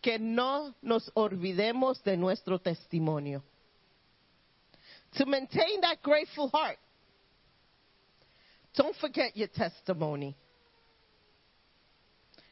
que 0.00 0.18
no 0.18 0.74
nos 0.82 1.10
olvidemos 1.14 2.02
de 2.04 2.16
nuestro 2.16 2.58
testimonio. 2.58 3.42
To 5.16 5.26
maintain 5.26 5.80
that 5.80 6.02
grateful 6.02 6.50
heart, 6.52 6.78
don't 8.74 8.96
forget 8.96 9.34
your 9.36 9.48
testimony. 9.48 10.36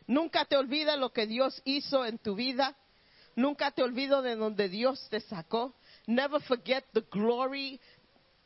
Nunca 0.07 0.45
te 0.45 0.57
olvides 0.57 0.99
lo 0.99 1.13
que 1.13 1.27
Dios 1.27 1.61
hizo 1.65 2.05
en 2.05 2.19
tu 2.19 2.35
vida. 2.35 2.77
Nunca 3.35 3.71
te 3.71 3.83
olvides 3.83 4.23
de 4.23 4.37
donde 4.37 4.69
Dios 4.69 5.09
te 5.09 5.21
sacó. 5.21 5.75
Never 6.07 6.41
forget 6.43 6.85
the 6.93 7.03
glory 7.11 7.81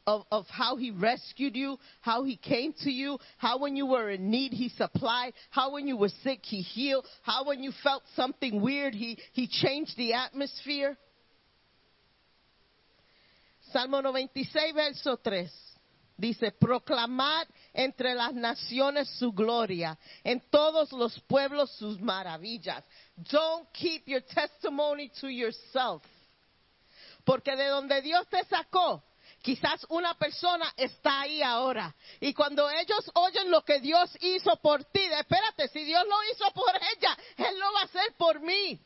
of, 0.07 0.24
of 0.31 0.47
how 0.49 0.77
he 0.77 0.91
rescued 0.91 1.57
you, 1.57 1.78
how 2.01 2.24
he 2.24 2.37
came 2.37 2.73
to 2.85 2.91
you, 2.91 3.19
how 3.39 3.59
when 3.59 3.77
you 3.77 3.87
were 3.87 4.11
in 4.11 4.31
need 4.31 4.53
he 4.53 4.69
supplied, 4.69 5.33
how 5.51 5.73
when 5.73 5.89
you 5.89 5.97
were 5.97 6.11
sick 6.23 6.41
he 6.43 6.61
healed, 6.61 7.07
how 7.23 7.45
when 7.45 7.62
you 7.62 7.73
felt 7.83 8.03
something 8.15 8.62
weird 8.62 8.95
he, 8.95 9.19
he 9.33 9.49
changed 9.49 9.97
the 9.97 10.15
atmosphere. 10.15 10.97
Salmo 13.73 14.01
96, 14.01 14.73
verso 14.74 15.16
3. 15.16 15.49
Dice, 16.19 16.51
proclamad 16.59 17.47
entre 17.74 18.15
las 18.15 18.33
naciones 18.33 19.07
su 19.19 19.33
gloria, 19.33 19.99
en 20.24 20.41
todos 20.51 20.91
los 20.93 21.20
pueblos 21.28 21.70
sus 21.73 22.01
maravillas. 22.01 22.83
Don't 23.31 23.70
keep 23.74 24.09
your 24.09 24.23
testimony 24.23 25.11
to 25.20 25.28
yourself. 25.28 26.03
Porque 27.27 27.55
de 27.55 27.66
donde 27.66 28.01
Dios 28.01 28.27
te 28.31 28.43
sacó, 28.45 29.03
quizás 29.47 29.86
una 29.90 30.14
persona 30.14 30.74
está 30.77 31.20
ahí 31.20 31.40
ahora. 31.40 31.94
Y 32.18 32.35
cuando 32.35 32.68
ellos 32.68 33.09
oyen 33.14 33.48
lo 33.48 33.64
que 33.64 33.78
Dios 33.78 34.10
hizo 34.20 34.56
por 34.56 34.82
ti, 34.86 35.05
espérate, 35.05 35.68
si 35.68 35.85
Dios 35.85 36.02
lo 36.05 36.16
hizo 36.32 36.51
por 36.51 36.74
ella, 36.97 37.16
Él 37.36 37.56
lo 37.56 37.73
va 37.73 37.82
a 37.82 37.85
hacer 37.85 38.12
por 38.18 38.40
mí. 38.40 38.77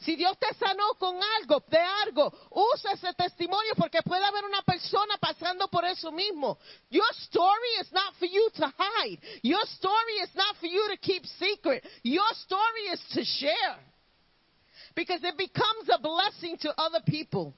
Si 0.00 0.16
Dios 0.16 0.36
te 0.40 0.52
sanó 0.54 0.94
con 0.98 1.16
algo, 1.38 1.62
de 1.68 1.78
algo, 1.78 2.32
usa 2.50 2.94
ese 2.94 3.12
testimonio 3.14 3.74
porque 3.76 4.02
puede 4.02 4.24
haber 4.24 4.44
una 4.44 4.62
persona 4.62 5.16
pasando 5.18 5.68
por 5.68 5.84
eso 5.84 6.10
mismo. 6.10 6.58
Your 6.90 7.08
story 7.20 7.68
is 7.80 7.92
not 7.92 8.16
for 8.16 8.26
you 8.26 8.50
to 8.56 8.74
hide. 8.76 9.20
Your 9.44 9.64
story 9.68 10.18
is 10.24 10.34
not 10.34 10.56
for 10.56 10.66
you 10.68 10.82
to 10.88 10.96
keep 10.96 11.24
secret. 11.38 11.86
Your 12.02 12.26
story 12.34 12.88
is 12.92 13.00
to 13.14 13.24
share. 13.24 13.78
Because 14.96 15.22
it 15.22 15.36
becomes 15.36 15.88
a 15.94 15.98
blessing 15.98 16.58
to 16.58 16.74
other 16.76 17.02
people. 17.06 17.54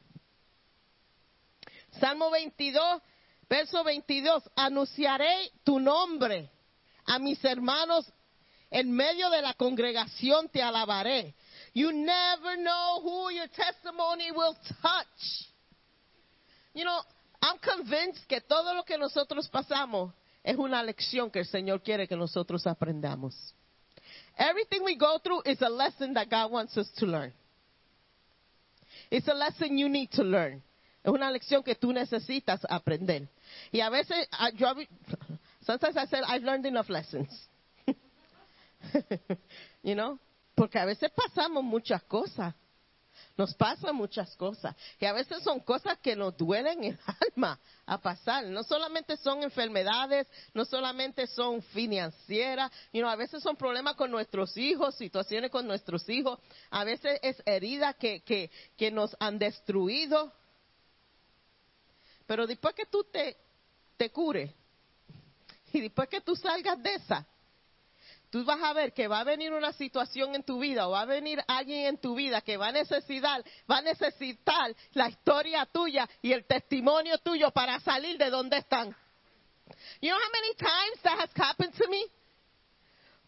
Salmo 2.01 2.31
22, 2.31 3.03
verso 3.49 3.85
22. 3.85 4.51
Anunciaré 4.57 5.51
tu 5.65 5.79
nombre 5.79 6.51
a 7.07 7.19
mis 7.19 7.43
hermanos 7.45 8.11
en 8.71 8.91
medio 8.91 9.31
de 9.31 9.41
la 9.41 9.55
congregación 9.55 10.49
te 10.49 10.61
alabaré. 10.61 11.35
You 11.75 11.93
never 11.93 12.57
know 12.57 13.01
who 13.03 13.31
your 13.31 13.49
testimony 13.49 14.31
will 14.33 14.57
touch. 14.83 15.49
You 16.75 16.85
know, 16.85 17.01
I'm 17.41 17.59
convinced 17.59 18.27
que 18.27 18.41
todo 18.41 18.75
lo 18.75 18.85
que 18.85 18.99
nosotros 18.99 19.49
pasamos 19.49 20.13
es 20.43 20.57
una 20.57 20.83
lección 20.83 21.31
que 21.31 21.41
el 21.41 21.47
Señor 21.47 21.83
quiere 21.83 22.09
que 22.09 22.17
nosotros 22.17 22.67
aprendamos. 22.67 23.55
Everything 24.37 24.83
we 24.83 24.97
go 24.97 25.19
through 25.23 25.43
is 25.45 25.63
a 25.63 25.69
lesson 25.69 26.15
that 26.15 26.29
God 26.29 26.51
wants 26.51 26.77
us 26.77 26.91
to 26.97 27.07
learn. 27.07 27.33
It's 29.11 29.29
a 29.29 29.35
lesson 29.35 29.79
you 29.79 29.89
need 29.89 30.11
to 30.13 30.25
learn. 30.25 30.63
Es 31.05 31.13
una 31.13 31.31
lección 31.31 31.63
que 31.63 31.75
tú 31.75 31.93
necesitas 31.93 32.61
aprender. 32.69 33.29
Y 33.71 33.81
a 33.81 33.91
veces, 33.91 34.27
I- 34.33 34.57
yo, 34.57 34.73
sometimes 35.61 35.97
I 35.97 36.07
said, 36.07 36.25
I've 36.27 36.43
learned 36.45 36.65
enough 36.67 36.89
lessons. 36.89 37.29
you 39.83 39.95
know? 39.95 40.19
Porque 40.55 40.79
a 40.79 40.85
veces 40.87 41.11
pasamos 41.15 41.63
muchas 41.63 42.03
cosas. 42.05 42.55
Nos 43.37 43.55
pasan 43.55 43.95
muchas 43.97 44.35
cosas. 44.37 44.75
Y 45.01 45.07
a 45.07 45.13
veces 45.13 45.43
son 45.43 45.61
cosas 45.61 45.99
que 45.99 46.17
nos 46.17 46.37
duelen 46.37 46.85
el 46.85 46.99
alma 47.37 47.59
a 47.87 47.99
pasar. 47.99 48.45
No 48.47 48.63
solamente 48.63 49.17
son 49.17 49.43
enfermedades, 49.43 50.27
no 50.53 50.65
solamente 50.65 51.27
son 51.27 51.61
financieras, 51.63 52.71
you 52.93 53.01
know, 53.01 53.11
a 53.11 53.17
veces 53.17 53.43
son 53.43 53.57
problemas 53.57 53.95
con 53.97 54.11
nuestros 54.11 54.57
hijos, 54.57 54.95
situaciones 54.97 55.51
con 55.51 55.67
nuestros 55.67 56.09
hijos. 56.09 56.39
A 56.71 56.85
veces 56.85 57.19
es 57.23 57.43
heridas 57.45 57.95
que, 57.97 58.23
que, 58.23 58.51
que 58.77 58.91
nos 58.91 59.15
han 59.21 59.39
destruido. 59.39 60.33
Pero 62.27 62.47
después 62.47 62.75
que 62.75 62.87
tú 62.87 63.05
te, 63.05 63.37
te 63.97 64.11
cures 64.11 64.51
y 65.73 65.81
después 65.81 66.09
que 66.09 66.21
tú 66.21 66.37
salgas 66.37 66.83
de 66.83 66.95
esa, 66.95 67.27
tú 68.31 68.45
vas 68.45 68.63
a 68.63 68.73
ver 68.73 68.93
que 68.93 69.09
va 69.09 69.21
a 69.21 69.25
venir 69.25 69.53
una 69.53 69.73
situación 69.73 70.35
en 70.35 70.43
tu 70.43 70.59
vida 70.59 70.89
o 70.89 70.93
va 70.93 71.03
a 71.03 71.07
venir 71.07 71.43
alguien 71.47 71.87
en 71.87 71.99
tu 71.99 72.15
vida 72.15 72.41
que 72.41 72.57
va 72.57 72.69
a 72.69 72.73
necesitar, 72.73 73.45
va 73.71 73.79
a 73.79 73.83
necesitar 73.83 74.75
la 74.93 75.09
historia 75.09 75.67
tuya 75.67 76.09
y 76.23 76.33
el 76.33 76.45
testimonio 76.45 77.19
tuyo 77.19 77.51
para 77.51 77.79
salir 77.81 78.19
de 78.19 78.31
donde 78.31 78.59
están. 78.59 78.97
You 80.01 80.11
know 80.11 80.19
how 80.19 80.31
many 80.33 80.55
times 80.55 81.03
that 81.03 81.19
has 81.21 81.31
happened 81.37 81.75
to 81.75 81.89
me? 81.89 82.05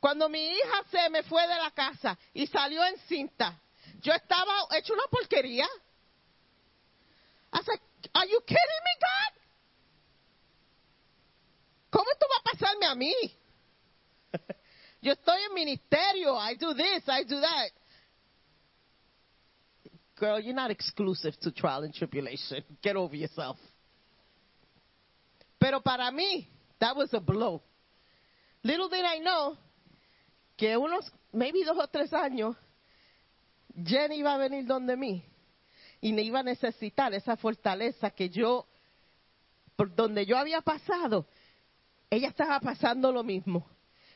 Cuando 0.01 0.29
mi 0.29 0.47
hija 0.47 0.85
se 0.91 1.11
me 1.11 1.23
fue 1.23 1.47
de 1.47 1.55
la 1.57 1.71
casa 1.71 2.19
y 2.33 2.47
salió 2.47 2.85
encinta, 2.85 3.61
yo 4.03 4.13
estaba 4.13 4.53
hecho 4.77 4.93
una 4.93 5.07
porquería. 5.11 5.67
Are 8.15 8.27
you 8.27 8.41
kidding 8.47 8.83
me, 8.85 8.95
God? 9.01 9.33
¿Cómo 11.91 12.11
esto 12.13 12.27
va 12.29 12.37
a 12.39 12.53
pasarme 12.53 12.87
a 12.87 12.95
mí? 12.95 13.15
Yo 15.03 15.13
estoy 15.13 15.41
en 15.49 15.55
ministerio. 15.55 16.37
I 16.37 16.55
do 16.57 16.75
this, 16.75 17.03
I 17.09 17.25
do 17.25 17.41
that. 17.41 17.71
Girl, 20.17 20.41
you're 20.41 20.55
not 20.55 20.71
exclusive 20.71 21.39
to 21.41 21.51
trial 21.53 21.83
and 21.83 21.95
tribulation. 21.95 22.63
Get 22.83 22.97
over 22.97 23.15
yourself. 23.15 23.59
Pero 25.59 25.81
para 25.81 26.11
mí, 26.11 26.47
that 26.81 26.97
was 26.97 27.13
a 27.13 27.21
blow. 27.21 27.63
Little 28.63 28.89
did 28.89 29.05
I 29.05 29.19
know 29.19 29.57
que 30.57 30.77
unos, 30.77 31.11
maybe 31.33 31.65
dos 31.65 31.77
o 31.79 31.87
tres 31.87 32.13
años 32.13 32.57
Jenny 33.85 34.21
iba 34.21 34.35
a 34.35 34.39
venir 34.39 34.67
donde 34.67 34.97
mí 34.97 35.23
y 36.01 36.13
me 36.13 36.23
iba 36.23 36.41
a 36.41 36.43
necesitar 36.43 37.13
esa 37.15 37.37
fortaleza 37.37 38.11
que 38.11 38.29
yo, 38.29 38.67
por 39.77 39.95
donde 39.95 40.27
yo 40.27 40.37
había 40.37 40.61
pasado, 40.61 41.27
ella 42.11 42.29
estaba 42.29 42.61
pasando 42.61 43.13
lo 43.13 43.23
mismo. 43.23 43.67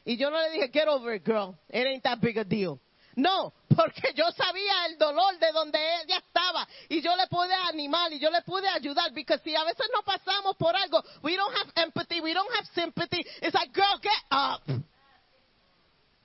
Y 0.04 0.16
yo 0.16 0.30
no 0.30 0.40
le 0.40 0.50
dije, 0.50 0.70
get 0.72 0.88
over 0.88 1.14
it, 1.14 1.24
girl. 1.24 1.54
It 1.68 1.86
ain't 1.86 2.02
that 2.04 2.20
big 2.20 2.38
a 2.38 2.44
deal. 2.44 2.80
No, 3.16 3.52
porque 3.68 4.12
yo 4.14 4.30
sabía 4.32 4.86
el 4.86 4.96
dolor 4.96 5.38
de 5.38 5.52
donde 5.52 5.78
ella 6.02 6.18
estaba 6.18 6.66
y 6.88 7.02
yo 7.02 7.14
le 7.16 7.26
pude 7.26 7.52
animar 7.68 8.12
y 8.12 8.18
yo 8.18 8.30
le 8.30 8.42
pude 8.42 8.68
ayudar. 8.68 9.12
Because 9.12 9.42
si 9.42 9.54
a 9.54 9.64
veces 9.64 9.86
no 9.92 10.02
pasamos 10.02 10.56
por 10.56 10.74
algo, 10.76 11.02
we 11.22 11.36
don't 11.36 11.54
have 11.56 11.72
empathy, 11.76 12.20
we 12.20 12.32
don't 12.32 12.50
have 12.54 12.66
sympathy. 12.74 13.24
It's 13.42 13.54
like, 13.54 13.72
girl, 13.72 13.98
get 14.00 14.12
up. 14.30 14.62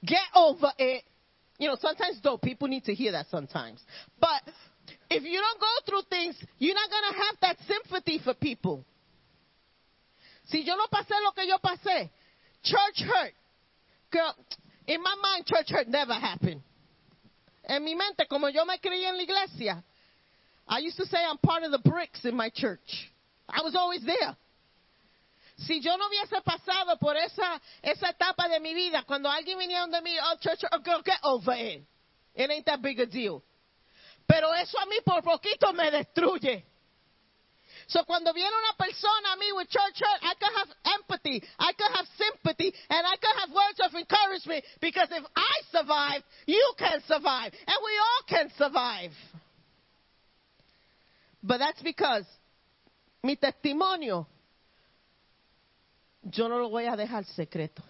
Get 0.04 0.28
over 0.36 0.72
it. 0.78 1.04
You 1.58 1.70
know, 1.70 1.76
sometimes 1.76 2.22
though, 2.22 2.38
people 2.38 2.68
need 2.68 2.86
to 2.86 2.94
hear 2.94 3.12
that 3.14 3.28
sometimes. 3.30 3.82
But 4.20 4.44
if 5.16 5.24
you 5.24 5.40
don't 5.40 5.60
go 5.60 5.74
through 5.86 6.04
things, 6.10 6.36
you're 6.58 6.76
not 6.76 6.90
going 6.90 7.14
to 7.14 7.18
have 7.18 7.36
that 7.42 7.58
sympathy 7.68 8.20
for 8.24 8.34
people. 8.34 8.86
Si 10.48 10.64
yo 10.64 10.76
no 10.76 10.86
pasé 10.92 11.16
lo 11.24 11.32
que 11.32 11.46
yo 11.48 11.58
pasé, 11.58 12.10
church 12.64 13.02
hurt. 13.08 13.34
Girl, 14.12 14.36
in 14.88 15.02
my 15.02 15.16
mind, 15.22 15.46
church 15.46 15.70
hurt 15.70 15.88
never 15.88 16.14
happened. 16.14 16.62
En 17.68 17.84
mi 17.84 17.96
mente, 17.96 18.28
como 18.30 18.48
yo 18.50 18.64
me 18.66 18.78
creí 18.78 19.06
en 19.06 19.18
la 19.18 19.24
iglesia, 19.24 19.84
I 20.68 20.80
used 20.80 20.98
to 20.98 21.06
say 21.06 21.18
I'm 21.18 21.38
part 21.38 21.64
of 21.64 21.72
the 21.72 21.80
bricks 21.90 22.24
in 22.26 22.36
my 22.36 22.50
church. 22.54 23.12
I 23.50 23.62
was 23.62 23.76
always 23.76 24.04
there. 24.06 24.36
Si 25.58 25.80
yo 25.80 25.96
no 25.96 26.06
hubiese 26.10 26.44
pasado 26.44 27.00
por 27.00 27.16
esa, 27.16 27.62
esa 27.82 28.10
etapa 28.10 28.50
de 28.50 28.60
mi 28.60 28.74
vida, 28.74 29.04
cuando 29.08 29.30
alguien 29.30 29.58
venía 29.58 29.80
donde 29.80 30.02
mí, 30.02 30.16
oh, 30.22 30.36
church, 30.42 30.60
oh, 30.72 30.80
girl, 30.80 31.02
get 31.04 31.18
over 31.24 31.54
it. 31.54 31.84
It 32.36 32.50
ain't 32.52 32.66
that 32.66 32.82
big 32.82 33.00
a 33.00 33.06
deal. 33.06 33.42
Pero 34.28 34.54
eso 34.54 34.80
a 34.80 34.86
mí 34.86 34.98
por 35.04 35.22
poquito 35.24 35.74
me 35.74 35.92
destruye. 35.92 36.66
So 37.88 38.04
cuando 38.06 38.34
viene 38.34 38.50
una 38.50 38.74
persona 38.78 39.34
a 39.34 39.36
mí 39.36 39.52
with 39.54 39.70
church 39.70 40.02
hurt, 40.02 40.24
I 40.24 40.34
can 40.40 40.54
have 40.56 40.70
empathy, 40.98 41.44
I 41.60 41.74
can 41.74 41.92
have 41.94 42.08
sympathy, 42.18 42.74
and 42.90 43.06
I 43.06 43.16
can 43.18 43.36
have 43.38 43.50
words 43.52 43.80
of 43.84 43.94
encouragement 43.94 44.66
because 44.82 45.10
if 45.12 45.24
I 45.36 45.62
survive, 45.72 46.24
you 46.48 46.74
can 46.78 47.02
survive, 47.08 47.54
and 47.54 47.78
we 47.84 47.92
all 48.00 48.24
can 48.28 48.50
survive. 48.58 49.12
But 51.44 51.60
that's 51.60 51.82
because 51.84 52.26
mi 53.24 53.36
testimonio, 53.36 54.26
yo 56.24 56.48
no 56.48 56.58
lo 56.58 56.70
voy 56.70 56.88
a 56.88 56.98
dejar 56.98 57.24
secreto. 57.36 57.84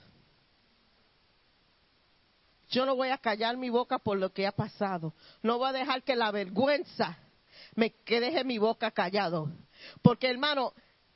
Yo 2.75 2.85
no 2.85 2.97
voy 2.97 3.07
a 3.07 3.17
callar 3.17 3.55
mi 3.55 3.69
boca 3.69 3.99
por 3.99 4.17
lo 4.17 4.33
que 4.33 4.45
ha 4.45 4.51
pasado. 4.51 5.13
No 5.41 5.57
voy 5.57 5.69
a 5.69 5.71
dejar 5.71 6.03
que 6.03 6.13
la 6.13 6.29
vergüenza 6.29 7.17
me 7.73 7.91
que 8.03 8.19
deje 8.19 8.43
mi 8.43 8.57
boca 8.57 8.91
callado. 8.91 9.49
Porque 10.01 10.29
hermano, 10.29 10.73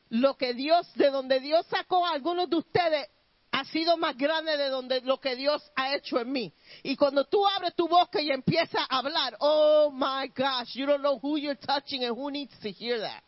lo 0.07 0.37
que 0.37 0.53
Dios, 0.53 0.89
de 0.93 1.09
donde 1.09 1.41
Dios 1.41 1.65
sacó 1.65 2.05
a 2.05 2.11
algunos 2.11 2.49
de 2.49 2.55
ustedes, 2.55 3.09
ha 3.51 3.65
sido 3.65 3.97
más 3.97 4.15
grande 4.15 4.55
de 4.55 4.69
donde 4.69 5.01
lo 5.01 5.19
que 5.19 5.35
Dios 5.35 5.61
ha 5.75 5.93
hecho 5.95 6.21
en 6.21 6.31
mí. 6.31 6.53
Y 6.81 6.95
cuando 6.95 7.25
tú 7.25 7.45
abres 7.45 7.75
tu 7.75 7.89
boca 7.89 8.21
y 8.21 8.31
empiezas 8.31 8.85
a 8.89 8.99
hablar, 8.99 9.35
oh 9.41 9.91
my 9.91 10.29
gosh, 10.29 10.73
you 10.75 10.85
don't 10.85 11.01
know 11.01 11.19
who 11.21 11.37
you're 11.37 11.59
touching 11.59 12.05
and 12.05 12.17
who 12.17 12.31
needs 12.31 12.57
to 12.59 12.69
hear 12.71 13.01
that. 13.01 13.21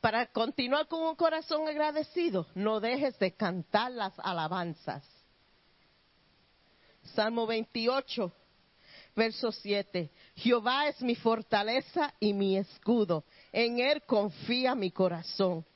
Para 0.00 0.26
continuar 0.26 0.88
con 0.88 1.02
un 1.02 1.14
corazón 1.14 1.68
agradecido, 1.68 2.46
no 2.54 2.80
dejes 2.80 3.18
de 3.18 3.32
cantar 3.32 3.92
las 3.92 4.18
alabanzas. 4.18 5.04
Salmo 7.14 7.46
28, 7.46 8.32
verso 9.14 9.52
7. 9.52 10.10
Jehová 10.36 10.88
es 10.88 11.02
mi 11.02 11.14
fortaleza 11.16 12.14
y 12.18 12.32
mi 12.32 12.56
escudo. 12.56 13.24
En 13.52 13.78
él 13.78 14.02
confía 14.06 14.74
mi 14.74 14.90
corazón. 14.90 15.66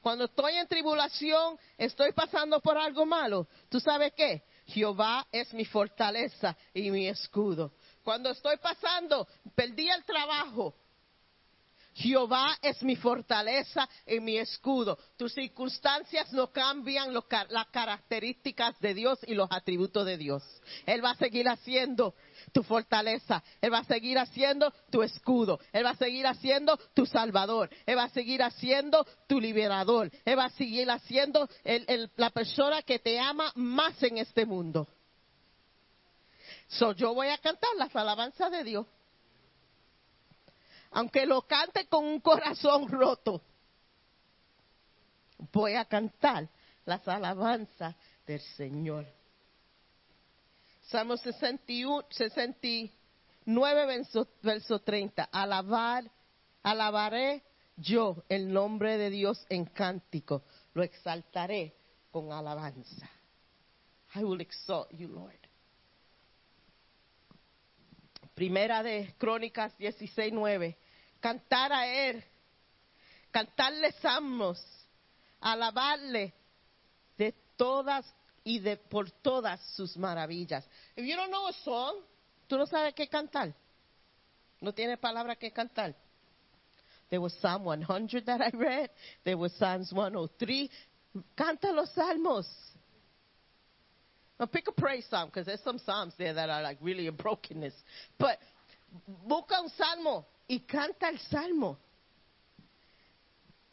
Cuando 0.00 0.24
estoy 0.24 0.54
en 0.54 0.66
tribulación, 0.66 1.58
estoy 1.76 2.12
pasando 2.12 2.60
por 2.60 2.76
algo 2.76 3.06
malo. 3.06 3.46
¿Tú 3.68 3.78
sabes 3.78 4.12
qué? 4.14 4.42
Jehová 4.66 5.26
es 5.30 5.52
mi 5.54 5.64
fortaleza 5.64 6.56
y 6.74 6.90
mi 6.90 7.08
escudo. 7.08 7.72
Cuando 8.02 8.30
estoy 8.30 8.56
pasando, 8.56 9.28
perdí 9.54 9.88
el 9.88 10.04
trabajo, 10.04 10.74
Jehová 11.98 12.56
es 12.62 12.80
mi 12.84 12.94
fortaleza 12.94 13.88
y 14.06 14.20
mi 14.20 14.36
escudo. 14.38 14.96
Tus 15.16 15.32
circunstancias 15.34 16.32
no 16.32 16.52
cambian 16.52 17.12
las 17.12 17.66
características 17.72 18.78
de 18.78 18.94
Dios 18.94 19.18
y 19.26 19.34
los 19.34 19.48
atributos 19.50 20.06
de 20.06 20.16
Dios. 20.16 20.44
Él 20.86 21.04
va 21.04 21.10
a 21.10 21.16
seguir 21.16 21.48
haciendo 21.48 22.14
tu 22.52 22.62
fortaleza. 22.62 23.42
Él 23.60 23.72
va 23.72 23.78
a 23.78 23.84
seguir 23.84 24.16
haciendo 24.16 24.72
tu 24.90 25.02
escudo. 25.02 25.58
Él 25.72 25.84
va 25.84 25.90
a 25.90 25.96
seguir 25.96 26.24
haciendo 26.28 26.76
tu 26.94 27.04
salvador. 27.04 27.68
Él 27.84 27.98
va 27.98 28.04
a 28.04 28.10
seguir 28.10 28.44
haciendo 28.44 29.04
tu 29.26 29.40
liberador. 29.40 30.08
Él 30.24 30.38
va 30.38 30.44
a 30.44 30.50
seguir 30.50 30.88
haciendo 30.92 31.48
la 32.14 32.30
persona 32.30 32.82
que 32.82 33.00
te 33.00 33.18
ama 33.18 33.50
más 33.56 34.00
en 34.04 34.18
este 34.18 34.46
mundo. 34.46 34.86
So, 36.68 36.92
yo 36.92 37.12
voy 37.12 37.26
a 37.28 37.38
cantar 37.38 37.70
las 37.76 37.96
alabanzas 37.96 38.52
de 38.52 38.62
Dios 38.62 38.86
aunque 40.90 41.26
lo 41.26 41.42
cante 41.42 41.86
con 41.86 42.04
un 42.04 42.20
corazón 42.20 42.88
roto, 42.90 43.42
voy 45.52 45.74
a 45.74 45.84
cantar 45.84 46.48
las 46.84 47.06
alabanzas 47.06 47.94
del 48.26 48.40
Señor. 48.40 49.06
Salmo 50.88 51.16
61, 51.16 52.06
69, 52.10 53.86
verso, 53.86 54.28
verso 54.42 54.78
30. 54.80 55.24
Alabar, 55.24 56.10
alabaré 56.62 57.42
yo 57.76 58.24
el 58.28 58.52
nombre 58.52 58.96
de 58.98 59.10
Dios 59.10 59.44
en 59.48 59.66
cántico, 59.66 60.42
lo 60.74 60.82
exaltaré 60.82 61.76
con 62.10 62.32
alabanza. 62.32 63.08
I 64.14 64.24
will 64.24 64.40
exalt 64.40 64.90
you, 64.92 65.08
Lord. 65.08 65.47
Primera 68.38 68.84
de 68.84 69.16
Crónicas 69.18 69.76
16, 69.78 70.32
9. 70.32 70.78
Cantar 71.18 71.72
a 71.72 71.88
Él, 71.88 72.22
cantarle 73.32 73.90
salmos, 74.00 74.64
alabarle 75.40 76.32
de 77.16 77.34
todas 77.56 78.06
y 78.44 78.60
de 78.60 78.76
por 78.76 79.10
todas 79.10 79.60
sus 79.74 79.96
maravillas. 79.96 80.64
If 80.94 81.04
you 81.04 81.16
don't 81.16 81.30
know 81.30 81.48
a 81.48 81.52
song, 81.64 81.96
tú 82.46 82.56
no 82.56 82.66
sabes 82.66 82.94
qué 82.94 83.08
cantar. 83.08 83.52
No 84.60 84.72
tienes 84.72 85.00
palabra 85.00 85.34
que 85.34 85.50
cantar. 85.50 85.96
There 87.08 87.18
was 87.18 87.32
Psalm 87.40 87.64
100 87.64 88.24
that 88.26 88.40
I 88.40 88.56
read. 88.56 88.90
There 89.24 89.36
was 89.36 89.52
Psalms 89.54 89.92
103. 89.92 90.70
Canta 91.34 91.72
los 91.72 91.90
salmos. 91.92 92.46
Now 94.38 94.46
pick 94.46 94.68
a 94.68 94.72
praise 94.72 95.06
psalm 95.10 95.28
because 95.28 95.46
there's 95.46 95.62
some 95.62 95.78
psalms 95.78 96.14
there 96.16 96.34
that 96.34 96.48
are 96.48 96.62
like 96.62 96.78
really 96.80 97.06
in 97.06 97.16
brokenness. 97.16 97.74
But 98.18 98.38
busca 99.26 99.60
un 99.60 99.70
salmo 99.70 100.26
y 100.48 100.60
canta 100.60 101.08
el 101.08 101.18
salmo. 101.30 101.78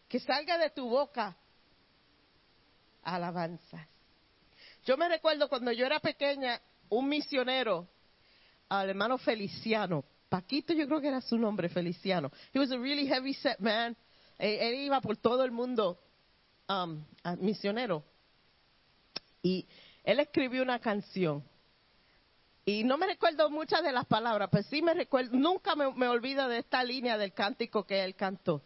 Que 0.10 0.20
salga 0.20 0.58
de 0.58 0.70
tu 0.70 0.90
boca 0.90 1.36
alabanzas. 3.04 3.88
Yo 4.86 4.98
me 4.98 5.08
recuerdo 5.10 5.50
cuando 5.50 5.72
yo 5.72 5.86
era 5.86 6.00
pequeña, 6.00 6.60
un 6.90 7.10
misionero, 7.10 7.88
al 8.70 8.90
hermano 8.90 9.18
Feliciano, 9.18 10.04
Paquito 10.30 10.74
yo 10.74 10.88
creo 10.88 11.02
que 11.02 11.08
era 11.08 11.22
su 11.22 11.38
nombre, 11.38 11.70
Feliciano. 11.70 12.32
He 12.54 12.60
was 12.60 12.72
a 12.72 12.78
really 12.78 13.08
heavy 13.08 13.34
set 13.34 13.60
man. 13.60 13.96
Eh, 14.38 14.70
Él 14.70 14.86
iba 14.86 15.00
por 15.02 15.18
todo 15.18 15.44
el 15.44 15.52
mundo 15.52 16.00
um, 16.68 17.04
misionero. 17.40 18.04
Y 19.44 19.66
él 20.06 20.20
escribió 20.20 20.62
una 20.62 20.80
canción. 20.80 21.44
Y 22.64 22.84
no 22.84 22.98
me 22.98 23.08
recuerdo 23.08 23.50
muchas 23.50 23.84
de 23.84 23.92
las 23.92 24.06
palabras, 24.06 24.50
pero 24.52 24.64
sí 24.64 24.82
me 24.82 24.94
recuerdo, 24.94 25.36
nunca 25.36 25.76
me, 25.76 26.08
olvido 26.08 26.48
de 26.48 26.60
esta 26.60 26.84
línea 26.84 27.18
del 27.18 27.34
cántico 27.34 27.86
que 27.86 28.04
él 28.04 28.16
cantó. 28.16 28.64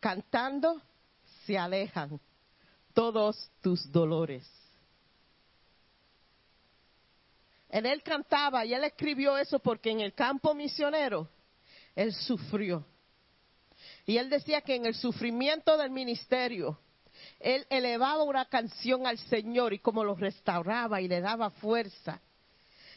Cantando 0.00 0.80
se 1.44 1.58
alejan 1.58 2.20
todos 2.92 3.50
tus 3.62 3.90
dolores. 3.90 4.46
En 7.70 7.86
él 7.86 8.02
cantaba 8.02 8.64
y 8.64 8.74
él 8.74 8.84
escribió 8.84 9.36
eso 9.36 9.58
porque 9.58 9.90
en 9.90 10.00
el 10.00 10.14
campo 10.14 10.54
misionero 10.54 11.28
él 11.94 12.12
sufrió. 12.14 12.86
Y 14.04 14.18
él 14.18 14.28
decía 14.28 14.60
que 14.60 14.74
en 14.74 14.86
el 14.86 14.94
sufrimiento 14.94 15.76
del 15.76 15.90
ministerio, 15.90 16.78
él 17.40 17.66
elevaba 17.70 18.22
una 18.24 18.46
canción 18.46 19.06
al 19.06 19.18
Señor 19.18 19.72
y 19.72 19.78
como 19.78 20.04
lo 20.04 20.14
restauraba 20.14 21.00
y 21.00 21.08
le 21.08 21.20
daba 21.20 21.50
fuerza. 21.50 22.20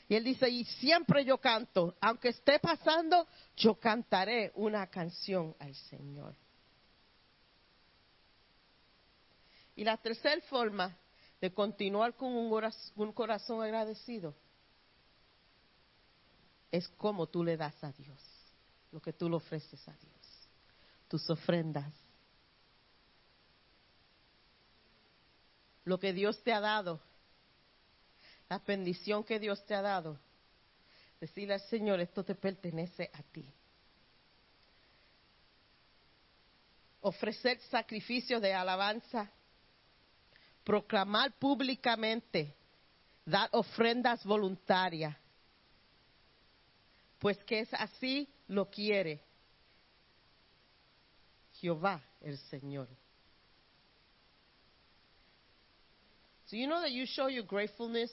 Y 0.09 0.15
él 0.15 0.23
dice, 0.23 0.49
y 0.49 0.65
siempre 0.65 1.23
yo 1.23 1.37
canto, 1.37 1.95
aunque 2.01 2.29
esté 2.29 2.59
pasando, 2.59 3.27
yo 3.55 3.75
cantaré 3.79 4.51
una 4.55 4.87
canción 4.87 5.55
al 5.59 5.73
Señor. 5.75 6.35
Y 9.75 9.83
la 9.83 9.97
tercera 9.97 10.41
forma 10.49 10.97
de 11.39 11.53
continuar 11.53 12.15
con 12.15 12.33
un 12.33 12.49
coraz- 12.51 12.91
un 12.95 13.13
corazón 13.13 13.63
agradecido 13.63 14.35
es 16.71 16.87
como 16.89 17.27
tú 17.27 17.43
le 17.43 17.57
das 17.57 17.81
a 17.83 17.91
Dios, 17.91 18.19
lo 18.91 19.01
que 19.01 19.13
tú 19.13 19.29
le 19.29 19.35
ofreces 19.37 19.87
a 19.87 19.93
Dios, 19.93 20.49
tus 21.07 21.29
ofrendas, 21.29 21.93
lo 25.85 25.99
que 25.99 26.13
Dios 26.13 26.41
te 26.43 26.53
ha 26.53 26.59
dado, 26.59 27.01
la 28.49 28.59
bendición 28.59 29.23
que 29.23 29.39
Dios 29.39 29.65
te 29.65 29.75
ha 29.75 29.81
dado. 29.81 30.19
Decirle 31.19 31.53
al 31.53 31.61
Señor, 31.61 31.99
esto 31.99 32.23
te 32.23 32.35
pertenece 32.35 33.09
a 33.13 33.21
ti. 33.23 33.45
Ofrecer 37.01 37.59
sacrificios 37.69 38.41
de 38.41 38.53
alabanza, 38.53 39.31
proclamar 40.63 41.31
públicamente, 41.33 42.55
dar 43.25 43.49
ofrendas 43.51 44.23
voluntarias, 44.25 45.15
pues 47.19 47.37
que 47.43 47.59
es 47.59 47.73
así 47.73 48.27
lo 48.47 48.69
quiere 48.69 49.23
Jehová 51.53 52.01
el 52.21 52.37
Señor. 52.49 52.87
So 56.51 56.57
you 56.57 56.67
know 56.67 56.81
that 56.81 56.91
you 56.91 57.05
show 57.07 57.27
your 57.27 57.43
gratefulness 57.43 58.11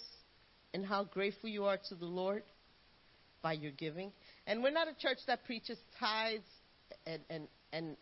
and 0.73 0.86
how 0.86 1.02
grateful 1.02 1.51
you 1.51 1.65
are 1.65 1.78
to 1.89 1.97
the 1.97 2.06
Lord 2.06 2.44
by 3.43 3.55
your 3.55 3.73
giving. 3.73 4.12
And 4.47 4.62
we're 4.62 4.70
not 4.70 4.86
a 4.86 4.94
church 4.94 5.19
that 5.27 5.44
preaches 5.44 5.77
tithes 5.98 6.44
and 7.05 7.20
and 7.28 7.48
and 7.73 7.97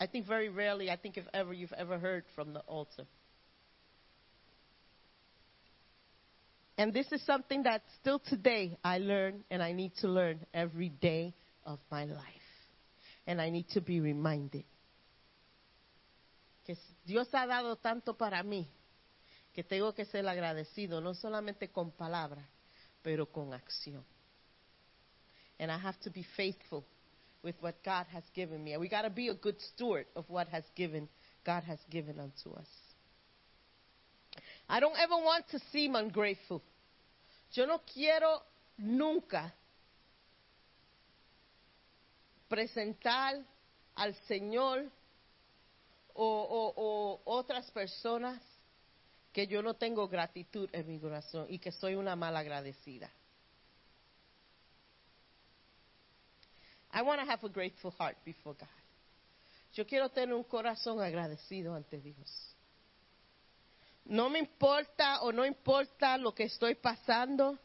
I 0.00 0.08
think 0.08 0.26
very 0.26 0.48
rarely, 0.48 0.90
I 0.90 0.96
think 0.96 1.16
if 1.16 1.24
ever 1.32 1.52
you've 1.52 1.72
ever 1.72 2.00
heard 2.00 2.24
from 2.34 2.52
the 2.52 2.60
altar. 2.60 3.04
And 6.76 6.92
this 6.92 7.06
is 7.12 7.24
something 7.24 7.62
that 7.62 7.82
still 8.00 8.18
today 8.18 8.76
I 8.82 8.98
learn 8.98 9.44
and 9.52 9.62
I 9.62 9.70
need 9.70 9.92
to 10.00 10.08
learn 10.08 10.40
every 10.52 10.88
day 10.88 11.32
of 11.64 11.78
my 11.92 12.06
life. 12.06 12.26
And 13.28 13.40
I 13.40 13.50
need 13.50 13.68
to 13.74 13.80
be 13.80 14.00
reminded 14.00 14.64
que 16.66 16.74
Dios 17.06 17.28
ha 17.32 17.46
dado 17.46 17.76
tanto 17.76 18.14
para 18.14 18.42
mí 18.42 18.66
que 19.52 19.62
tengo 19.62 19.94
que 19.94 20.04
ser 20.04 20.26
agradecido, 20.26 21.00
no 21.00 21.14
solamente 21.14 21.70
con 21.70 21.90
palabras, 21.90 22.44
pero 23.02 23.26
con 23.26 23.52
acción. 23.52 24.04
And 25.58 25.70
I 25.70 25.78
have 25.78 25.98
to 26.00 26.10
be 26.10 26.24
faithful 26.36 26.84
with 27.42 27.56
what 27.60 27.82
God 27.84 28.06
has 28.12 28.24
given 28.34 28.62
me. 28.64 28.76
We 28.76 28.88
got 28.88 29.02
to 29.02 29.10
be 29.10 29.28
a 29.28 29.34
good 29.34 29.60
steward 29.60 30.06
of 30.14 30.28
what 30.28 30.48
has 30.48 30.64
given 30.74 31.08
God 31.44 31.64
has 31.64 31.78
given 31.90 32.18
unto 32.18 32.50
us. 32.50 32.68
I 34.68 34.80
don't 34.80 34.96
ever 34.98 35.16
want 35.16 35.48
to 35.50 35.58
seem 35.70 35.96
ungrateful. 35.96 36.62
Yo 37.52 37.66
no 37.66 37.80
quiero 37.92 38.42
nunca 38.78 39.52
presentar 42.48 43.44
al 43.96 44.14
Señor 44.28 44.88
o, 46.14 47.20
otras 47.24 47.70
personas 47.70 48.40
que 49.32 49.46
yo 49.46 49.62
no 49.62 49.74
tengo 49.74 50.08
gratitud 50.08 50.68
en 50.72 50.86
mi 50.86 50.98
corazón 50.98 51.46
y 51.48 51.58
que 51.58 51.72
soy 51.72 51.94
una 51.94 52.14
mal 52.14 52.36
agradecida. 52.36 53.10
I 56.92 57.00
want 57.00 57.20
to 57.22 57.26
have 57.30 57.42
a 57.42 57.48
grateful 57.48 57.90
heart 57.98 58.18
before 58.24 58.54
God. 58.58 58.68
Yo 59.72 59.86
quiero 59.86 60.10
tener 60.10 60.34
un 60.34 60.44
corazón 60.44 61.00
agradecido 61.00 61.74
ante 61.74 61.98
Dios. 61.98 62.54
No 64.04 64.28
me 64.28 64.38
importa 64.38 65.22
o 65.22 65.32
no 65.32 65.46
importa 65.46 66.18
lo 66.18 66.34
que 66.34 66.44
estoy 66.44 66.74
pasando. 66.74 67.58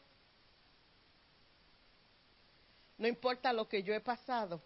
No 2.96 3.06
importa 3.06 3.52
lo 3.52 3.68
que 3.68 3.82
yo 3.82 3.92
he 3.92 4.00
pasado. 4.00 4.62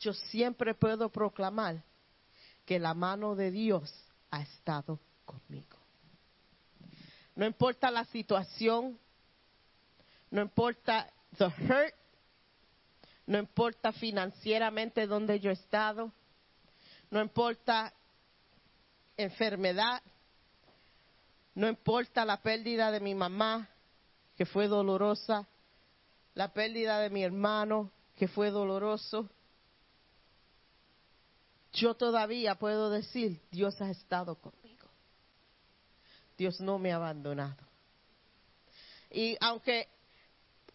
Yo 0.00 0.14
siempre 0.14 0.74
puedo 0.74 1.10
proclamar 1.10 1.82
que 2.64 2.78
la 2.78 2.94
mano 2.94 3.34
de 3.34 3.50
Dios 3.50 3.92
ha 4.30 4.40
estado 4.40 4.98
conmigo. 5.26 5.81
No 7.34 7.46
importa 7.46 7.90
la 7.90 8.04
situación, 8.06 8.98
no 10.30 10.42
importa 10.42 11.10
the 11.38 11.46
hurt, 11.46 11.94
no 13.26 13.38
importa 13.38 13.92
financieramente 13.92 15.06
dónde 15.06 15.40
yo 15.40 15.50
he 15.50 15.54
estado, 15.54 16.12
no 17.10 17.20
importa 17.20 17.92
enfermedad, 19.16 20.02
no 21.54 21.68
importa 21.68 22.24
la 22.24 22.42
pérdida 22.42 22.90
de 22.90 23.00
mi 23.00 23.14
mamá, 23.14 23.68
que 24.36 24.46
fue 24.46 24.68
dolorosa, 24.68 25.46
la 26.34 26.52
pérdida 26.52 26.98
de 27.00 27.10
mi 27.10 27.22
hermano, 27.22 27.90
que 28.16 28.28
fue 28.28 28.50
doloroso. 28.50 29.28
Yo 31.74 31.94
todavía 31.94 32.54
puedo 32.54 32.90
decir, 32.90 33.40
Dios 33.50 33.80
ha 33.80 33.90
estado 33.90 34.36
conmigo. 34.36 34.61
Dios 36.36 36.60
no 36.60 36.78
me 36.78 36.90
ha 36.90 36.96
abandonado. 36.96 37.62
Y 39.10 39.36
aunque, 39.40 39.86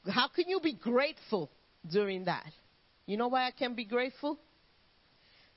how 0.05 0.27
can 0.27 0.47
you 0.47 0.59
be 0.59 0.73
grateful 0.73 1.49
during 1.89 2.25
that? 2.25 2.51
You 3.05 3.17
know 3.17 3.29
why 3.29 3.47
I 3.47 3.51
can 3.51 3.73
be 3.73 3.85
grateful? 3.85 4.37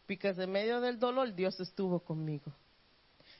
Because 0.06 0.38
en 0.38 0.50
medio 0.50 0.80
del 0.80 0.98
dolor 0.98 1.30
Dios 1.34 1.56
estuvo 1.60 2.00
conmigo. 2.00 2.52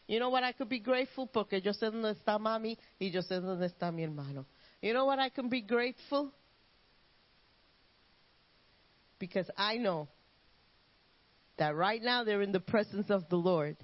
You 0.07 0.19
know 0.19 0.31
what 0.31 0.43
I 0.43 0.53
could 0.53 0.69
be 0.69 0.81
grateful? 0.81 1.29
Porque 1.29 1.61
yo 1.63 1.73
sé 1.73 1.91
dónde 1.91 2.17
está 2.17 2.39
mami 2.39 2.77
y 3.01 3.11
yo 3.11 3.23
sé 3.23 3.41
dónde 3.41 3.73
está 3.73 3.93
mi 3.93 4.03
hermano. 4.03 4.45
You 4.83 4.93
know 4.93 5.05
what 5.05 5.21
I 5.21 5.29
can 5.29 5.49
be 5.49 5.61
grateful? 5.61 6.33
Because 9.19 9.49
I 9.57 9.77
know 9.77 10.09
that 11.59 11.77
right 11.77 12.03
now 12.03 12.25
they're 12.25 12.43
in 12.43 12.53
the 12.53 12.61
presence 12.61 13.11
of 13.11 13.29
the 13.29 13.37
Lord. 13.37 13.77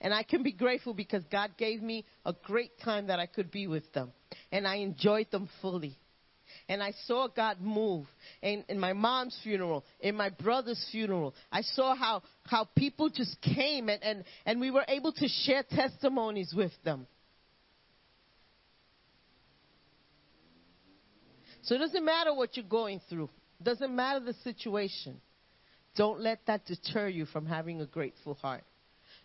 And 0.00 0.14
I 0.14 0.22
can 0.22 0.42
be 0.42 0.52
grateful 0.52 0.94
because 0.94 1.24
God 1.30 1.52
gave 1.58 1.82
me 1.82 2.04
a 2.24 2.32
great 2.44 2.78
time 2.80 3.08
that 3.08 3.18
I 3.18 3.26
could 3.26 3.50
be 3.50 3.66
with 3.66 3.92
them. 3.92 4.12
And 4.52 4.66
I 4.66 4.76
enjoyed 4.76 5.30
them 5.30 5.48
fully. 5.60 5.96
And 6.68 6.82
I 6.82 6.92
saw 7.06 7.28
God 7.28 7.60
move 7.60 8.06
in, 8.42 8.64
in 8.68 8.78
my 8.78 8.92
mom's 8.92 9.38
funeral, 9.42 9.84
in 10.00 10.14
my 10.14 10.28
brother's 10.28 10.84
funeral. 10.90 11.34
I 11.50 11.62
saw 11.62 11.94
how, 11.94 12.22
how 12.44 12.68
people 12.76 13.08
just 13.08 13.40
came 13.40 13.88
and, 13.88 14.02
and, 14.02 14.24
and 14.46 14.60
we 14.60 14.70
were 14.70 14.84
able 14.86 15.12
to 15.12 15.28
share 15.28 15.62
testimonies 15.62 16.54
with 16.56 16.72
them. 16.84 17.06
So 21.62 21.74
it 21.74 21.78
doesn't 21.78 22.04
matter 22.04 22.34
what 22.34 22.56
you're 22.56 22.64
going 22.64 23.00
through. 23.10 23.28
Doesn't 23.62 23.94
matter 23.94 24.20
the 24.20 24.34
situation. 24.44 25.20
Don't 25.96 26.20
let 26.20 26.40
that 26.46 26.64
deter 26.64 27.08
you 27.08 27.26
from 27.26 27.44
having 27.44 27.80
a 27.80 27.86
grateful 27.86 28.34
heart. 28.34 28.64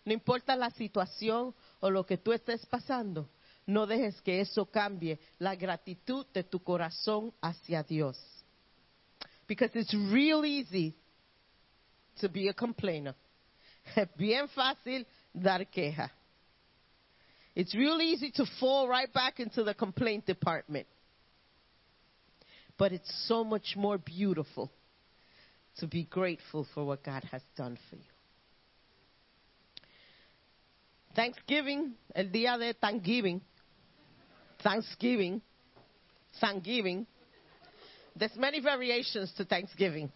No 0.04 0.12
importa 0.12 0.54
la 0.56 0.70
situación 0.70 1.54
o 1.80 1.90
lo 1.90 2.04
que 2.04 2.18
tú 2.18 2.32
estés 2.32 2.64
pasando, 2.66 3.28
no 3.66 3.86
dejes 3.86 4.20
que 4.20 4.40
eso 4.40 4.66
cambie 4.66 5.18
la 5.38 5.54
gratitud 5.54 6.26
de 6.32 6.44
tu 6.44 6.62
corazón 6.62 7.32
hacia 7.40 7.82
Dios. 7.82 8.18
Because 9.46 9.78
it's 9.78 9.94
real 10.12 10.44
easy 10.44 10.94
to 12.20 12.28
be 12.28 12.48
a 12.48 12.54
complainer. 12.54 13.14
Es 13.96 14.08
bien 14.16 14.48
fácil 14.48 15.06
dar 15.32 15.66
queja. 15.70 16.10
It's 17.54 17.74
real 17.74 18.00
easy 18.00 18.30
to 18.32 18.46
fall 18.58 18.88
right 18.88 19.12
back 19.12 19.38
into 19.40 19.62
the 19.62 19.74
complaint 19.74 20.26
department. 20.26 20.86
But 22.76 22.92
it's 22.92 23.28
so 23.28 23.44
much 23.44 23.76
more 23.76 23.98
beautiful 23.98 24.70
to 25.78 25.86
be 25.86 26.04
grateful 26.04 26.66
for 26.74 26.84
what 26.84 27.04
God 27.04 27.22
has 27.30 27.42
done 27.56 27.78
for 27.88 27.96
you. 27.96 28.13
Thanksgiving, 31.14 31.96
el 32.14 32.30
día 32.32 32.58
de 32.58 32.74
Thanksgiving, 32.74 33.40
Thanksgiving, 34.62 35.40
Thanksgiving. 36.40 37.06
There's 38.16 38.36
many 38.36 38.60
variations 38.60 39.32
to 39.34 39.44
Thanksgiving. 39.44 40.10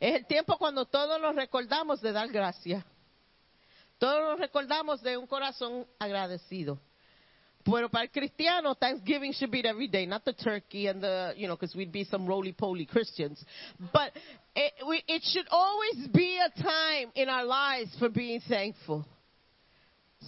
Es 0.00 0.16
el 0.16 0.26
tiempo 0.26 0.56
cuando 0.58 0.84
todos 0.84 1.20
nos 1.20 1.36
recordamos 1.36 2.00
de 2.00 2.12
dar 2.12 2.28
gracias. 2.28 2.84
Todos 3.98 4.20
nos 4.30 4.40
recordamos 4.40 5.00
de 5.02 5.16
un 5.16 5.28
corazón 5.28 5.86
agradecido. 6.00 6.80
Pero 7.64 7.88
para 7.88 8.04
el 8.04 8.10
cristiano, 8.10 8.74
Thanksgiving 8.74 9.32
should 9.32 9.50
be 9.52 9.64
every 9.64 9.86
day, 9.86 10.04
not 10.04 10.24
the 10.24 10.32
turkey 10.32 10.88
and 10.88 11.00
the, 11.00 11.32
you 11.36 11.46
know, 11.46 11.54
because 11.54 11.76
we'd 11.76 11.92
be 11.92 12.04
some 12.04 12.26
roly-poly 12.26 12.86
Christians. 12.86 13.44
But 13.92 14.12
it, 14.56 14.72
we, 14.86 15.02
it 15.06 15.22
should 15.24 15.46
always 15.50 16.08
be 16.08 16.38
a 16.38 16.50
time 16.60 17.12
in 17.14 17.28
our 17.28 17.44
lives 17.44 17.94
for 17.98 18.08
being 18.08 18.40
thankful. 18.48 19.06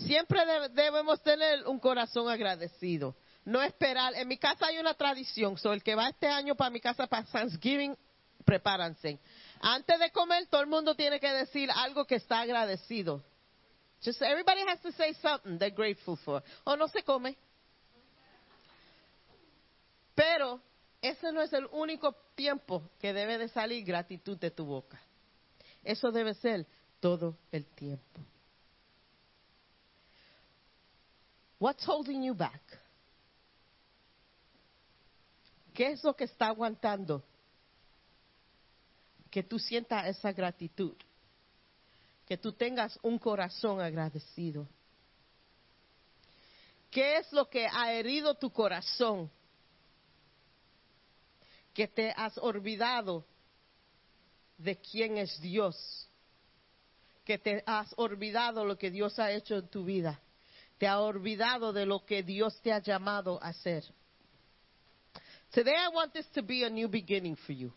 Siempre 0.06 0.39
debe- 0.44 0.69
debemos 0.74 1.20
tener 1.23 1.66
un 1.66 1.81
corazón 1.81 2.28
agradecido. 2.28 3.15
No 3.44 3.61
esperar. 3.61 4.15
En 4.15 4.28
mi 4.28 4.39
casa 4.39 4.66
hay 4.66 4.78
una 4.78 4.94
tradición. 4.94 5.59
So 5.59 5.73
el 5.73 5.82
que 5.82 5.94
va 5.94 6.09
este 6.09 6.28
año 6.28 6.55
para 6.55 6.70
mi 6.70 6.81
casa 6.81 7.06
para 7.06 7.24
Thanksgiving, 7.24 7.97
prepárense. 8.44 9.19
Antes 9.61 9.98
de 9.98 10.11
comer, 10.11 10.47
todo 10.47 10.61
el 10.61 10.69
mundo 10.69 10.94
tiene 10.94 11.19
que 11.19 11.32
decir 11.32 11.69
algo 11.74 12.06
que 12.06 12.16
está 12.16 12.40
agradecido. 12.40 13.23
Just 14.05 14.20
everybody 14.20 14.60
has 14.68 14.81
to 14.81 14.93
say 14.93 15.14
something 15.22 15.59
they're 15.59 15.70
grateful 15.70 16.18
for. 16.24 16.43
O 16.66 16.76
no 16.76 16.86
se 16.89 17.02
come. 17.02 17.35
Pero 20.14 20.60
ese 21.01 21.32
no 21.32 21.40
es 21.40 21.52
el 21.55 21.66
único 21.72 22.14
tiempo 22.35 22.90
que 23.01 23.14
debe 23.14 23.39
de 23.39 23.48
salir 23.48 23.82
gratitud 23.82 24.39
de 24.39 24.51
tu 24.51 24.66
boca. 24.66 25.01
Eso 25.82 26.10
debe 26.12 26.35
ser 26.35 26.66
todo 27.01 27.39
el 27.51 27.64
tiempo. 27.66 28.20
What's 31.59 31.85
holding 31.86 32.22
you 32.22 32.35
back? 32.35 32.60
¿Qué 35.72 35.93
es 35.93 36.05
lo 36.05 36.14
que 36.14 36.24
está 36.24 36.48
aguantando? 36.48 37.24
Que 39.31 39.43
tú 39.43 39.59
sientas 39.59 40.06
esa 40.06 40.31
gratitud. 40.32 40.94
Que 42.27 42.37
tú 42.37 42.53
tengas 42.53 42.99
un 43.03 43.19
corazón 43.19 43.81
agradecido. 43.81 44.67
¿Qué 46.91 47.17
es 47.17 47.33
lo 47.33 47.49
que 47.51 47.67
ha 47.67 47.93
herido 47.93 48.35
tu 48.35 48.51
corazón? 48.51 49.31
Que 51.73 51.89
te 51.89 52.13
has 52.17 52.39
olvidado 52.39 53.25
de 54.57 54.77
quién 54.77 55.19
es 55.19 55.41
Dios. 55.41 56.09
Que 57.25 57.37
te 57.37 57.63
has 57.67 57.93
olvidado 57.97 58.65
lo 58.65 58.79
que 58.79 58.91
Dios 58.91 59.19
ha 59.19 59.33
hecho 59.33 59.57
en 59.57 59.69
tu 59.69 59.85
vida. 59.85 60.21
Te 60.79 60.87
ha 60.87 61.01
olvidado 61.01 61.73
de 61.73 61.85
lo 61.85 62.05
que 62.05 62.23
Dios 62.23 62.61
te 62.63 62.73
ha 62.73 62.79
llamado 62.79 63.43
a 63.43 63.49
hacer. 63.49 63.85
Today 65.53 65.75
I 65.75 65.89
want 65.95 66.13
this 66.13 66.29
to 66.33 66.43
be 66.43 66.65
a 66.65 66.71
new 66.71 66.89
beginning 66.89 67.37
for 67.37 67.55
you. 67.55 67.73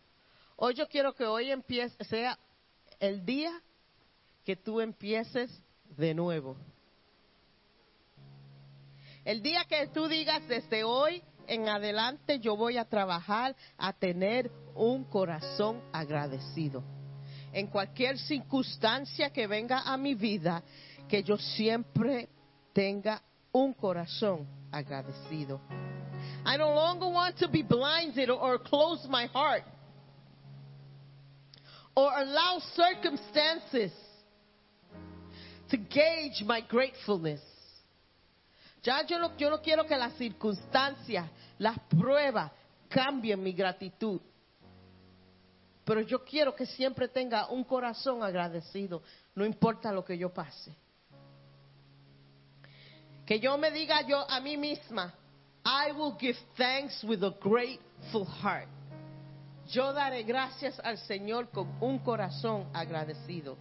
Hoy 0.57 0.73
yo 0.73 0.87
quiero 0.87 1.13
que 1.13 1.25
hoy 1.25 1.51
empiece, 1.51 2.03
sea 2.05 2.37
el 2.99 3.23
día 3.23 3.61
que 4.47 4.55
tú 4.55 4.79
empieces 4.79 5.51
de 5.97 6.13
nuevo. 6.13 6.55
El 9.25 9.41
día 9.41 9.65
que 9.65 9.87
tú 9.87 10.07
digas 10.07 10.47
desde 10.47 10.85
hoy 10.85 11.21
en 11.47 11.67
adelante 11.67 12.39
yo 12.39 12.55
voy 12.55 12.77
a 12.77 12.85
trabajar 12.85 13.57
a 13.77 13.91
tener 13.91 14.49
un 14.73 15.03
corazón 15.03 15.81
agradecido. 15.91 16.81
En 17.51 17.67
cualquier 17.67 18.17
circunstancia 18.17 19.31
que 19.31 19.47
venga 19.47 19.81
a 19.81 19.97
mi 19.97 20.15
vida, 20.15 20.63
que 21.09 21.21
yo 21.23 21.37
siempre 21.37 22.29
tenga 22.71 23.21
un 23.51 23.73
corazón 23.73 24.47
agradecido. 24.71 25.59
I 26.45 26.55
no 26.57 26.73
longer 26.73 27.07
want 27.07 27.37
to 27.39 27.49
be 27.49 27.63
blinded 27.63 28.29
or 28.29 28.63
close 28.63 29.05
my 29.09 29.25
heart 29.25 29.65
or 31.95 32.13
allow 32.15 32.61
circumstances 32.77 33.91
to 35.69 35.77
gauge 35.77 36.43
my 36.45 36.61
gratefulness. 36.61 37.41
Ya 38.83 39.03
yo 39.05 39.19
no, 39.19 39.35
yo 39.37 39.49
no 39.49 39.61
quiero 39.61 39.85
que 39.85 39.97
las 39.97 40.13
circunstancias, 40.13 41.29
las 41.57 41.77
pruebas 41.89 42.51
cambien 42.89 43.41
mi 43.41 43.53
gratitud. 43.53 44.21
Pero 45.83 46.01
yo 46.01 46.23
quiero 46.23 46.53
que 46.55 46.65
siempre 46.65 47.07
tenga 47.07 47.47
un 47.49 47.63
corazón 47.63 48.21
agradecido, 48.21 49.01
no 49.35 49.45
importa 49.45 49.91
lo 49.91 50.03
que 50.03 50.17
yo 50.17 50.33
pase. 50.33 50.75
Que 53.25 53.39
yo 53.39 53.57
me 53.57 53.71
diga 53.71 54.01
yo 54.07 54.29
a 54.29 54.39
mí 54.39 54.57
misma, 54.57 55.13
I 55.65 55.91
will 55.91 56.15
give 56.17 56.37
thanks 56.55 57.03
with 57.03 57.23
a 57.23 57.33
grateful 57.41 58.25
heart. 58.25 58.69
Yo 59.69 59.91
daré 59.91 60.23
gracias 60.23 60.79
al 60.79 60.97
Señor 60.97 61.49
con 61.49 61.67
un 61.81 61.99
corazón 61.99 62.69
agradecido. 62.73 63.57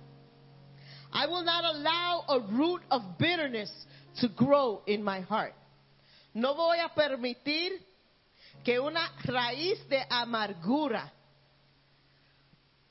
I 1.16 1.24
will 1.28 1.44
not 1.44 1.64
allow 1.64 2.24
a 2.28 2.40
root 2.40 2.82
of 2.90 3.16
bitterness 3.18 3.72
to 4.20 4.28
grow 4.28 4.82
in 4.86 5.02
my 5.02 5.20
heart. 5.20 5.54
No 6.34 6.54
voy 6.54 6.76
a 6.78 6.90
permitir 6.94 7.70
que 8.62 8.78
una 8.78 9.00
raíz 9.24 9.78
de 9.88 10.04
amargura 10.10 11.10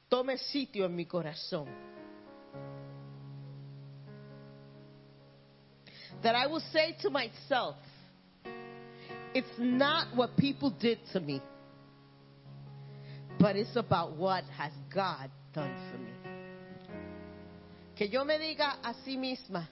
tome 0.10 0.40
sitio 0.40 0.86
en 0.86 0.96
mi 0.96 1.06
corazón. 1.06 1.68
That 6.24 6.34
I 6.34 6.48
will 6.48 6.64
say 6.74 6.96
to 7.04 7.12
myself, 7.12 7.76
it's 9.36 9.60
not 9.60 10.16
what 10.16 10.36
people 10.36 10.72
did 10.72 10.98
to 11.14 11.20
me, 11.20 11.44
but 13.40 13.56
it's 13.56 13.76
about 13.76 14.18
what 14.18 14.46
has 14.46 14.72
God 14.92 15.30
done 15.54 15.76
for 15.92 15.98
me. 16.00 16.25
Que 17.96 18.10
yo 18.10 18.26
me 18.26 18.38
diga 18.38 18.80
a 18.84 18.94
sí 19.06 19.18
misma, 19.18 19.70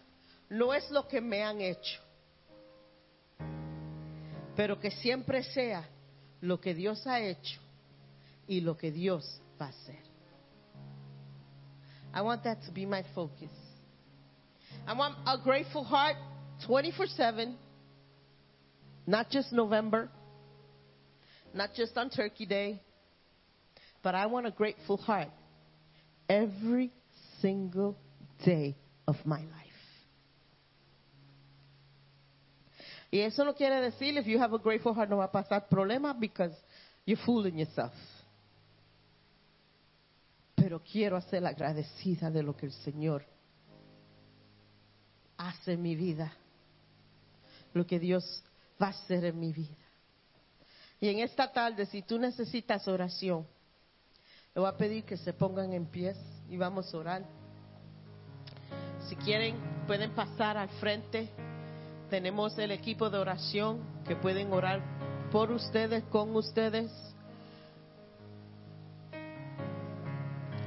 no 0.50 0.74
es 0.74 0.90
lo 0.92 1.08
que 1.08 1.20
me 1.20 1.44
han 1.44 1.60
hecho, 1.60 2.00
pero 4.56 4.80
que 4.80 4.92
siempre 4.92 5.44
sea 5.44 5.88
lo 6.42 6.60
que 6.60 6.74
Dios 6.74 7.06
ha 7.08 7.20
hecho 7.20 7.60
y 8.48 8.62
lo 8.62 8.78
que 8.78 8.92
Dios 8.92 9.42
va 9.60 9.68
a 9.68 9.70
hacer. 9.70 10.00
I 12.14 12.22
want 12.22 12.44
that 12.44 12.62
to 12.66 12.72
be 12.72 12.86
my 12.86 13.04
focus. 13.16 13.50
I 14.88 14.94
want 14.94 15.16
a 15.26 15.38
grateful 15.38 15.84
heart 15.84 16.18
24 16.66 17.08
7, 17.08 17.58
not 19.08 19.30
just 19.30 19.52
November, 19.52 20.10
not 21.54 21.74
just 21.74 21.98
on 21.98 22.10
Turkey 22.10 22.46
Day, 22.46 22.80
but 24.04 24.16
I 24.16 24.28
want 24.28 24.46
a 24.46 24.52
grateful 24.52 24.98
heart 24.98 25.30
every 26.30 26.92
single 27.42 27.98
day 28.44 28.76
of 29.06 29.16
my 29.26 29.42
life. 29.42 29.74
Y 33.12 33.20
eso 33.20 33.46
no 33.46 33.54
quiere 33.54 33.80
decir 33.80 34.18
if 34.18 34.26
you 34.26 34.40
have 34.40 34.56
a 34.56 34.58
grateful 34.58 34.94
heart 34.94 35.10
no 35.10 35.18
va 35.18 35.26
a 35.26 35.32
pasar 35.32 35.70
problema 35.70 36.14
because 36.20 36.56
you're 37.06 37.24
fooling 37.24 37.60
yourself. 37.60 37.94
Pero 40.56 40.82
quiero 40.82 41.22
ser 41.22 41.46
agradecida 41.46 42.32
de 42.32 42.42
lo 42.42 42.56
que 42.56 42.66
el 42.66 42.72
Señor 42.72 43.24
hace 45.38 45.74
en 45.74 45.82
mi 45.82 45.96
vida. 45.96 46.34
Lo 47.74 47.86
que 47.86 48.00
Dios 48.00 48.44
va 48.82 48.88
a 48.88 48.90
hacer 48.90 49.26
en 49.26 49.40
mi 49.40 49.52
vida. 49.52 49.76
Y 51.00 51.10
en 51.10 51.20
esta 51.20 51.52
tarde, 51.52 51.86
si 51.86 52.02
tú 52.02 52.18
necesitas 52.18 52.88
oración, 52.88 53.46
le 54.56 54.62
voy 54.62 54.70
a 54.70 54.78
pedir 54.78 55.04
que 55.04 55.18
se 55.18 55.34
pongan 55.34 55.74
en 55.74 55.86
pies 55.86 56.18
y 56.50 56.58
vamos 56.58 56.94
a 56.94 56.98
orar. 56.98 57.43
Si 59.08 59.16
quieren, 59.16 59.56
pueden 59.86 60.12
pasar 60.12 60.58
al 60.58 60.70
frente. 60.70 61.30
Tenemos 62.10 62.58
el 62.58 62.72
equipo 62.72 63.10
de 63.10 63.18
oración 63.18 63.80
que 64.08 64.16
pueden 64.16 64.52
orar 64.54 64.82
por 65.32 65.52
ustedes, 65.52 66.04
con 66.06 66.36
ustedes. 66.36 66.92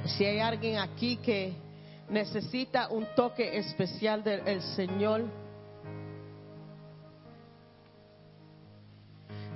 Si 0.05 0.25
hay 0.25 0.39
alguien 0.39 0.79
aquí 0.79 1.17
que 1.17 1.53
necesita 2.09 2.89
un 2.89 3.05
toque 3.15 3.57
especial 3.57 4.23
del 4.23 4.61
Señor, 4.61 5.25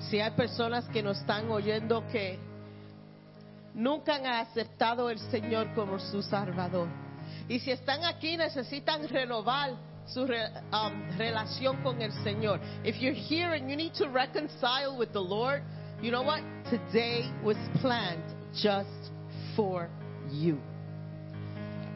si 0.09 0.19
hay 0.19 0.31
personas 0.31 0.85
que 0.89 1.01
nos 1.01 1.19
están 1.19 1.49
oyendo 1.51 2.05
que 2.07 2.37
nunca 3.73 4.15
han 4.15 4.25
aceptado 4.25 5.09
el 5.09 5.19
Señor 5.19 5.73
como 5.73 5.99
su 5.99 6.21
Salvador. 6.21 7.10
Y 7.47 7.59
si 7.59 7.72
están 7.72 8.03
aquí 8.05 8.38
necesitan 8.38 9.07
renovar 9.07 9.72
su 10.05 10.26
re- 10.26 10.51
um, 10.72 11.18
relación 11.18 11.81
con 11.84 12.01
el 12.01 12.11
Señor. 12.23 12.59
If 12.84 12.99
you're 13.01 13.13
here 13.13 13.53
and 13.53 13.69
you 13.69 13.76
need 13.76 13.93
to 13.95 14.07
reconcile 14.09 14.97
with 14.97 15.11
the 15.13 15.22
Lord, 15.22 15.63
you 16.01 16.11
know 16.11 16.23
what? 16.23 16.41
Today 16.69 17.30
was 17.43 17.57
planned 17.81 18.23
just 18.53 19.11
for 19.55 19.89
you. 20.31 20.59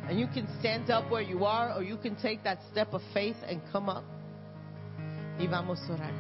And 0.08 0.20
you 0.20 0.28
can 0.28 0.48
stand 0.60 0.92
up 0.92 1.10
where 1.10 1.24
you 1.24 1.46
are 1.46 1.74
or 1.74 1.84
you 1.84 1.98
can 1.98 2.16
take 2.16 2.44
that 2.44 2.60
step 2.72 2.94
of 2.94 3.02
faith 3.14 3.38
and 3.48 3.62
come 3.72 3.90
up. 3.90 4.04
Y 5.40 5.48
vamos 5.48 5.80
a 5.90 5.94
orar. 5.94 6.14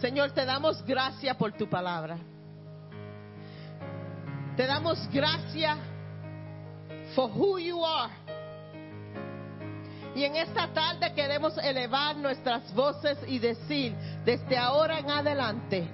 Señor, 0.00 0.32
te 0.34 0.44
damos 0.44 0.82
gracias 0.86 1.36
por 1.36 1.50
tu 1.52 1.66
palabra. 1.68 2.18
Te 4.56 4.66
damos 4.66 4.98
gracias 5.12 5.78
for 7.14 7.28
who 7.28 7.58
you 7.58 7.80
are. 7.80 8.10
Y 10.14 10.24
en 10.24 10.36
esta 10.36 10.68
tarde 10.68 11.12
queremos 11.14 11.56
elevar 11.58 12.16
nuestras 12.16 12.72
voces 12.74 13.18
y 13.26 13.38
decir, 13.38 13.94
desde 14.24 14.58
ahora 14.58 14.98
en 14.98 15.10
adelante, 15.10 15.88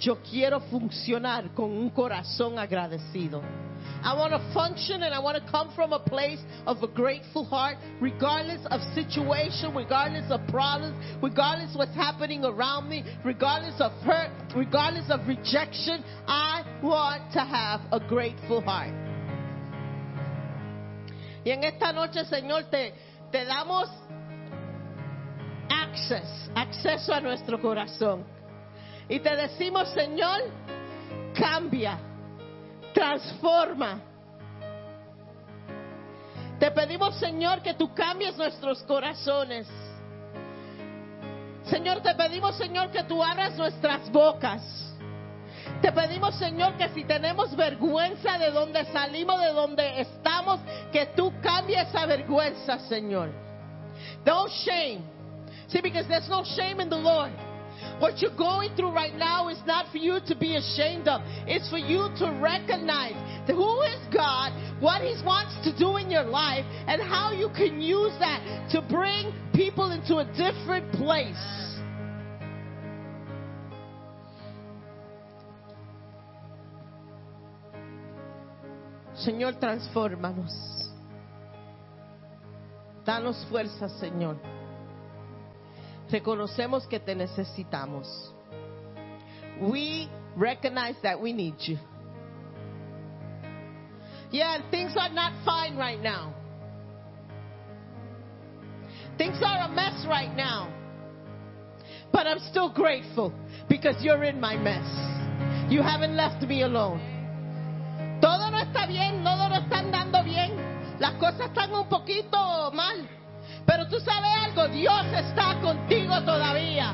yo 0.00 0.20
quiero 0.22 0.60
funcionar 0.60 1.54
con 1.54 1.70
un 1.70 1.90
corazón 1.90 2.58
agradecido. 2.58 3.42
I 4.02 4.14
want 4.14 4.32
to 4.32 4.40
function 4.54 5.02
and 5.02 5.14
I 5.14 5.18
want 5.18 5.36
to 5.36 5.52
come 5.52 5.70
from 5.74 5.92
a 5.92 5.98
place 5.98 6.40
of 6.66 6.82
a 6.82 6.88
grateful 6.88 7.44
heart, 7.44 7.76
regardless 8.00 8.64
of 8.70 8.80
situation, 8.94 9.74
regardless 9.74 10.30
of 10.30 10.40
problems, 10.48 10.96
regardless 11.22 11.76
what's 11.76 11.94
happening 11.94 12.44
around 12.44 12.88
me, 12.88 13.04
regardless 13.24 13.78
of 13.78 13.92
hurt, 14.02 14.30
regardless 14.56 15.10
of 15.10 15.20
rejection. 15.28 16.02
I 16.26 16.64
want 16.82 17.32
to 17.34 17.40
have 17.40 17.82
a 17.92 18.00
grateful 18.00 18.62
heart. 18.62 18.94
Y 21.44 21.50
en 21.50 21.64
esta 21.64 21.92
noche, 21.92 22.24
Señor, 22.26 22.70
te, 22.70 22.92
te 23.30 23.44
damos 23.44 23.88
acceso 26.54 27.14
a 27.14 27.20
nuestro 27.20 27.60
corazón. 27.60 28.24
Y 29.08 29.20
te 29.20 29.34
decimos, 29.34 29.88
Señor, 29.90 30.40
cambia, 31.34 31.98
transforma. 32.92 34.00
Te 36.58 36.70
pedimos, 36.70 37.16
Señor, 37.18 37.62
que 37.62 37.74
tú 37.74 37.94
cambies 37.94 38.36
nuestros 38.36 38.82
corazones. 38.82 39.66
Señor, 41.64 42.02
te 42.02 42.14
pedimos, 42.14 42.56
Señor, 42.56 42.90
que 42.90 43.02
tú 43.04 43.22
abras 43.22 43.56
nuestras 43.56 44.10
bocas. 44.10 44.89
Te 45.82 45.92
pedimos, 45.92 46.34
Señor, 46.34 46.76
que 46.76 46.88
si 46.90 47.04
tenemos 47.04 47.56
vergüenza 47.56 48.38
de 48.38 48.50
donde 48.50 48.84
salimos, 48.92 49.40
de 49.40 49.52
donde 49.52 50.00
estamos, 50.00 50.60
que 50.92 51.06
tú 51.16 51.32
cambies 51.40 51.88
esa 51.88 52.04
vergüenza, 52.06 52.78
Señor. 52.80 53.30
No 54.26 54.46
shame. 54.48 55.00
See, 55.68 55.80
because 55.80 56.06
there's 56.06 56.28
no 56.28 56.44
shame 56.44 56.80
in 56.80 56.90
the 56.90 56.96
Lord. 56.96 57.32
What 57.98 58.20
you're 58.20 58.36
going 58.36 58.74
through 58.76 58.92
right 58.92 59.14
now 59.14 59.48
is 59.48 59.58
not 59.66 59.90
for 59.90 59.98
you 59.98 60.20
to 60.26 60.34
be 60.34 60.56
ashamed 60.56 61.08
of. 61.08 61.22
It's 61.46 61.68
for 61.70 61.78
you 61.78 62.08
to 62.18 62.38
recognize 62.40 63.14
who 63.46 63.82
is 63.82 64.00
God, 64.12 64.52
what 64.80 65.00
He 65.00 65.14
wants 65.24 65.54
to 65.64 65.76
do 65.78 65.96
in 65.96 66.10
your 66.10 66.24
life, 66.24 66.64
and 66.86 67.00
how 67.00 67.32
you 67.32 67.48
can 67.56 67.80
use 67.80 68.12
that 68.18 68.68
to 68.72 68.82
bring 68.82 69.32
people 69.54 69.92
into 69.92 70.18
a 70.18 70.24
different 70.36 70.92
place. 70.92 71.69
Señor, 79.24 79.56
transfórmanos. 79.56 80.50
Danos 83.04 83.44
fuerzas, 83.50 83.92
Señor. 83.98 84.36
Reconocemos 86.10 86.86
que 86.86 86.98
te 86.98 87.14
necesitamos. 87.14 88.06
We 89.60 90.08
recognize 90.36 90.96
that 91.02 91.20
we 91.20 91.32
need 91.32 91.54
you. 91.60 91.78
Yeah, 94.30 94.58
things 94.70 94.96
are 94.96 95.10
not 95.10 95.32
fine 95.44 95.76
right 95.76 96.00
now. 96.00 96.34
Things 99.18 99.38
are 99.44 99.68
a 99.68 99.68
mess 99.68 100.06
right 100.08 100.34
now. 100.34 100.72
But 102.12 102.26
I'm 102.26 102.38
still 102.50 102.70
grateful 102.70 103.34
because 103.68 103.96
you're 104.02 104.24
in 104.24 104.40
my 104.40 104.56
mess. 104.56 104.86
You 105.70 105.82
haven't 105.82 106.16
left 106.16 106.42
me 106.42 106.62
alone. 106.62 107.19
Todo 108.20 108.50
no 108.50 108.58
está 108.58 108.86
bien, 108.86 109.22
todo 109.24 109.48
no 109.48 109.54
está 109.56 109.78
andando 109.78 110.22
bien. 110.22 110.52
Las 110.98 111.12
cosas 111.12 111.40
están 111.42 111.72
un 111.74 111.88
poquito 111.88 112.70
mal. 112.72 113.08
Pero 113.66 113.86
tú 113.88 113.98
sabes 114.00 114.30
algo, 114.44 114.68
Dios 114.68 115.06
está 115.12 115.58
contigo 115.60 116.20
todavía. 116.22 116.92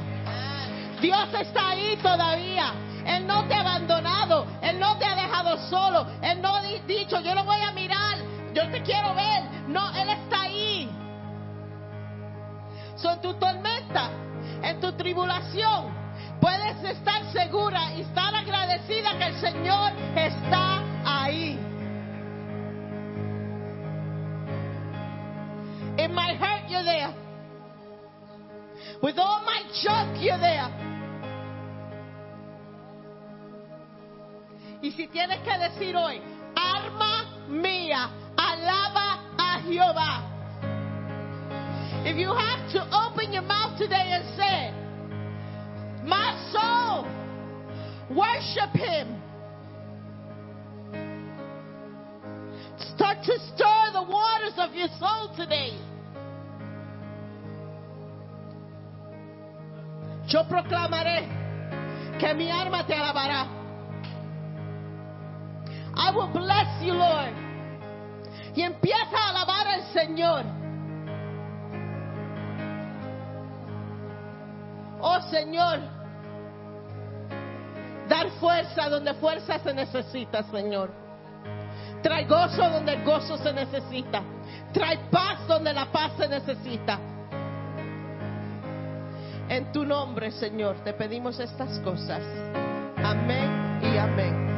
Dios 1.01 1.29
está 1.41 1.71
ahí 1.71 1.97
todavía. 2.03 2.73
Él 3.05 3.27
no 3.27 3.45
te 3.47 3.55
ha 3.55 3.61
abandonado. 3.61 4.47
Él 4.63 4.79
no 4.79 4.97
te 4.99 5.05
ha 5.05 5.15
dejado 5.15 5.59
solo. 5.69 6.07
Él 6.23 6.41
no 6.41 6.55
ha 6.57 6.63
di- 6.63 6.81
dicho, 6.87 7.21
yo 7.21 7.35
lo 7.35 7.45
voy 7.45 7.61
a 7.61 7.73
mirar. 7.73 8.17
Yo 8.55 8.69
te 8.71 8.83
quiero 8.83 9.15
ver. 9.15 9.43
No, 9.69 9.91
Él 9.95 10.09
está 10.09 10.43
ahí. 10.43 10.89
Son 12.97 13.21
tu 13.21 13.35
tormenta, 13.35 14.11
en 14.63 14.81
tu 14.81 14.93
tribulación. 14.93 16.06
Puedes 16.47 16.97
estar 16.97 17.25
segura 17.33 17.93
y 17.97 18.03
estar 18.03 18.33
agradecida 18.33 19.19
que 19.19 19.25
el 19.25 19.41
Señor 19.41 19.91
está 20.15 20.81
ahí. 21.05 21.59
In 25.99 26.15
my 26.15 26.37
hurt, 26.37 26.71
you're 26.71 26.85
there. 26.85 27.13
With 29.03 29.19
all 29.19 29.43
my 29.45 29.65
junk, 29.83 30.23
you're 30.23 30.39
there. 30.39 30.71
Y 34.83 34.93
si 34.93 35.09
tienes 35.09 35.41
que 35.41 35.59
decir 35.59 35.97
hoy, 35.97 36.23
alma 36.55 37.25
mía, 37.49 38.09
alaba 38.37 39.19
a 39.37 39.63
Jehová. 39.63 40.23
If 42.05 42.17
you 42.17 42.33
have 42.33 42.71
to 42.73 42.87
open 42.93 43.33
your 43.33 43.43
mouth 43.43 43.77
today 43.77 44.13
and 44.13 44.37
say, 44.37 44.86
My 46.07 46.33
soul, 46.53 47.05
worship 48.17 48.71
Him. 48.75 49.21
Start 52.95 53.19
to 53.25 53.39
stir 53.55 53.93
the 53.93 54.03
waters 54.09 54.55
of 54.59 54.75
your 54.75 54.89
soul 55.01 55.35
today. 55.37 55.77
Yo 60.29 60.45
proclamaré 60.45 61.27
que 62.19 62.35
mi 62.35 62.51
alma 62.51 62.85
te 62.87 62.95
alabará. 62.95 63.49
I 65.95 66.11
will 66.15 66.29
bless 66.29 66.83
you, 66.83 66.93
Lord. 66.93 67.35
Y 68.55 68.63
empieza 68.63 69.17
a 69.17 69.31
alabar 69.31 69.67
al 69.67 69.83
Señor. 69.93 70.45
Oh 75.01 75.21
Señor, 75.31 75.96
dar 78.09 78.31
fuerza 78.41 78.89
donde 78.89 79.15
fuerza 79.15 79.59
se 79.59 79.75
necesita, 79.75 80.43
Señor. 80.45 80.91
Trae 82.03 82.25
gozo 82.25 82.69
donde 82.71 82.95
el 82.95 83.05
gozo 83.05 83.37
se 83.39 83.53
necesita. 83.53 84.23
Trae 84.73 84.99
paz 85.11 85.47
donde 85.49 85.73
la 85.73 85.87
paz 85.87 86.13
se 86.17 86.29
necesita. 86.29 86.99
En 89.49 89.73
tu 89.73 89.85
nombre, 89.85 90.31
Señor, 90.33 90.77
te 90.85 90.93
pedimos 90.93 91.39
estas 91.39 91.79
cosas. 91.81 92.23
Amén 93.03 93.81
y 93.83 93.97
amén. 93.97 94.56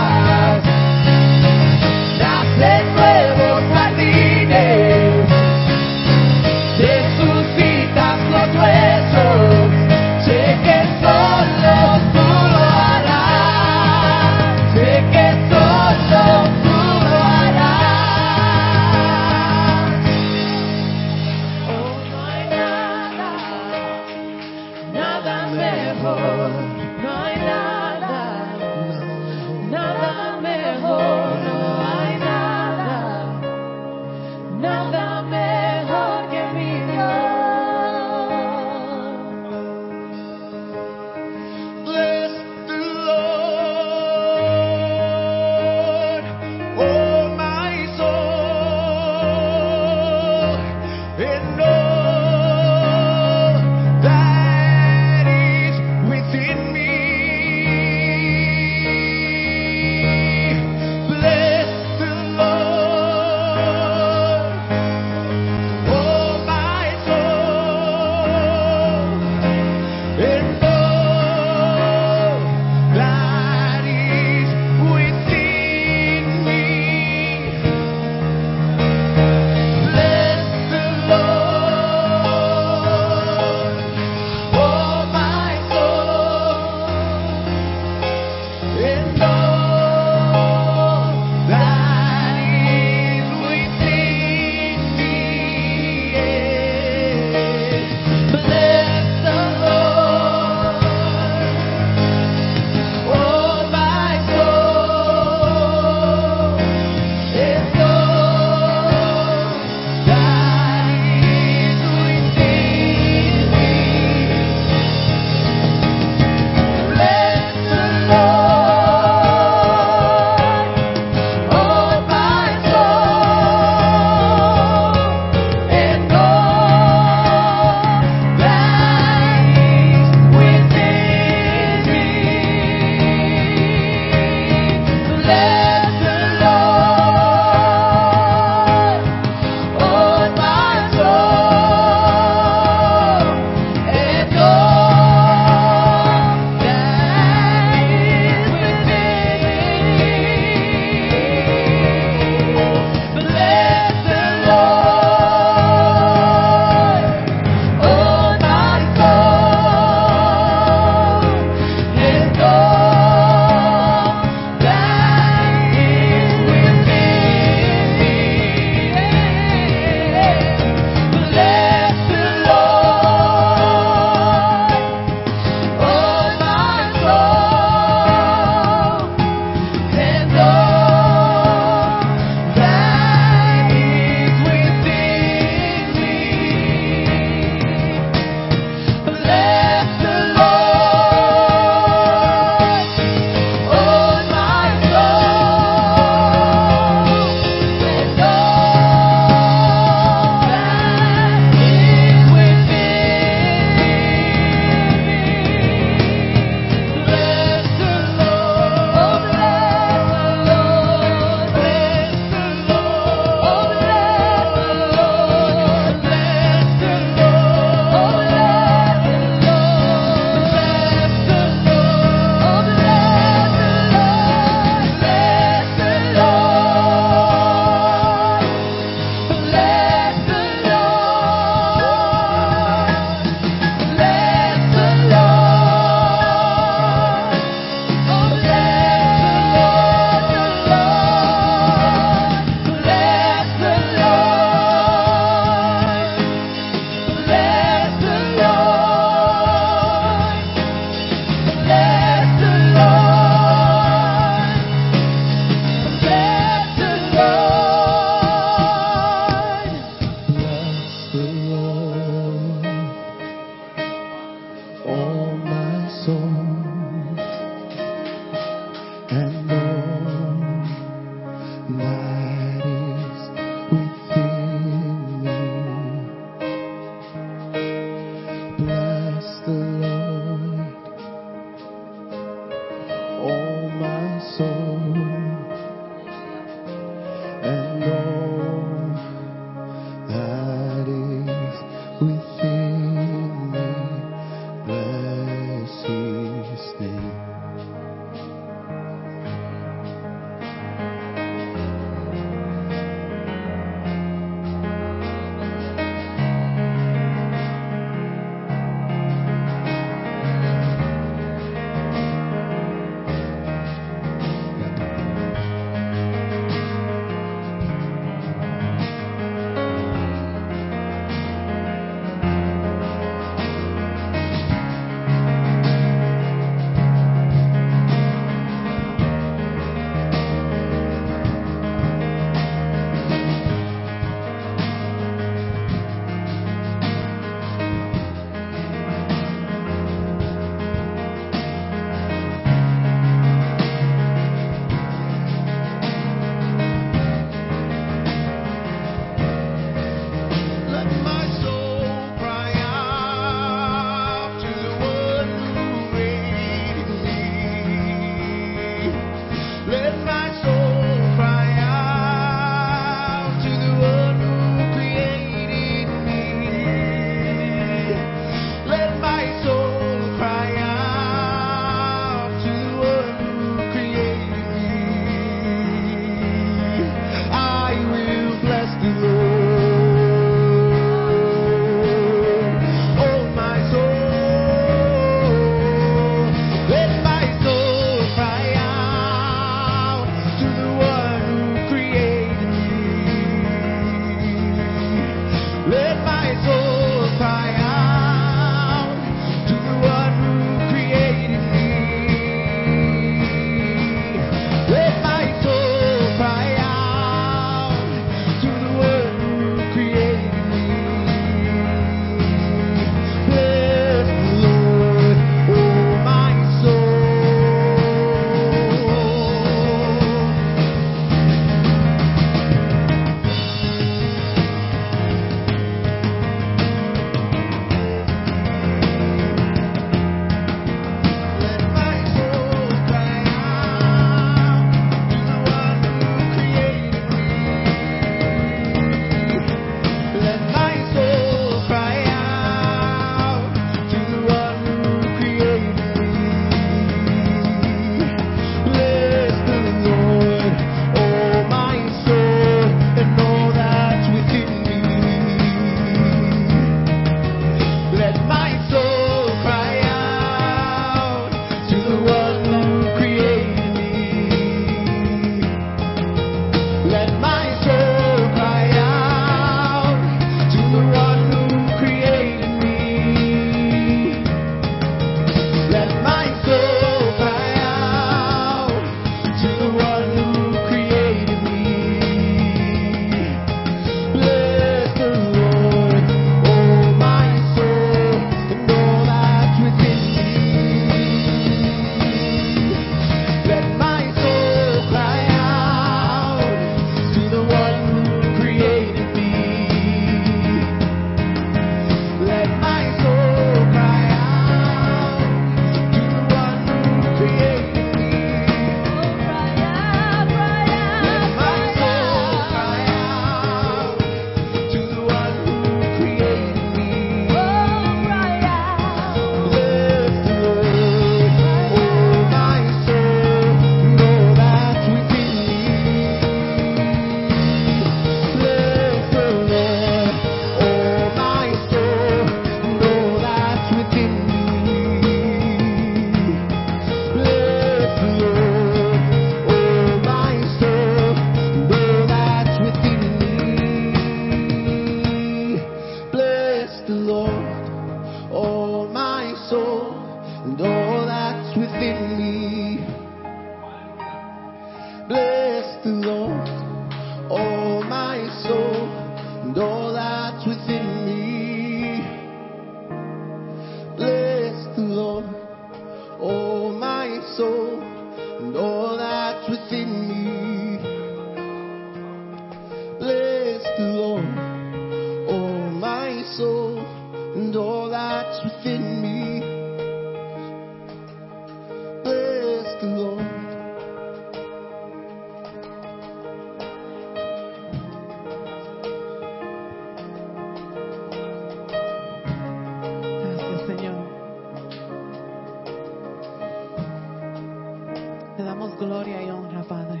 Damos 598.46 598.78
gloria 598.78 599.20
y 599.22 599.28
honra, 599.28 599.64
Padre. 599.64 600.00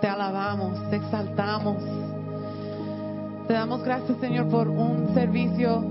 Te 0.00 0.08
alabamos, 0.08 0.88
te 0.88 0.96
exaltamos. 0.96 1.76
Te 3.46 3.52
damos 3.52 3.82
gracias, 3.82 4.16
Señor, 4.18 4.48
por 4.48 4.68
un 4.68 5.12
servicio 5.12 5.84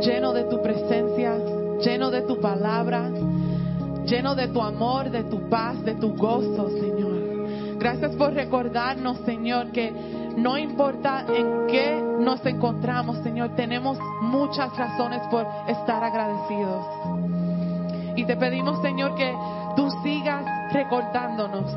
lleno 0.00 0.32
de 0.32 0.44
tu 0.44 0.62
presencia, 0.62 1.36
lleno 1.84 2.10
de 2.10 2.22
tu 2.22 2.40
palabra, 2.40 3.10
lleno 4.06 4.34
de 4.34 4.48
tu 4.48 4.62
amor, 4.62 5.10
de 5.10 5.24
tu 5.24 5.48
paz, 5.50 5.82
de 5.84 5.94
tu 5.96 6.16
gozo, 6.16 6.70
Señor. 6.70 7.78
Gracias 7.78 8.16
por 8.16 8.32
recordarnos, 8.32 9.18
Señor, 9.26 9.72
que 9.72 9.92
no 10.36 10.56
importa 10.56 11.26
en 11.28 11.66
qué 11.66 12.02
nos 12.18 12.44
encontramos, 12.46 13.18
Señor, 13.18 13.50
tenemos 13.56 13.98
muchas 14.22 14.74
razones 14.74 15.20
por 15.30 15.46
estar 15.68 16.02
agradecidos. 16.02 16.86
Y 18.16 18.24
te 18.24 18.36
pedimos, 18.36 18.80
Señor, 18.82 19.14
que 19.14 19.34
tú 19.76 19.90
sigas 20.02 20.44
recordándonos 20.72 21.74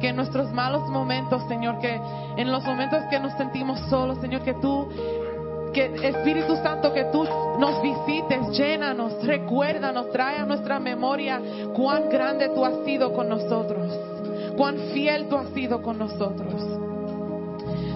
que 0.00 0.08
en 0.08 0.16
nuestros 0.16 0.50
malos 0.52 0.88
momentos, 0.88 1.42
Señor, 1.46 1.78
que 1.78 2.00
en 2.36 2.50
los 2.50 2.64
momentos 2.64 3.04
que 3.10 3.20
nos 3.20 3.32
sentimos 3.34 3.78
solos, 3.90 4.18
Señor, 4.18 4.42
que 4.42 4.54
tú, 4.54 4.88
que 5.72 5.84
Espíritu 6.08 6.56
Santo, 6.56 6.92
que 6.92 7.04
tú 7.12 7.24
nos 7.58 7.82
visites, 7.82 8.58
llénanos, 8.58 9.24
recuérdanos, 9.24 10.10
trae 10.10 10.38
a 10.38 10.46
nuestra 10.46 10.80
memoria 10.80 11.40
cuán 11.74 12.08
grande 12.08 12.48
tú 12.54 12.64
has 12.64 12.84
sido 12.84 13.12
con 13.12 13.28
nosotros, 13.28 13.92
cuán 14.56 14.76
fiel 14.92 15.28
tú 15.28 15.36
has 15.36 15.48
sido 15.50 15.82
con 15.82 15.98
nosotros. 15.98 16.80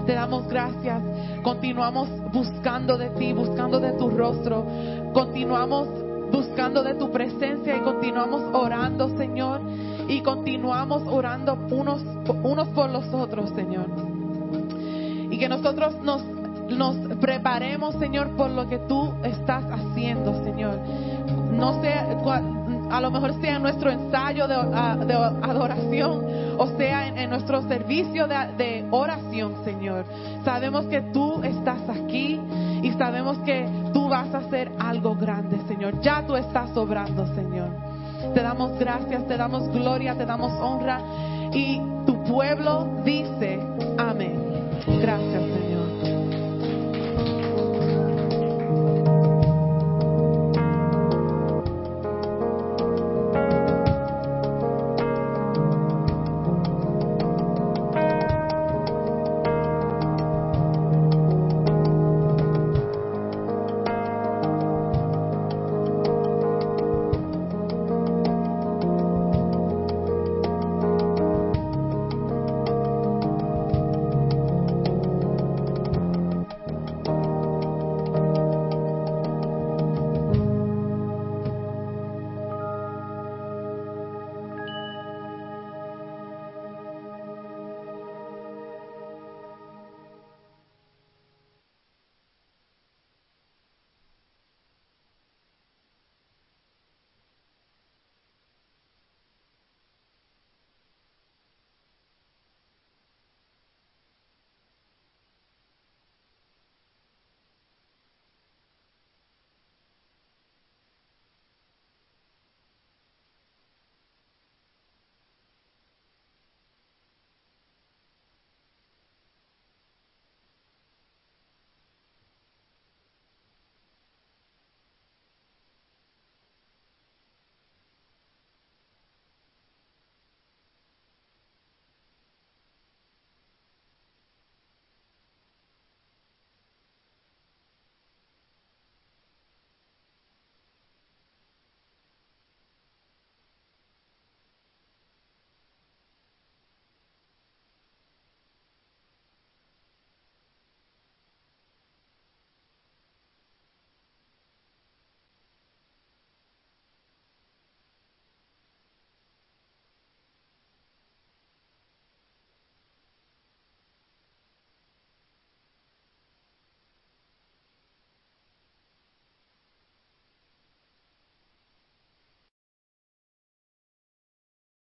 Te 0.06 0.12
damos 0.12 0.46
gracias. 0.48 1.02
Continuamos 1.42 2.10
buscando 2.30 2.98
de 2.98 3.08
ti, 3.10 3.32
buscando 3.32 3.80
de 3.80 3.92
tu 3.92 4.10
rostro. 4.10 4.66
Continuamos 5.14 6.03
buscando 6.34 6.82
de 6.82 6.94
tu 6.94 7.10
presencia 7.10 7.76
y 7.76 7.80
continuamos 7.80 8.42
orando, 8.52 9.16
Señor. 9.16 9.60
Y 10.08 10.20
continuamos 10.20 11.02
orando 11.06 11.56
unos, 11.70 12.02
unos 12.42 12.68
por 12.68 12.90
los 12.90 13.06
otros, 13.14 13.50
Señor. 13.50 13.86
Y 15.30 15.38
que 15.38 15.48
nosotros 15.48 15.96
nos, 16.02 16.22
nos 16.68 16.96
preparemos, 17.18 17.94
Señor, 17.96 18.30
por 18.36 18.50
lo 18.50 18.68
que 18.68 18.78
tú 18.80 19.12
estás 19.22 19.64
haciendo, 19.70 20.42
Señor. 20.44 20.78
No 21.52 21.80
sea, 21.80 22.18
a 22.90 23.00
lo 23.00 23.10
mejor 23.10 23.40
sea 23.40 23.58
nuestro 23.58 23.90
ensayo 23.90 24.46
de, 24.48 24.54
a- 24.54 24.96
de 24.96 25.14
adoración 25.14 26.22
o 26.58 26.76
sea 26.76 27.08
en, 27.08 27.30
nuestro 27.30 27.62
servicio 27.68 28.26
de, 28.26 28.36
de 28.56 28.86
oración, 28.90 29.64
Señor. 29.64 30.04
Sabemos 30.44 30.86
que 30.86 31.00
tú 31.12 31.42
estás 31.42 31.88
aquí 31.88 32.40
y 32.82 32.92
sabemos 32.92 33.38
que 33.38 33.66
tú 33.92 34.08
vas 34.08 34.34
a 34.34 34.38
hacer 34.38 34.70
algo 34.78 35.14
grande, 35.14 35.58
Señor. 35.66 36.00
Ya 36.00 36.26
tú 36.26 36.36
estás 36.36 36.76
obrando, 36.76 37.26
Señor. 37.34 37.70
Te 38.32 38.42
damos 38.42 38.78
gracias, 38.78 39.26
te 39.26 39.36
damos 39.36 39.68
gloria, 39.68 40.14
te 40.16 40.24
damos 40.24 40.52
honra 40.60 41.00
y 41.52 41.80
tu 42.06 42.22
pueblo 42.24 43.02
dice 43.04 43.60
amén. 43.98 44.38
Gracias, 45.00 45.42
Señor. 45.42 45.73